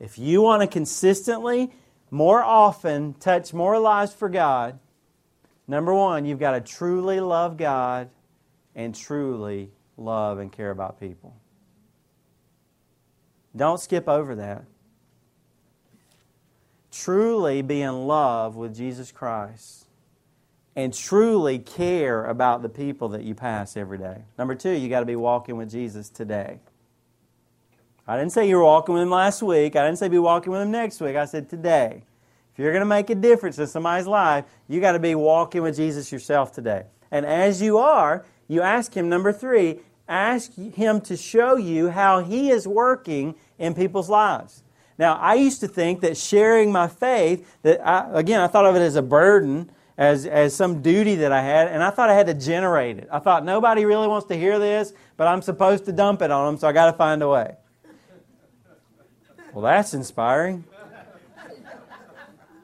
If 0.00 0.18
you 0.18 0.42
want 0.42 0.62
to 0.62 0.66
consistently, 0.66 1.70
more 2.10 2.42
often, 2.42 3.14
touch 3.14 3.54
more 3.54 3.78
lives 3.78 4.12
for 4.12 4.28
God, 4.28 4.80
Number 5.66 5.94
one, 5.94 6.24
you've 6.24 6.40
got 6.40 6.52
to 6.52 6.60
truly 6.60 7.20
love 7.20 7.56
God 7.56 8.10
and 8.74 8.94
truly 8.94 9.70
love 9.96 10.38
and 10.38 10.50
care 10.50 10.70
about 10.70 10.98
people. 10.98 11.36
Don't 13.54 13.80
skip 13.80 14.08
over 14.08 14.34
that. 14.36 14.64
Truly 16.90 17.62
be 17.62 17.80
in 17.82 18.06
love 18.06 18.56
with 18.56 18.76
Jesus 18.76 19.12
Christ 19.12 19.86
and 20.74 20.92
truly 20.92 21.58
care 21.58 22.24
about 22.24 22.62
the 22.62 22.68
people 22.68 23.10
that 23.10 23.22
you 23.22 23.34
pass 23.34 23.76
every 23.76 23.98
day. 23.98 24.22
Number 24.38 24.54
two, 24.54 24.70
you 24.70 24.88
got 24.88 25.00
to 25.00 25.06
be 25.06 25.16
walking 25.16 25.56
with 25.56 25.70
Jesus 25.70 26.08
today. 26.08 26.60
I 28.06 28.16
didn't 28.16 28.32
say 28.32 28.48
you 28.48 28.56
were 28.56 28.64
walking 28.64 28.94
with 28.94 29.02
him 29.02 29.10
last 29.10 29.42
week. 29.42 29.76
I 29.76 29.84
didn't 29.84 29.98
say 29.98 30.08
be 30.08 30.18
walking 30.18 30.52
with 30.52 30.62
him 30.62 30.70
next 30.70 31.00
week. 31.00 31.14
I 31.14 31.24
said 31.24 31.48
today. 31.48 32.02
If 32.52 32.58
you're 32.58 32.72
going 32.72 32.80
to 32.80 32.86
make 32.86 33.08
a 33.08 33.14
difference 33.14 33.58
in 33.58 33.66
somebody's 33.66 34.06
life, 34.06 34.44
you 34.68 34.80
got 34.80 34.92
to 34.92 34.98
be 34.98 35.14
walking 35.14 35.62
with 35.62 35.76
Jesus 35.76 36.12
yourself 36.12 36.52
today. 36.52 36.84
And 37.10 37.24
as 37.24 37.62
you 37.62 37.78
are, 37.78 38.24
you 38.46 38.60
ask 38.60 38.94
him, 38.94 39.08
number 39.08 39.32
three, 39.32 39.80
ask 40.06 40.54
him 40.54 41.00
to 41.02 41.16
show 41.16 41.56
you 41.56 41.88
how 41.88 42.20
he 42.20 42.50
is 42.50 42.68
working 42.68 43.34
in 43.58 43.74
people's 43.74 44.10
lives. 44.10 44.62
Now, 44.98 45.14
I 45.14 45.34
used 45.34 45.60
to 45.60 45.68
think 45.68 46.02
that 46.02 46.18
sharing 46.18 46.70
my 46.70 46.88
faith, 46.88 47.58
that 47.62 47.86
I, 47.86 48.10
again, 48.12 48.40
I 48.40 48.46
thought 48.46 48.66
of 48.66 48.76
it 48.76 48.80
as 48.80 48.96
a 48.96 49.02
burden, 49.02 49.70
as, 49.96 50.26
as 50.26 50.54
some 50.54 50.82
duty 50.82 51.14
that 51.16 51.32
I 51.32 51.40
had, 51.40 51.68
and 51.68 51.82
I 51.82 51.90
thought 51.90 52.10
I 52.10 52.14
had 52.14 52.26
to 52.26 52.34
generate 52.34 52.98
it. 52.98 53.08
I 53.10 53.18
thought 53.18 53.44
nobody 53.44 53.86
really 53.86 54.08
wants 54.08 54.26
to 54.28 54.36
hear 54.36 54.58
this, 54.58 54.92
but 55.16 55.26
I'm 55.26 55.40
supposed 55.40 55.86
to 55.86 55.92
dump 55.92 56.20
it 56.20 56.30
on 56.30 56.46
them, 56.46 56.58
so 56.58 56.68
I 56.68 56.72
got 56.72 56.86
to 56.86 56.92
find 56.92 57.22
a 57.22 57.28
way. 57.28 57.56
Well, 59.54 59.62
that's 59.62 59.94
inspiring. 59.94 60.64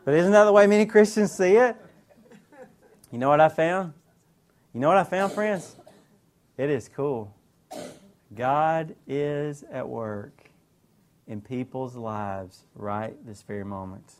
But 0.09 0.15
isn't 0.15 0.33
that 0.33 0.45
the 0.45 0.53
way 0.53 0.67
many 0.67 0.87
Christians 0.87 1.33
see 1.33 1.57
it? 1.57 1.77
You 3.13 3.19
know 3.19 3.29
what 3.29 3.43
I 3.43 3.51
found? 3.51 3.93
You 4.73 4.81
know 4.81 4.89
what 4.89 4.97
I 4.97 5.05
found, 5.05 5.35
friends? 5.35 5.77
It 6.57 6.71
is 6.71 6.89
cool. 6.89 7.31
God 8.35 8.97
is 9.07 9.65
at 9.71 9.87
work 9.87 10.49
in 11.27 11.43
people's 11.43 11.95
lives 11.95 12.65
right 12.75 13.15
this 13.27 13.43
very 13.43 13.67
moment. 13.67 14.15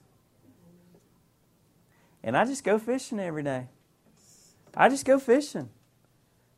And 2.23 2.37
I 2.37 2.45
just 2.45 2.65
go 2.65 2.79
fishing 2.79 3.19
every 3.19 3.43
day. 3.43 3.69
I 4.77 4.91
just 4.91 5.07
go 5.07 5.19
fishing. 5.19 5.71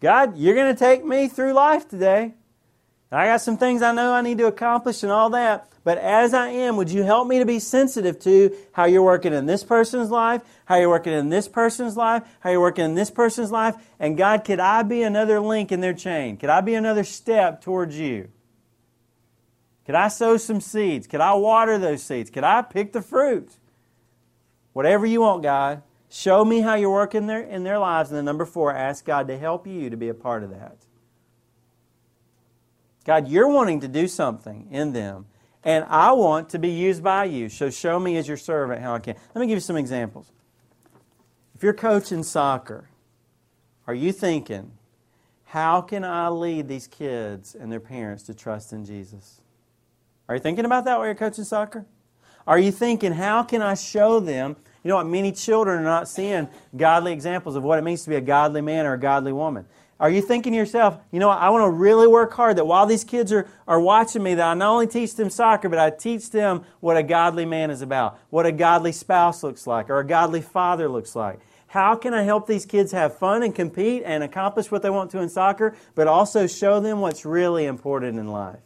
God, 0.00 0.38
you're 0.38 0.56
going 0.56 0.74
to 0.74 0.76
take 0.76 1.04
me 1.04 1.28
through 1.28 1.52
life 1.52 1.88
today. 1.88 2.34
I 3.12 3.26
got 3.26 3.40
some 3.40 3.56
things 3.56 3.82
I 3.82 3.92
know 3.92 4.12
I 4.12 4.20
need 4.20 4.38
to 4.38 4.46
accomplish 4.46 5.02
and 5.02 5.10
all 5.10 5.30
that. 5.30 5.66
But 5.82 5.98
as 5.98 6.34
I 6.34 6.48
am, 6.48 6.76
would 6.76 6.90
you 6.90 7.02
help 7.02 7.26
me 7.26 7.38
to 7.38 7.46
be 7.46 7.58
sensitive 7.58 8.20
to 8.20 8.54
how 8.72 8.84
you're 8.84 9.02
working 9.02 9.32
in 9.32 9.46
this 9.46 9.64
person's 9.64 10.10
life, 10.10 10.42
how 10.66 10.76
you're 10.76 10.90
working 10.90 11.14
in 11.14 11.30
this 11.30 11.48
person's 11.48 11.96
life, 11.96 12.22
how 12.40 12.50
you're 12.50 12.60
working 12.60 12.84
in 12.84 12.94
this 12.94 13.10
person's 13.10 13.50
life? 13.50 13.74
And 13.98 14.16
God, 14.16 14.44
could 14.44 14.60
I 14.60 14.82
be 14.82 15.02
another 15.02 15.40
link 15.40 15.72
in 15.72 15.80
their 15.80 15.94
chain? 15.94 16.36
Could 16.36 16.50
I 16.50 16.60
be 16.60 16.74
another 16.74 17.02
step 17.02 17.62
towards 17.62 17.98
you? 17.98 18.28
Could 19.86 19.94
I 19.94 20.08
sow 20.08 20.36
some 20.36 20.60
seeds? 20.60 21.06
Could 21.06 21.20
I 21.20 21.34
water 21.34 21.78
those 21.78 22.02
seeds? 22.02 22.30
Could 22.30 22.44
I 22.44 22.62
pick 22.62 22.92
the 22.92 23.02
fruit? 23.02 23.50
Whatever 24.72 25.06
you 25.06 25.22
want, 25.22 25.42
God. 25.42 25.82
Show 26.10 26.44
me 26.44 26.60
how 26.60 26.74
you're 26.74 26.90
working 26.90 27.26
their, 27.26 27.42
in 27.42 27.64
their 27.64 27.78
lives. 27.78 28.10
And 28.10 28.18
then 28.18 28.24
number 28.24 28.44
four, 28.44 28.74
ask 28.74 29.04
God 29.04 29.28
to 29.28 29.38
help 29.38 29.66
you 29.66 29.90
to 29.90 29.96
be 29.96 30.08
a 30.08 30.14
part 30.14 30.44
of 30.44 30.50
that. 30.50 30.76
God, 33.04 33.28
you're 33.28 33.48
wanting 33.48 33.80
to 33.80 33.88
do 33.88 34.06
something 34.08 34.68
in 34.70 34.92
them, 34.92 35.26
and 35.64 35.84
I 35.88 36.12
want 36.12 36.50
to 36.50 36.58
be 36.58 36.70
used 36.70 37.02
by 37.02 37.24
you. 37.24 37.48
So 37.48 37.70
show 37.70 37.98
me 37.98 38.16
as 38.16 38.28
your 38.28 38.36
servant 38.36 38.82
how 38.82 38.94
I 38.94 38.98
can. 38.98 39.16
Let 39.34 39.40
me 39.40 39.46
give 39.46 39.56
you 39.56 39.60
some 39.60 39.76
examples. 39.76 40.30
If 41.54 41.62
you're 41.62 41.72
coaching 41.72 42.22
soccer, 42.22 42.88
are 43.86 43.94
you 43.94 44.12
thinking, 44.12 44.72
how 45.44 45.80
can 45.80 46.04
I 46.04 46.28
lead 46.28 46.68
these 46.68 46.86
kids 46.86 47.54
and 47.54 47.72
their 47.72 47.80
parents 47.80 48.22
to 48.24 48.34
trust 48.34 48.72
in 48.72 48.84
Jesus? 48.84 49.40
Are 50.28 50.36
you 50.36 50.40
thinking 50.40 50.64
about 50.64 50.84
that 50.84 50.96
while 50.96 51.06
you're 51.06 51.14
coaching 51.14 51.44
soccer? 51.44 51.86
Are 52.46 52.58
you 52.58 52.70
thinking, 52.72 53.12
how 53.12 53.42
can 53.42 53.60
I 53.60 53.74
show 53.74 54.20
them? 54.20 54.56
You 54.84 54.88
know 54.88 54.96
what? 54.96 55.06
Many 55.06 55.32
children 55.32 55.80
are 55.80 55.84
not 55.84 56.08
seeing 56.08 56.48
godly 56.76 57.12
examples 57.12 57.56
of 57.56 57.62
what 57.62 57.78
it 57.78 57.82
means 57.82 58.04
to 58.04 58.10
be 58.10 58.16
a 58.16 58.20
godly 58.20 58.60
man 58.60 58.86
or 58.86 58.94
a 58.94 58.98
godly 58.98 59.32
woman. 59.32 59.66
Are 60.00 60.08
you 60.08 60.22
thinking 60.22 60.54
to 60.54 60.56
yourself, 60.56 60.98
you 61.12 61.20
know 61.20 61.28
I 61.28 61.50
want 61.50 61.64
to 61.64 61.70
really 61.70 62.08
work 62.08 62.32
hard 62.32 62.56
that 62.56 62.64
while 62.64 62.86
these 62.86 63.04
kids 63.04 63.32
are, 63.32 63.46
are 63.68 63.78
watching 63.78 64.22
me, 64.22 64.34
that 64.34 64.48
I 64.48 64.54
not 64.54 64.72
only 64.72 64.86
teach 64.86 65.14
them 65.14 65.28
soccer, 65.28 65.68
but 65.68 65.78
I 65.78 65.90
teach 65.90 66.30
them 66.30 66.64
what 66.80 66.96
a 66.96 67.02
godly 67.02 67.44
man 67.44 67.70
is 67.70 67.82
about, 67.82 68.18
what 68.30 68.46
a 68.46 68.52
godly 68.52 68.92
spouse 68.92 69.42
looks 69.42 69.66
like, 69.66 69.90
or 69.90 69.98
a 69.98 70.06
godly 70.06 70.40
father 70.40 70.88
looks 70.88 71.14
like. 71.14 71.38
How 71.66 71.94
can 71.94 72.14
I 72.14 72.22
help 72.22 72.46
these 72.46 72.64
kids 72.64 72.92
have 72.92 73.18
fun 73.18 73.42
and 73.42 73.54
compete 73.54 74.02
and 74.06 74.24
accomplish 74.24 74.70
what 74.70 74.80
they 74.82 74.90
want 74.90 75.10
to 75.10 75.20
in 75.20 75.28
soccer, 75.28 75.76
but 75.94 76.08
also 76.08 76.46
show 76.46 76.80
them 76.80 77.00
what's 77.00 77.26
really 77.26 77.66
important 77.66 78.18
in 78.18 78.26
life? 78.26 78.58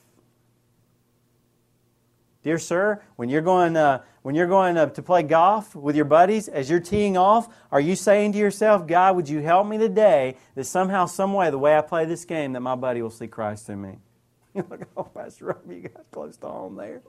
Dear 2.44 2.58
sir, 2.60 3.02
when 3.16 3.28
you're 3.28 3.42
going, 3.42 3.76
uh, 3.76 4.02
when 4.24 4.34
you're 4.34 4.46
going 4.46 4.78
uh, 4.78 4.86
to 4.86 5.02
play 5.02 5.22
golf 5.22 5.76
with 5.76 5.94
your 5.94 6.06
buddies, 6.06 6.48
as 6.48 6.70
you're 6.70 6.80
teeing 6.80 7.14
off, 7.14 7.46
are 7.70 7.78
you 7.78 7.94
saying 7.94 8.32
to 8.32 8.38
yourself, 8.38 8.86
God, 8.86 9.16
would 9.16 9.28
you 9.28 9.40
help 9.40 9.66
me 9.66 9.76
today 9.76 10.38
that 10.54 10.64
somehow, 10.64 11.04
some 11.04 11.34
way, 11.34 11.50
the 11.50 11.58
way 11.58 11.76
I 11.76 11.82
play 11.82 12.06
this 12.06 12.24
game, 12.24 12.54
that 12.54 12.60
my 12.60 12.74
buddy 12.74 13.02
will 13.02 13.10
see 13.10 13.26
Christ 13.26 13.68
in 13.68 13.82
me? 13.82 13.98
You're 14.54 14.64
like, 14.70 14.88
oh, 14.96 15.02
Pastor 15.02 15.44
Rob, 15.44 15.70
you 15.70 15.90
got 15.90 16.10
close 16.10 16.38
to 16.38 16.46
home 16.46 16.74
there. 16.74 17.02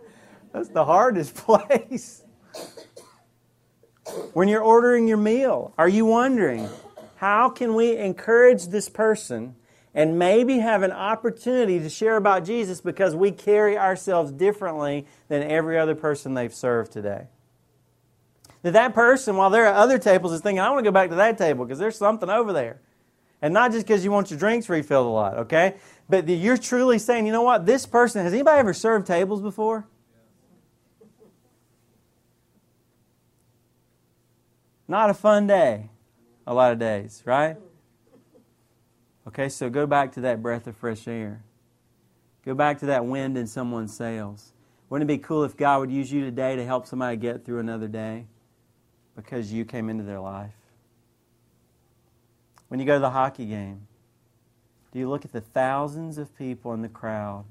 That's 0.52 0.68
the 0.68 0.84
hardest 0.84 1.36
place. 1.38 2.22
when 4.34 4.50
you're 4.50 4.64
ordering 4.64 5.08
your 5.08 5.16
meal, 5.16 5.74
are 5.78 5.88
you 5.88 6.04
wondering, 6.04 6.68
how 7.16 7.48
can 7.48 7.76
we 7.76 7.96
encourage 7.96 8.68
this 8.68 8.90
person 8.90 9.56
and 9.96 10.20
maybe 10.20 10.60
have 10.60 10.84
an 10.84 10.92
opportunity 10.92 11.80
to 11.80 11.90
share 11.90 12.18
about 12.18 12.44
Jesus 12.44 12.82
because 12.82 13.16
we 13.16 13.32
carry 13.32 13.78
ourselves 13.78 14.30
differently 14.32 15.08
than 15.30 15.42
every 15.42 15.80
other 15.80 15.96
person 15.96 16.34
they've 16.34 16.54
served 16.54 16.92
today. 16.92 17.28
That 18.62 18.74
that 18.74 18.94
person, 18.94 19.38
while 19.38 19.50
they're 19.50 19.68
at 19.68 19.76
other 19.76 19.98
tables, 19.98 20.34
is 20.34 20.42
thinking, 20.42 20.60
I 20.60 20.70
want 20.70 20.80
to 20.80 20.84
go 20.84 20.92
back 20.92 21.10
to 21.12 21.16
that 21.16 21.38
table 21.38 21.64
because 21.64 21.80
there's 21.80 21.98
something 21.98 22.30
over 22.30 22.52
there. 22.52 22.82
And 23.42 23.54
not 23.54 23.72
just 23.72 23.88
because 23.88 24.04
you 24.04 24.12
want 24.12 24.30
your 24.30 24.40
drinks 24.40 24.68
refilled 24.68 25.08
a 25.08 25.10
lot, 25.10 25.38
okay? 25.38 25.76
But 26.10 26.28
you're 26.28 26.58
truly 26.58 27.00
saying, 27.00 27.26
you 27.26 27.32
know 27.32 27.44
what, 27.44 27.66
this 27.66 27.86
person, 27.86 28.24
has 28.24 28.34
anybody 28.34 28.60
ever 28.60 28.74
served 28.74 29.08
tables 29.08 29.42
before? 29.42 29.88
Not 34.88 35.10
a 35.10 35.14
fun 35.14 35.48
day, 35.48 35.90
a 36.46 36.54
lot 36.54 36.74
of 36.74 36.80
days, 36.80 37.24
right? 37.26 37.58
Okay, 39.28 39.50
so 39.50 39.70
go 39.70 39.88
back 39.88 40.12
to 40.14 40.22
that 40.22 40.42
breath 40.42 40.68
of 40.68 40.78
fresh 40.78 41.08
air. 41.08 41.44
Go 42.46 42.54
back 42.54 42.80
to 42.80 42.86
that 42.88 43.06
wind 43.06 43.38
in 43.38 43.48
someone's 43.48 43.96
sails. 43.96 44.54
Wouldn't 44.90 45.10
it 45.10 45.14
be 45.14 45.18
cool 45.18 45.44
if 45.44 45.58
God 45.58 45.80
would 45.80 45.92
use 45.92 46.12
you 46.12 46.22
today 46.22 46.56
to 46.56 46.66
help 46.66 46.86
somebody 46.86 47.18
get 47.18 47.44
through 47.44 47.60
another 47.60 47.88
day 47.88 48.28
because 49.16 49.52
you 49.52 49.66
came 49.66 49.90
into 49.90 50.04
their 50.04 50.20
life? 50.20 50.54
When 52.68 52.80
you 52.80 52.86
go 52.86 52.94
to 52.94 53.00
the 53.00 53.10
hockey 53.10 53.46
game, 53.46 53.88
do 54.92 55.00
you 55.00 55.10
look 55.10 55.26
at 55.26 55.32
the 55.32 55.42
thousands 55.42 56.18
of 56.18 56.38
people 56.38 56.74
in 56.74 56.82
the 56.82 56.90
crowd 56.90 57.46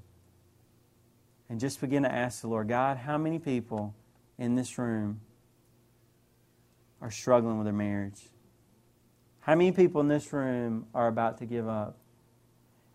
and 1.49 1.59
just 1.59 1.81
begin 1.81 2.05
to 2.05 2.13
ask 2.13 2.41
the 2.41 2.49
Lord, 2.49 2.69
God, 2.69 2.99
how 2.99 3.19
many 3.19 3.39
people 3.39 3.95
in 4.39 4.55
this 4.55 4.79
room 4.79 5.21
are 7.01 7.11
struggling 7.11 7.59
with 7.59 7.65
their 7.65 7.75
marriage? 7.75 8.21
How 9.45 9.55
many 9.55 9.73
people 9.73 10.01
in 10.01 10.09
this 10.09 10.33
room 10.33 10.87
are 10.95 11.07
about 11.07 11.39
to 11.39 11.47
give 11.47 11.69
up? 11.69 11.99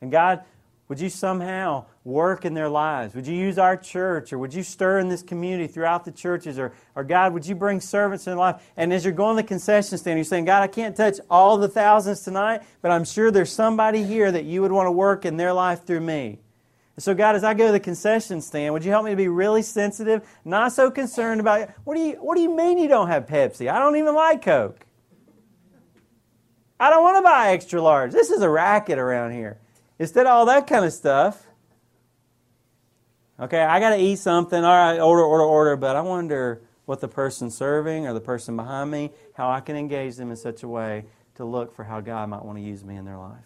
And 0.02 0.12
God, 0.12 0.44
would 0.88 1.00
you 1.00 1.10
somehow 1.10 1.86
work 2.04 2.44
in 2.44 2.56
their 2.56 2.70
lives? 2.70 3.14
Would 3.14 3.28
you 3.28 3.36
use 3.36 3.60
our 3.60 3.78
church 3.78 4.34
or 4.34 4.40
would 4.40 4.56
you 4.56 4.64
stir 4.64 4.98
in 4.98 5.10
this 5.10 5.22
community 5.22 5.68
throughout 5.72 6.06
the 6.06 6.12
churches? 6.12 6.58
Or, 6.58 6.74
or 6.96 7.04
God, 7.04 7.34
would 7.34 7.46
you 7.46 7.54
bring 7.54 7.80
servants 7.80 8.26
in 8.26 8.36
life? 8.36 8.64
And 8.76 8.92
as 8.92 9.06
you're 9.06 9.14
going 9.14 9.36
to 9.38 9.44
the 9.44 9.48
concession 9.48 10.00
stand, 10.00 10.18
you're 10.18 10.24
saying, 10.24 10.46
God, 10.46 10.64
I 10.64 10.68
can't 10.68 10.98
touch 10.98 11.20
all 11.30 11.60
the 11.60 11.68
thousands 11.68 12.22
tonight, 12.22 12.64
but 12.82 12.90
I'm 12.90 13.06
sure 13.06 13.30
there's 13.30 13.52
somebody 13.52 14.04
here 14.04 14.32
that 14.32 14.46
you 14.46 14.64
would 14.64 14.72
want 14.72 14.88
to 14.88 14.92
work 14.92 15.26
in 15.26 15.38
their 15.38 15.54
life 15.54 15.86
through 15.86 16.02
me. 16.02 16.40
And 16.96 17.04
so, 17.04 17.14
God, 17.14 17.36
as 17.36 17.44
I 17.44 17.54
go 17.54 17.68
to 17.68 17.72
the 17.72 17.80
concession 17.80 18.42
stand, 18.42 18.74
would 18.74 18.84
you 18.84 18.90
help 18.90 19.06
me 19.06 19.12
to 19.12 19.18
be 19.18 19.28
really 19.28 19.62
sensitive, 19.62 20.28
not 20.44 20.72
so 20.72 20.90
concerned 20.90 21.40
about, 21.40 21.70
what 21.84 21.96
do 21.96 22.02
you, 22.02 22.14
what 22.14 22.36
do 22.36 22.42
you 22.42 22.54
mean 22.54 22.80
you 22.80 22.88
don't 22.88 23.08
have 23.08 23.28
Pepsi? 23.28 23.72
I 23.72 23.78
don't 23.78 23.98
even 23.98 24.16
like 24.16 24.42
Coke. 24.42 24.88
I 26.80 26.90
don't 26.90 27.04
want 27.04 27.18
to 27.18 27.22
buy 27.22 27.50
extra 27.50 27.82
large. 27.82 28.12
This 28.12 28.30
is 28.30 28.42
a 28.42 28.50
racket 28.50 28.98
around 28.98 29.32
here. 29.32 29.60
Instead 29.98 30.26
of 30.26 30.32
all 30.32 30.46
that 30.46 30.66
kind 30.66 30.86
of 30.86 30.94
stuff, 30.94 31.46
okay, 33.40 33.62
I 33.62 33.80
got 33.80 33.90
to 33.90 33.98
eat 33.98 34.20
something. 34.20 34.64
All 34.64 34.76
right, 34.76 35.00
order, 35.00 35.24
order, 35.24 35.44
order. 35.44 35.76
But 35.76 35.96
I 35.96 36.02
wonder 36.02 36.62
what 36.86 37.02
the 37.02 37.08
person 37.08 37.52
serving 37.52 38.08
or 38.08 38.14
the 38.14 38.22
person 38.22 38.56
behind 38.56 38.90
me, 38.90 39.12
how 39.34 39.50
I 39.50 39.60
can 39.60 39.76
engage 39.76 40.16
them 40.16 40.32
in 40.32 40.38
such 40.38 40.64
a 40.64 40.68
way 40.68 41.06
to 41.36 41.46
look 41.46 41.76
for 41.76 41.84
how 41.84 42.02
God 42.02 42.30
might 42.30 42.44
want 42.44 42.58
to 42.58 42.64
use 42.64 42.84
me 42.84 42.96
in 42.96 43.06
their 43.06 43.18
life. 43.18 43.46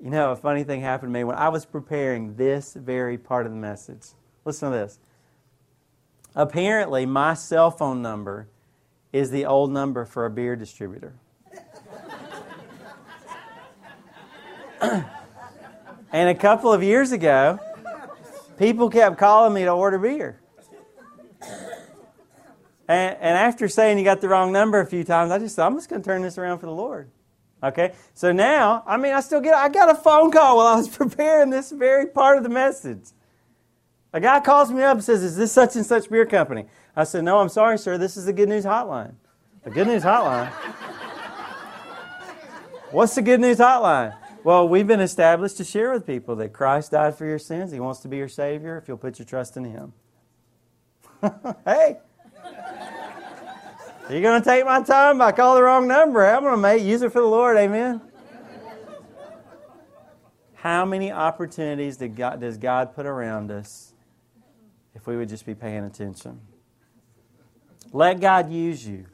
You 0.00 0.10
know, 0.10 0.32
a 0.32 0.36
funny 0.36 0.64
thing 0.64 0.80
happened 0.80 1.12
to 1.12 1.18
me 1.18 1.22
when 1.22 1.36
I 1.36 1.48
was 1.50 1.64
preparing 1.64 2.34
this 2.34 2.74
very 2.74 3.16
part 3.16 3.46
of 3.46 3.52
the 3.52 3.58
message. 3.58 4.08
Listen 4.44 4.72
to 4.72 4.76
this. 4.76 4.98
Apparently, 6.34 7.06
my 7.06 7.34
cell 7.34 7.70
phone 7.70 8.02
number 8.02 8.48
is 9.12 9.30
the 9.30 9.44
old 9.44 9.70
number 9.70 10.04
for 10.04 10.26
a 10.26 10.30
beer 10.30 10.56
distributor. 10.56 11.14
and 16.12 16.28
a 16.28 16.34
couple 16.34 16.72
of 16.72 16.82
years 16.82 17.12
ago, 17.12 17.58
people 18.58 18.90
kept 18.90 19.16
calling 19.16 19.54
me 19.54 19.64
to 19.64 19.70
order 19.70 19.98
beer. 19.98 20.40
And, 22.88 23.16
and 23.20 23.38
after 23.38 23.68
saying 23.68 23.98
you 23.98 24.04
got 24.04 24.20
the 24.20 24.28
wrong 24.28 24.52
number 24.52 24.80
a 24.80 24.86
few 24.86 25.04
times, 25.04 25.30
I 25.30 25.38
just 25.38 25.56
thought, 25.56 25.68
I'm 25.68 25.76
just 25.76 25.88
going 25.88 26.02
to 26.02 26.06
turn 26.06 26.22
this 26.22 26.36
around 26.36 26.58
for 26.58 26.66
the 26.66 26.72
Lord. 26.72 27.10
Okay? 27.62 27.92
So 28.14 28.32
now, 28.32 28.82
I 28.86 28.96
mean, 28.96 29.12
I 29.12 29.20
still 29.20 29.40
get, 29.40 29.54
I 29.54 29.68
got 29.68 29.88
a 29.88 29.94
phone 29.94 30.32
call 30.32 30.56
while 30.56 30.66
I 30.66 30.76
was 30.76 30.88
preparing 30.96 31.50
this 31.50 31.70
very 31.70 32.06
part 32.06 32.36
of 32.36 32.42
the 32.42 32.50
message. 32.50 33.04
A 34.12 34.20
guy 34.20 34.40
calls 34.40 34.70
me 34.70 34.82
up 34.82 34.96
and 34.96 35.04
says, 35.04 35.22
Is 35.22 35.36
this 35.36 35.52
such 35.52 35.76
and 35.76 35.86
such 35.86 36.10
beer 36.10 36.26
company? 36.26 36.66
I 36.94 37.04
said, 37.04 37.24
No, 37.24 37.38
I'm 37.38 37.48
sorry, 37.48 37.78
sir. 37.78 37.96
This 37.96 38.16
is 38.16 38.26
the 38.26 38.32
Good 38.32 38.48
News 38.48 38.64
Hotline. 38.64 39.14
The 39.64 39.70
Good 39.70 39.86
News 39.86 40.02
Hotline? 40.02 40.48
What's 42.90 43.14
the 43.14 43.22
Good 43.22 43.40
News 43.40 43.58
Hotline? 43.58 44.14
Well, 44.44 44.68
we've 44.68 44.88
been 44.88 45.00
established 45.00 45.56
to 45.58 45.64
share 45.64 45.92
with 45.92 46.04
people 46.04 46.34
that 46.36 46.52
Christ 46.52 46.90
died 46.90 47.16
for 47.16 47.24
your 47.24 47.38
sins. 47.38 47.70
He 47.70 47.78
wants 47.78 48.00
to 48.00 48.08
be 48.08 48.16
your 48.16 48.28
Savior 48.28 48.76
if 48.76 48.88
you'll 48.88 48.96
put 48.96 49.20
your 49.20 49.26
trust 49.26 49.56
in 49.56 49.64
Him. 49.64 49.92
hey! 51.64 51.98
You're 54.10 54.20
going 54.20 54.42
to 54.42 54.44
take 54.44 54.64
my 54.64 54.82
time 54.82 55.18
by 55.18 55.30
call 55.30 55.54
the 55.54 55.62
wrong 55.62 55.86
number. 55.86 56.26
I'm 56.26 56.42
going 56.42 56.54
to 56.54 56.60
make 56.60 56.82
use 56.82 57.02
it 57.02 57.12
for 57.12 57.20
the 57.20 57.26
Lord. 57.26 57.56
Amen. 57.56 58.00
How 60.54 60.84
many 60.84 61.12
opportunities 61.12 61.96
God, 62.14 62.40
does 62.40 62.56
God 62.56 62.94
put 62.94 63.06
around 63.06 63.52
us 63.52 63.92
if 64.94 65.06
we 65.06 65.16
would 65.16 65.28
just 65.28 65.46
be 65.46 65.54
paying 65.54 65.84
attention? 65.84 66.40
Let 67.92 68.20
God 68.20 68.50
use 68.50 68.86
you 68.86 69.06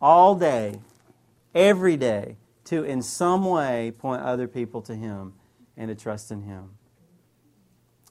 all 0.00 0.36
day, 0.36 0.78
every 1.54 1.96
day, 1.96 2.36
to 2.66 2.84
in 2.84 3.02
some 3.02 3.44
way 3.44 3.92
point 3.96 4.22
other 4.22 4.46
people 4.46 4.82
to 4.82 4.94
Him 4.94 5.34
and 5.76 5.88
to 5.88 5.94
trust 5.94 6.30
in 6.30 6.42
Him. 6.42 6.70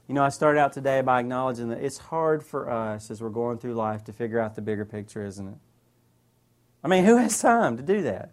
You 0.08 0.14
know, 0.14 0.24
I 0.24 0.30
started 0.30 0.60
out 0.60 0.74
today 0.74 1.02
by 1.02 1.20
acknowledging 1.20 1.70
that 1.70 1.84
it's 1.84 1.98
hard 1.98 2.44
for 2.44 2.70
us 2.70 3.10
as 3.10 3.22
we're 3.22 3.30
going 3.30 3.58
through 3.58 3.74
life 3.74 4.04
to 4.04 4.14
figure 4.14 4.40
out 4.40 4.56
the 4.56 4.62
bigger 4.62 4.86
picture, 4.86 5.26
isn't 5.26 5.48
it? 5.48 5.58
I 6.84 6.88
mean, 6.88 7.06
who 7.06 7.18
has 7.18 7.42
time 7.42 7.78
to 7.78 7.84
do 7.84 8.04
that? 8.04 8.32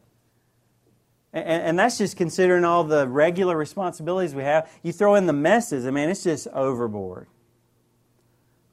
And, 1.33 1.63
and, 1.63 1.79
that's 1.79 1.97
just 1.97 2.19
considering 2.19 2.63
all 2.63 2.85
the 2.85 3.09
regular 3.09 3.57
responsibilities 3.57 4.35
we 4.35 4.43
have. 4.43 4.71
You 4.83 4.93
throw 4.93 5.15
in 5.15 5.27
the 5.27 5.33
messes, 5.33 5.87
I 5.87 5.91
mean, 5.91 6.11
it's 6.11 6.25
just 6.25 6.47
overboard. 6.49 7.27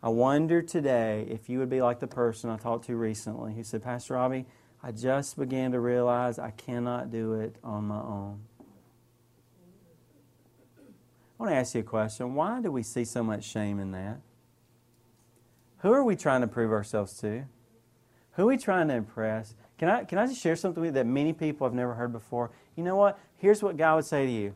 I 0.04 0.10
wonder 0.10 0.62
today 0.62 1.26
if 1.30 1.48
you 1.48 1.60
would 1.60 1.70
be 1.70 1.82
like 1.82 2.02
the 2.02 2.08
person 2.08 2.50
I 2.50 2.58
talked 2.58 2.86
to 2.88 2.98
recently 2.98 3.54
who 3.54 3.64
said, 3.64 3.82
Pastor 3.82 4.16
Robbie, 4.16 4.46
I 4.82 4.92
just 4.92 5.38
began 5.38 5.72
to 5.74 5.80
realize 5.80 6.40
I 6.40 6.52
cannot 6.52 7.12
do 7.12 7.34
it 7.34 7.56
on 7.64 7.86
my 7.86 8.00
own. 8.00 8.42
I 11.40 11.44
want 11.44 11.52
to 11.54 11.58
ask 11.58 11.74
you 11.76 11.82
a 11.82 11.84
question. 11.84 12.36
Why 12.36 12.62
do 12.62 12.72
we 12.72 12.84
see 12.84 13.06
so 13.06 13.24
much 13.24 13.44
shame 13.44 13.80
in 13.80 13.92
that? 13.92 14.20
Who 15.80 15.92
are 15.92 16.04
we 16.04 16.16
trying 16.16 16.42
to 16.42 16.48
prove 16.48 16.72
ourselves 16.72 17.14
to? 17.22 17.46
Who 18.34 18.44
are 18.44 18.48
we 18.48 18.58
trying 18.58 18.90
to 18.90 18.96
impress? 18.96 19.56
Can 19.78 19.90
I, 19.90 20.04
can 20.04 20.18
I 20.18 20.28
just 20.28 20.42
share 20.42 20.56
something 20.56 20.82
with 20.82 20.90
you 20.90 20.94
that 20.96 21.06
many 21.06 21.32
people 21.32 21.66
have 21.66 21.74
never 21.74 21.94
heard 21.94 22.12
before? 22.12 22.52
You 22.76 22.84
know 22.84 22.96
what? 22.96 23.18
Here's 23.38 23.64
what 23.64 23.78
God 23.78 23.96
would 23.96 24.06
say 24.06 24.26
to 24.26 24.32
you 24.32 24.56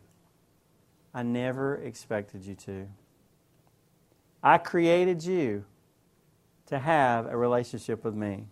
I 1.13 1.23
never 1.23 1.75
expected 1.75 2.45
you 2.45 2.55
to. 2.55 2.87
I 4.41 4.57
created 4.57 5.23
you 5.23 5.63
to 6.65 6.79
have 6.79 7.27
a 7.27 7.37
relationship 7.37 8.03
with 8.03 8.15
me. 8.15 8.47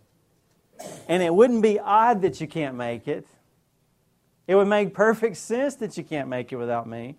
And 1.08 1.22
it 1.22 1.34
wouldn't 1.34 1.62
be 1.62 1.78
odd 1.78 2.22
that 2.22 2.40
you 2.40 2.46
can't 2.46 2.76
make 2.76 3.08
it. 3.08 3.26
It 4.46 4.54
would 4.54 4.68
make 4.68 4.94
perfect 4.94 5.36
sense 5.36 5.76
that 5.76 5.96
you 5.96 6.04
can't 6.04 6.28
make 6.28 6.52
it 6.52 6.56
without 6.56 6.88
me. 6.88 7.16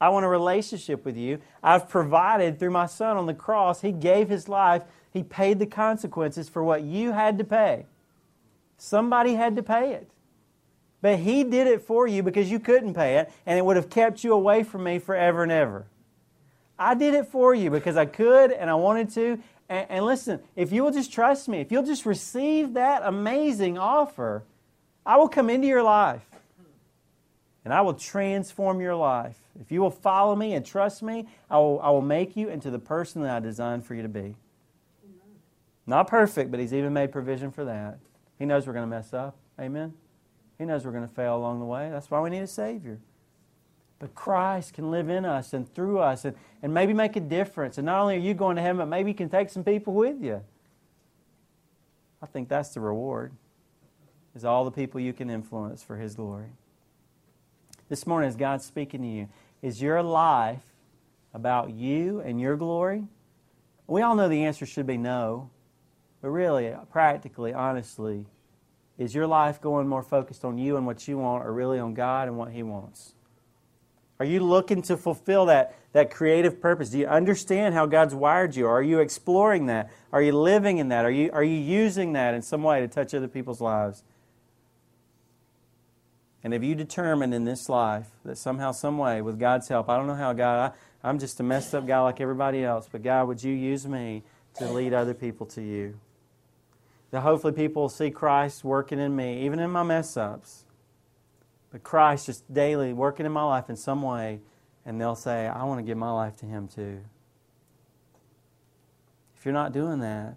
I 0.00 0.10
want 0.10 0.26
a 0.26 0.28
relationship 0.28 1.04
with 1.04 1.16
you. 1.16 1.40
I've 1.62 1.88
provided 1.88 2.58
through 2.58 2.70
my 2.70 2.86
son 2.86 3.16
on 3.16 3.26
the 3.26 3.34
cross. 3.34 3.80
He 3.80 3.92
gave 3.92 4.28
his 4.28 4.48
life, 4.48 4.82
he 5.10 5.22
paid 5.22 5.58
the 5.58 5.66
consequences 5.66 6.48
for 6.48 6.62
what 6.62 6.82
you 6.82 7.12
had 7.12 7.38
to 7.38 7.44
pay. 7.44 7.86
Somebody 8.76 9.34
had 9.34 9.56
to 9.56 9.62
pay 9.62 9.92
it. 9.92 10.10
But 11.00 11.20
He 11.20 11.44
did 11.44 11.66
it 11.66 11.82
for 11.82 12.06
you 12.06 12.22
because 12.22 12.50
you 12.50 12.58
couldn't 12.58 12.94
pay 12.94 13.18
it, 13.18 13.32
and 13.46 13.58
it 13.58 13.64
would 13.64 13.76
have 13.76 13.88
kept 13.88 14.24
you 14.24 14.32
away 14.32 14.62
from 14.62 14.84
me 14.84 14.98
forever 14.98 15.42
and 15.42 15.52
ever. 15.52 15.86
I 16.78 16.94
did 16.94 17.14
it 17.14 17.26
for 17.26 17.54
you 17.54 17.70
because 17.70 17.96
I 17.96 18.04
could 18.06 18.50
and 18.52 18.68
I 18.68 18.74
wanted 18.74 19.10
to. 19.10 19.38
And, 19.68 19.86
and 19.88 20.04
listen, 20.04 20.40
if 20.54 20.72
you 20.72 20.82
will 20.82 20.92
just 20.92 21.12
trust 21.12 21.48
me, 21.48 21.60
if 21.60 21.72
you'll 21.72 21.86
just 21.86 22.06
receive 22.06 22.74
that 22.74 23.02
amazing 23.04 23.78
offer, 23.78 24.44
I 25.04 25.16
will 25.16 25.28
come 25.28 25.50
into 25.50 25.66
your 25.66 25.82
life 25.82 26.26
and 27.64 27.74
I 27.74 27.80
will 27.80 27.94
transform 27.94 28.80
your 28.80 28.94
life. 28.94 29.38
If 29.60 29.72
you 29.72 29.80
will 29.80 29.90
follow 29.90 30.36
me 30.36 30.54
and 30.54 30.64
trust 30.64 31.02
me, 31.02 31.26
I 31.50 31.58
will, 31.58 31.80
I 31.80 31.90
will 31.90 32.02
make 32.02 32.36
you 32.36 32.48
into 32.48 32.70
the 32.70 32.78
person 32.78 33.22
that 33.22 33.36
I 33.36 33.40
designed 33.40 33.84
for 33.84 33.94
you 33.94 34.02
to 34.02 34.08
be. 34.08 34.36
Not 35.86 36.08
perfect, 36.08 36.50
but 36.50 36.60
He's 36.60 36.74
even 36.74 36.92
made 36.92 37.12
provision 37.12 37.50
for 37.50 37.64
that. 37.64 37.98
He 38.38 38.44
knows 38.44 38.66
we're 38.66 38.72
going 38.72 38.88
to 38.88 38.94
mess 38.94 39.14
up. 39.14 39.36
Amen? 39.60 39.94
He 40.58 40.64
knows 40.64 40.84
we're 40.84 40.92
going 40.92 41.06
to 41.06 41.14
fail 41.14 41.36
along 41.36 41.60
the 41.60 41.64
way. 41.64 41.90
That's 41.90 42.10
why 42.10 42.20
we 42.20 42.30
need 42.30 42.40
a 42.40 42.46
Savior. 42.46 42.98
But 43.98 44.14
Christ 44.14 44.74
can 44.74 44.90
live 44.90 45.08
in 45.08 45.24
us 45.24 45.52
and 45.52 45.72
through 45.74 46.00
us 46.00 46.24
and, 46.24 46.36
and 46.62 46.74
maybe 46.74 46.92
make 46.92 47.16
a 47.16 47.20
difference. 47.20 47.78
And 47.78 47.86
not 47.86 48.00
only 48.00 48.16
are 48.16 48.20
you 48.20 48.34
going 48.34 48.56
to 48.56 48.62
heaven, 48.62 48.78
but 48.78 48.88
maybe 48.88 49.10
you 49.10 49.14
can 49.14 49.30
take 49.30 49.48
some 49.48 49.64
people 49.64 49.94
with 49.94 50.22
you. 50.22 50.42
I 52.22 52.26
think 52.26 52.48
that's 52.48 52.70
the 52.70 52.80
reward, 52.80 53.32
is 54.34 54.44
all 54.44 54.64
the 54.64 54.70
people 54.70 55.00
you 55.00 55.12
can 55.12 55.30
influence 55.30 55.82
for 55.82 55.96
His 55.96 56.14
glory. 56.14 56.48
This 57.88 58.06
morning, 58.06 58.28
as 58.28 58.36
God's 58.36 58.64
speaking 58.64 59.00
to 59.02 59.06
you, 59.06 59.28
is 59.62 59.80
your 59.80 60.02
life 60.02 60.64
about 61.32 61.70
you 61.70 62.20
and 62.20 62.40
your 62.40 62.56
glory? 62.56 63.04
We 63.86 64.02
all 64.02 64.14
know 64.14 64.28
the 64.28 64.44
answer 64.44 64.66
should 64.66 64.86
be 64.86 64.96
no. 64.96 65.50
But 66.20 66.30
really, 66.30 66.74
practically, 66.90 67.52
honestly, 67.52 68.26
is 68.98 69.14
your 69.14 69.26
life 69.26 69.60
going 69.60 69.86
more 69.86 70.02
focused 70.02 70.44
on 70.44 70.58
you 70.58 70.76
and 70.76 70.86
what 70.86 71.06
you 71.06 71.18
want 71.18 71.44
or 71.44 71.52
really 71.52 71.78
on 71.78 71.94
God 71.94 72.28
and 72.28 72.36
what 72.36 72.50
He 72.50 72.62
wants? 72.62 73.14
Are 74.18 74.26
you 74.26 74.40
looking 74.40 74.82
to 74.82 74.96
fulfill 74.96 75.46
that, 75.46 75.74
that 75.92 76.10
creative 76.10 76.60
purpose? 76.60 76.90
Do 76.90 76.98
you 76.98 77.06
understand 77.06 77.74
how 77.74 77.86
God's 77.86 78.14
wired 78.14 78.56
you? 78.56 78.66
Are 78.66 78.82
you 78.82 79.00
exploring 79.00 79.66
that? 79.66 79.90
Are 80.12 80.22
you 80.22 80.32
living 80.32 80.78
in 80.78 80.88
that? 80.88 81.04
Are 81.04 81.10
you, 81.10 81.30
are 81.32 81.44
you 81.44 81.56
using 81.56 82.14
that 82.14 82.34
in 82.34 82.42
some 82.42 82.62
way 82.62 82.80
to 82.80 82.88
touch 82.88 83.12
other 83.14 83.28
people's 83.28 83.60
lives? 83.60 84.02
And 86.42 86.52
have 86.52 86.62
you 86.62 86.74
determined 86.74 87.34
in 87.34 87.44
this 87.44 87.68
life 87.68 88.06
that 88.24 88.38
somehow, 88.38 88.72
some 88.72 88.98
way, 88.98 89.20
with 89.20 89.38
God's 89.38 89.68
help, 89.68 89.88
I 89.88 89.96
don't 89.96 90.06
know 90.06 90.14
how, 90.14 90.32
God, 90.32 90.72
I, 91.02 91.08
I'm 91.08 91.18
just 91.18 91.40
a 91.40 91.42
messed 91.42 91.74
up 91.74 91.86
guy 91.86 92.00
like 92.00 92.20
everybody 92.20 92.64
else, 92.64 92.88
but 92.90 93.02
God, 93.02 93.28
would 93.28 93.42
you 93.42 93.52
use 93.52 93.86
me 93.86 94.22
to 94.58 94.70
lead 94.70 94.94
other 94.94 95.14
people 95.14 95.46
to 95.46 95.62
you? 95.62 95.98
that 97.16 97.22
hopefully 97.22 97.54
people 97.54 97.80
will 97.80 97.88
see 97.88 98.10
Christ 98.10 98.62
working 98.62 98.98
in 98.98 99.16
me, 99.16 99.46
even 99.46 99.58
in 99.58 99.70
my 99.70 99.82
mess 99.82 100.18
ups. 100.18 100.65
Christ 101.78 102.26
just 102.26 102.52
daily 102.52 102.92
working 102.92 103.26
in 103.26 103.32
my 103.32 103.44
life 103.44 103.70
in 103.70 103.76
some 103.76 104.02
way, 104.02 104.40
and 104.84 105.00
they'll 105.00 105.14
say, 105.14 105.46
I 105.46 105.64
want 105.64 105.78
to 105.78 105.82
give 105.84 105.98
my 105.98 106.10
life 106.10 106.36
to 106.36 106.46
Him 106.46 106.68
too. 106.68 107.00
If 109.36 109.44
you're 109.44 109.54
not 109.54 109.72
doing 109.72 110.00
that, 110.00 110.36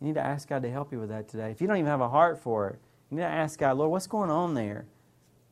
you 0.00 0.06
need 0.06 0.14
to 0.14 0.24
ask 0.24 0.48
God 0.48 0.62
to 0.62 0.70
help 0.70 0.92
you 0.92 0.98
with 0.98 1.10
that 1.10 1.28
today. 1.28 1.50
If 1.50 1.60
you 1.60 1.66
don't 1.66 1.76
even 1.76 1.90
have 1.90 2.00
a 2.00 2.08
heart 2.08 2.38
for 2.38 2.68
it, 2.68 2.78
you 3.10 3.16
need 3.16 3.22
to 3.22 3.28
ask 3.28 3.58
God, 3.58 3.76
Lord, 3.76 3.90
what's 3.90 4.06
going 4.06 4.30
on 4.30 4.54
there 4.54 4.86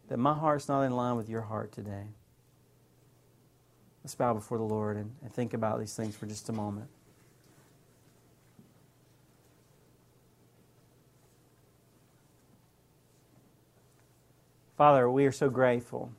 that 0.08 0.18
my 0.18 0.34
heart's 0.34 0.68
not 0.68 0.82
in 0.82 0.92
line 0.92 1.16
with 1.16 1.28
your 1.28 1.42
heart 1.42 1.72
today? 1.72 2.04
Let's 4.02 4.14
bow 4.14 4.32
before 4.32 4.58
the 4.58 4.64
Lord 4.64 4.96
and, 4.96 5.10
and 5.22 5.32
think 5.32 5.52
about 5.52 5.80
these 5.80 5.94
things 5.94 6.16
for 6.16 6.26
just 6.26 6.48
a 6.48 6.52
moment. 6.52 6.88
Father, 14.78 15.10
we 15.10 15.26
are 15.26 15.32
so 15.32 15.50
grateful 15.50 16.12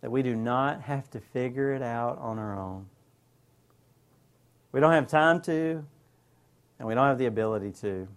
that 0.00 0.10
we 0.10 0.22
do 0.22 0.34
not 0.34 0.80
have 0.80 1.10
to 1.10 1.20
figure 1.20 1.74
it 1.74 1.82
out 1.82 2.16
on 2.16 2.38
our 2.38 2.58
own. 2.58 2.86
We 4.72 4.80
don't 4.80 4.92
have 4.92 5.06
time 5.06 5.42
to, 5.42 5.84
and 6.78 6.88
we 6.88 6.94
don't 6.94 7.06
have 7.06 7.18
the 7.18 7.26
ability 7.26 7.72
to. 7.82 8.08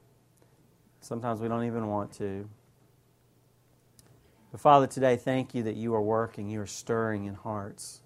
Sometimes 1.01 1.41
we 1.41 1.49
don't 1.49 1.65
even 1.65 1.88
want 1.88 2.13
to. 2.13 2.47
But 4.53 4.61
Father, 4.61 4.88
today, 4.88 5.17
thank 5.17 5.53
you 5.53 5.63
that 5.63 5.76
you 5.76 5.93
are 5.95 6.01
working, 6.01 6.49
you 6.49 6.61
are 6.61 6.65
stirring 6.65 7.26
in 7.26 7.34
hearts. 7.34 7.99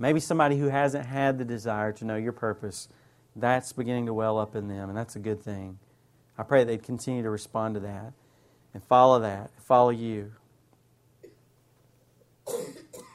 Maybe 0.00 0.18
somebody 0.18 0.58
who 0.58 0.68
hasn't 0.68 1.06
had 1.06 1.38
the 1.38 1.44
desire 1.44 1.92
to 1.92 2.04
know 2.04 2.16
your 2.16 2.32
purpose, 2.32 2.88
that's 3.36 3.72
beginning 3.72 4.06
to 4.06 4.14
well 4.14 4.36
up 4.36 4.56
in 4.56 4.66
them, 4.66 4.88
and 4.88 4.98
that's 4.98 5.14
a 5.14 5.20
good 5.20 5.40
thing. 5.40 5.78
I 6.36 6.42
pray 6.42 6.64
they'd 6.64 6.82
continue 6.82 7.22
to 7.22 7.30
respond 7.30 7.74
to 7.74 7.80
that 7.80 8.14
and 8.76 8.84
follow 8.84 9.20
that, 9.20 9.50
follow 9.62 9.88
you. 9.88 10.30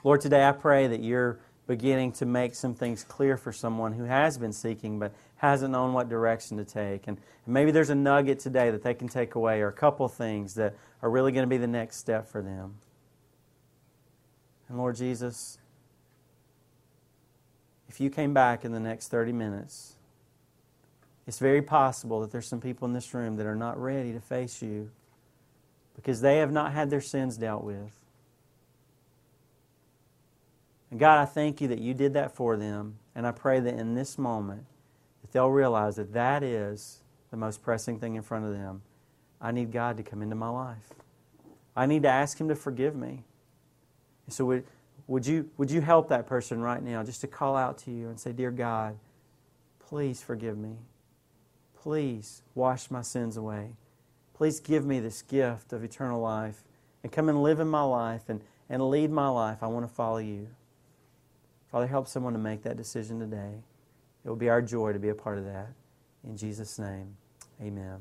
Lord, 0.03 0.19
today 0.19 0.43
I 0.43 0.53
pray 0.53 0.87
that 0.87 1.03
you're 1.03 1.39
beginning 1.67 2.13
to 2.13 2.25
make 2.25 2.55
some 2.55 2.73
things 2.73 3.03
clear 3.03 3.37
for 3.37 3.53
someone 3.53 3.93
who 3.93 4.05
has 4.05 4.39
been 4.39 4.53
seeking 4.53 4.97
but 4.97 5.13
hasn't 5.35 5.71
known 5.71 5.93
what 5.93 6.09
direction 6.09 6.57
to 6.57 6.65
take. 6.65 7.07
And 7.07 7.19
maybe 7.45 7.69
there's 7.69 7.91
a 7.91 7.95
nugget 7.95 8.39
today 8.39 8.71
that 8.71 8.81
they 8.81 8.95
can 8.95 9.07
take 9.07 9.35
away 9.35 9.61
or 9.61 9.67
a 9.67 9.71
couple 9.71 10.07
things 10.07 10.55
that 10.55 10.73
are 11.03 11.11
really 11.11 11.31
going 11.31 11.43
to 11.43 11.47
be 11.47 11.57
the 11.57 11.67
next 11.67 11.97
step 11.97 12.27
for 12.27 12.41
them. 12.41 12.79
And 14.67 14.79
Lord 14.79 14.95
Jesus, 14.95 15.59
if 17.87 18.01
you 18.01 18.09
came 18.09 18.33
back 18.33 18.65
in 18.65 18.71
the 18.71 18.79
next 18.79 19.09
30 19.09 19.31
minutes, 19.31 19.93
it's 21.27 21.37
very 21.37 21.61
possible 21.61 22.19
that 22.21 22.31
there's 22.31 22.47
some 22.47 22.61
people 22.61 22.87
in 22.87 22.95
this 22.95 23.13
room 23.13 23.35
that 23.35 23.45
are 23.45 23.55
not 23.55 23.79
ready 23.79 24.11
to 24.11 24.19
face 24.19 24.63
you 24.63 24.89
because 26.01 26.21
they 26.21 26.37
have 26.37 26.51
not 26.51 26.73
had 26.73 26.89
their 26.89 27.01
sins 27.01 27.37
dealt 27.37 27.63
with. 27.63 28.01
And 30.89 30.99
God, 30.99 31.21
I 31.21 31.25
thank 31.25 31.61
you 31.61 31.67
that 31.69 31.79
you 31.79 31.93
did 31.93 32.13
that 32.13 32.35
for 32.35 32.57
them. 32.57 32.97
And 33.15 33.27
I 33.27 33.31
pray 33.31 33.59
that 33.59 33.75
in 33.75 33.93
this 33.93 34.17
moment, 34.17 34.65
that 35.21 35.31
they'll 35.31 35.49
realize 35.49 35.97
that 35.97 36.13
that 36.13 36.43
is 36.43 37.01
the 37.29 37.37
most 37.37 37.61
pressing 37.61 37.99
thing 37.99 38.15
in 38.15 38.23
front 38.23 38.45
of 38.45 38.51
them. 38.51 38.81
I 39.39 39.51
need 39.51 39.71
God 39.71 39.97
to 39.97 40.03
come 40.03 40.21
into 40.21 40.35
my 40.35 40.49
life. 40.49 40.93
I 41.75 41.85
need 41.85 42.03
to 42.03 42.09
ask 42.09 42.39
Him 42.39 42.49
to 42.49 42.55
forgive 42.55 42.95
me. 42.95 43.23
And 44.25 44.33
so, 44.33 44.45
would, 44.45 44.65
would, 45.07 45.25
you, 45.25 45.49
would 45.57 45.71
you 45.71 45.81
help 45.81 46.09
that 46.09 46.27
person 46.27 46.61
right 46.61 46.81
now 46.81 47.03
just 47.03 47.21
to 47.21 47.27
call 47.27 47.55
out 47.55 47.77
to 47.79 47.91
you 47.91 48.09
and 48.09 48.19
say, 48.19 48.33
Dear 48.33 48.51
God, 48.51 48.97
please 49.79 50.21
forgive 50.21 50.57
me. 50.57 50.75
Please 51.81 52.43
wash 52.53 52.91
my 52.91 53.01
sins 53.01 53.37
away. 53.37 53.71
Please 54.41 54.59
give 54.59 54.87
me 54.87 54.99
this 54.99 55.21
gift 55.21 55.71
of 55.71 55.83
eternal 55.83 56.19
life 56.19 56.63
and 57.03 57.11
come 57.11 57.29
and 57.29 57.43
live 57.43 57.59
in 57.59 57.67
my 57.67 57.83
life 57.83 58.23
and, 58.27 58.41
and 58.71 58.89
lead 58.89 59.11
my 59.11 59.27
life. 59.27 59.61
I 59.61 59.67
want 59.67 59.87
to 59.87 59.93
follow 59.93 60.17
you. 60.17 60.47
Father, 61.71 61.85
help 61.85 62.07
someone 62.07 62.33
to 62.33 62.39
make 62.39 62.63
that 62.63 62.75
decision 62.75 63.19
today. 63.19 63.61
It 64.25 64.27
will 64.27 64.35
be 64.35 64.49
our 64.49 64.59
joy 64.59 64.93
to 64.93 64.97
be 64.97 65.09
a 65.09 65.13
part 65.13 65.37
of 65.37 65.45
that. 65.45 65.67
In 66.23 66.35
Jesus' 66.35 66.79
name, 66.79 67.17
amen. 67.61 67.99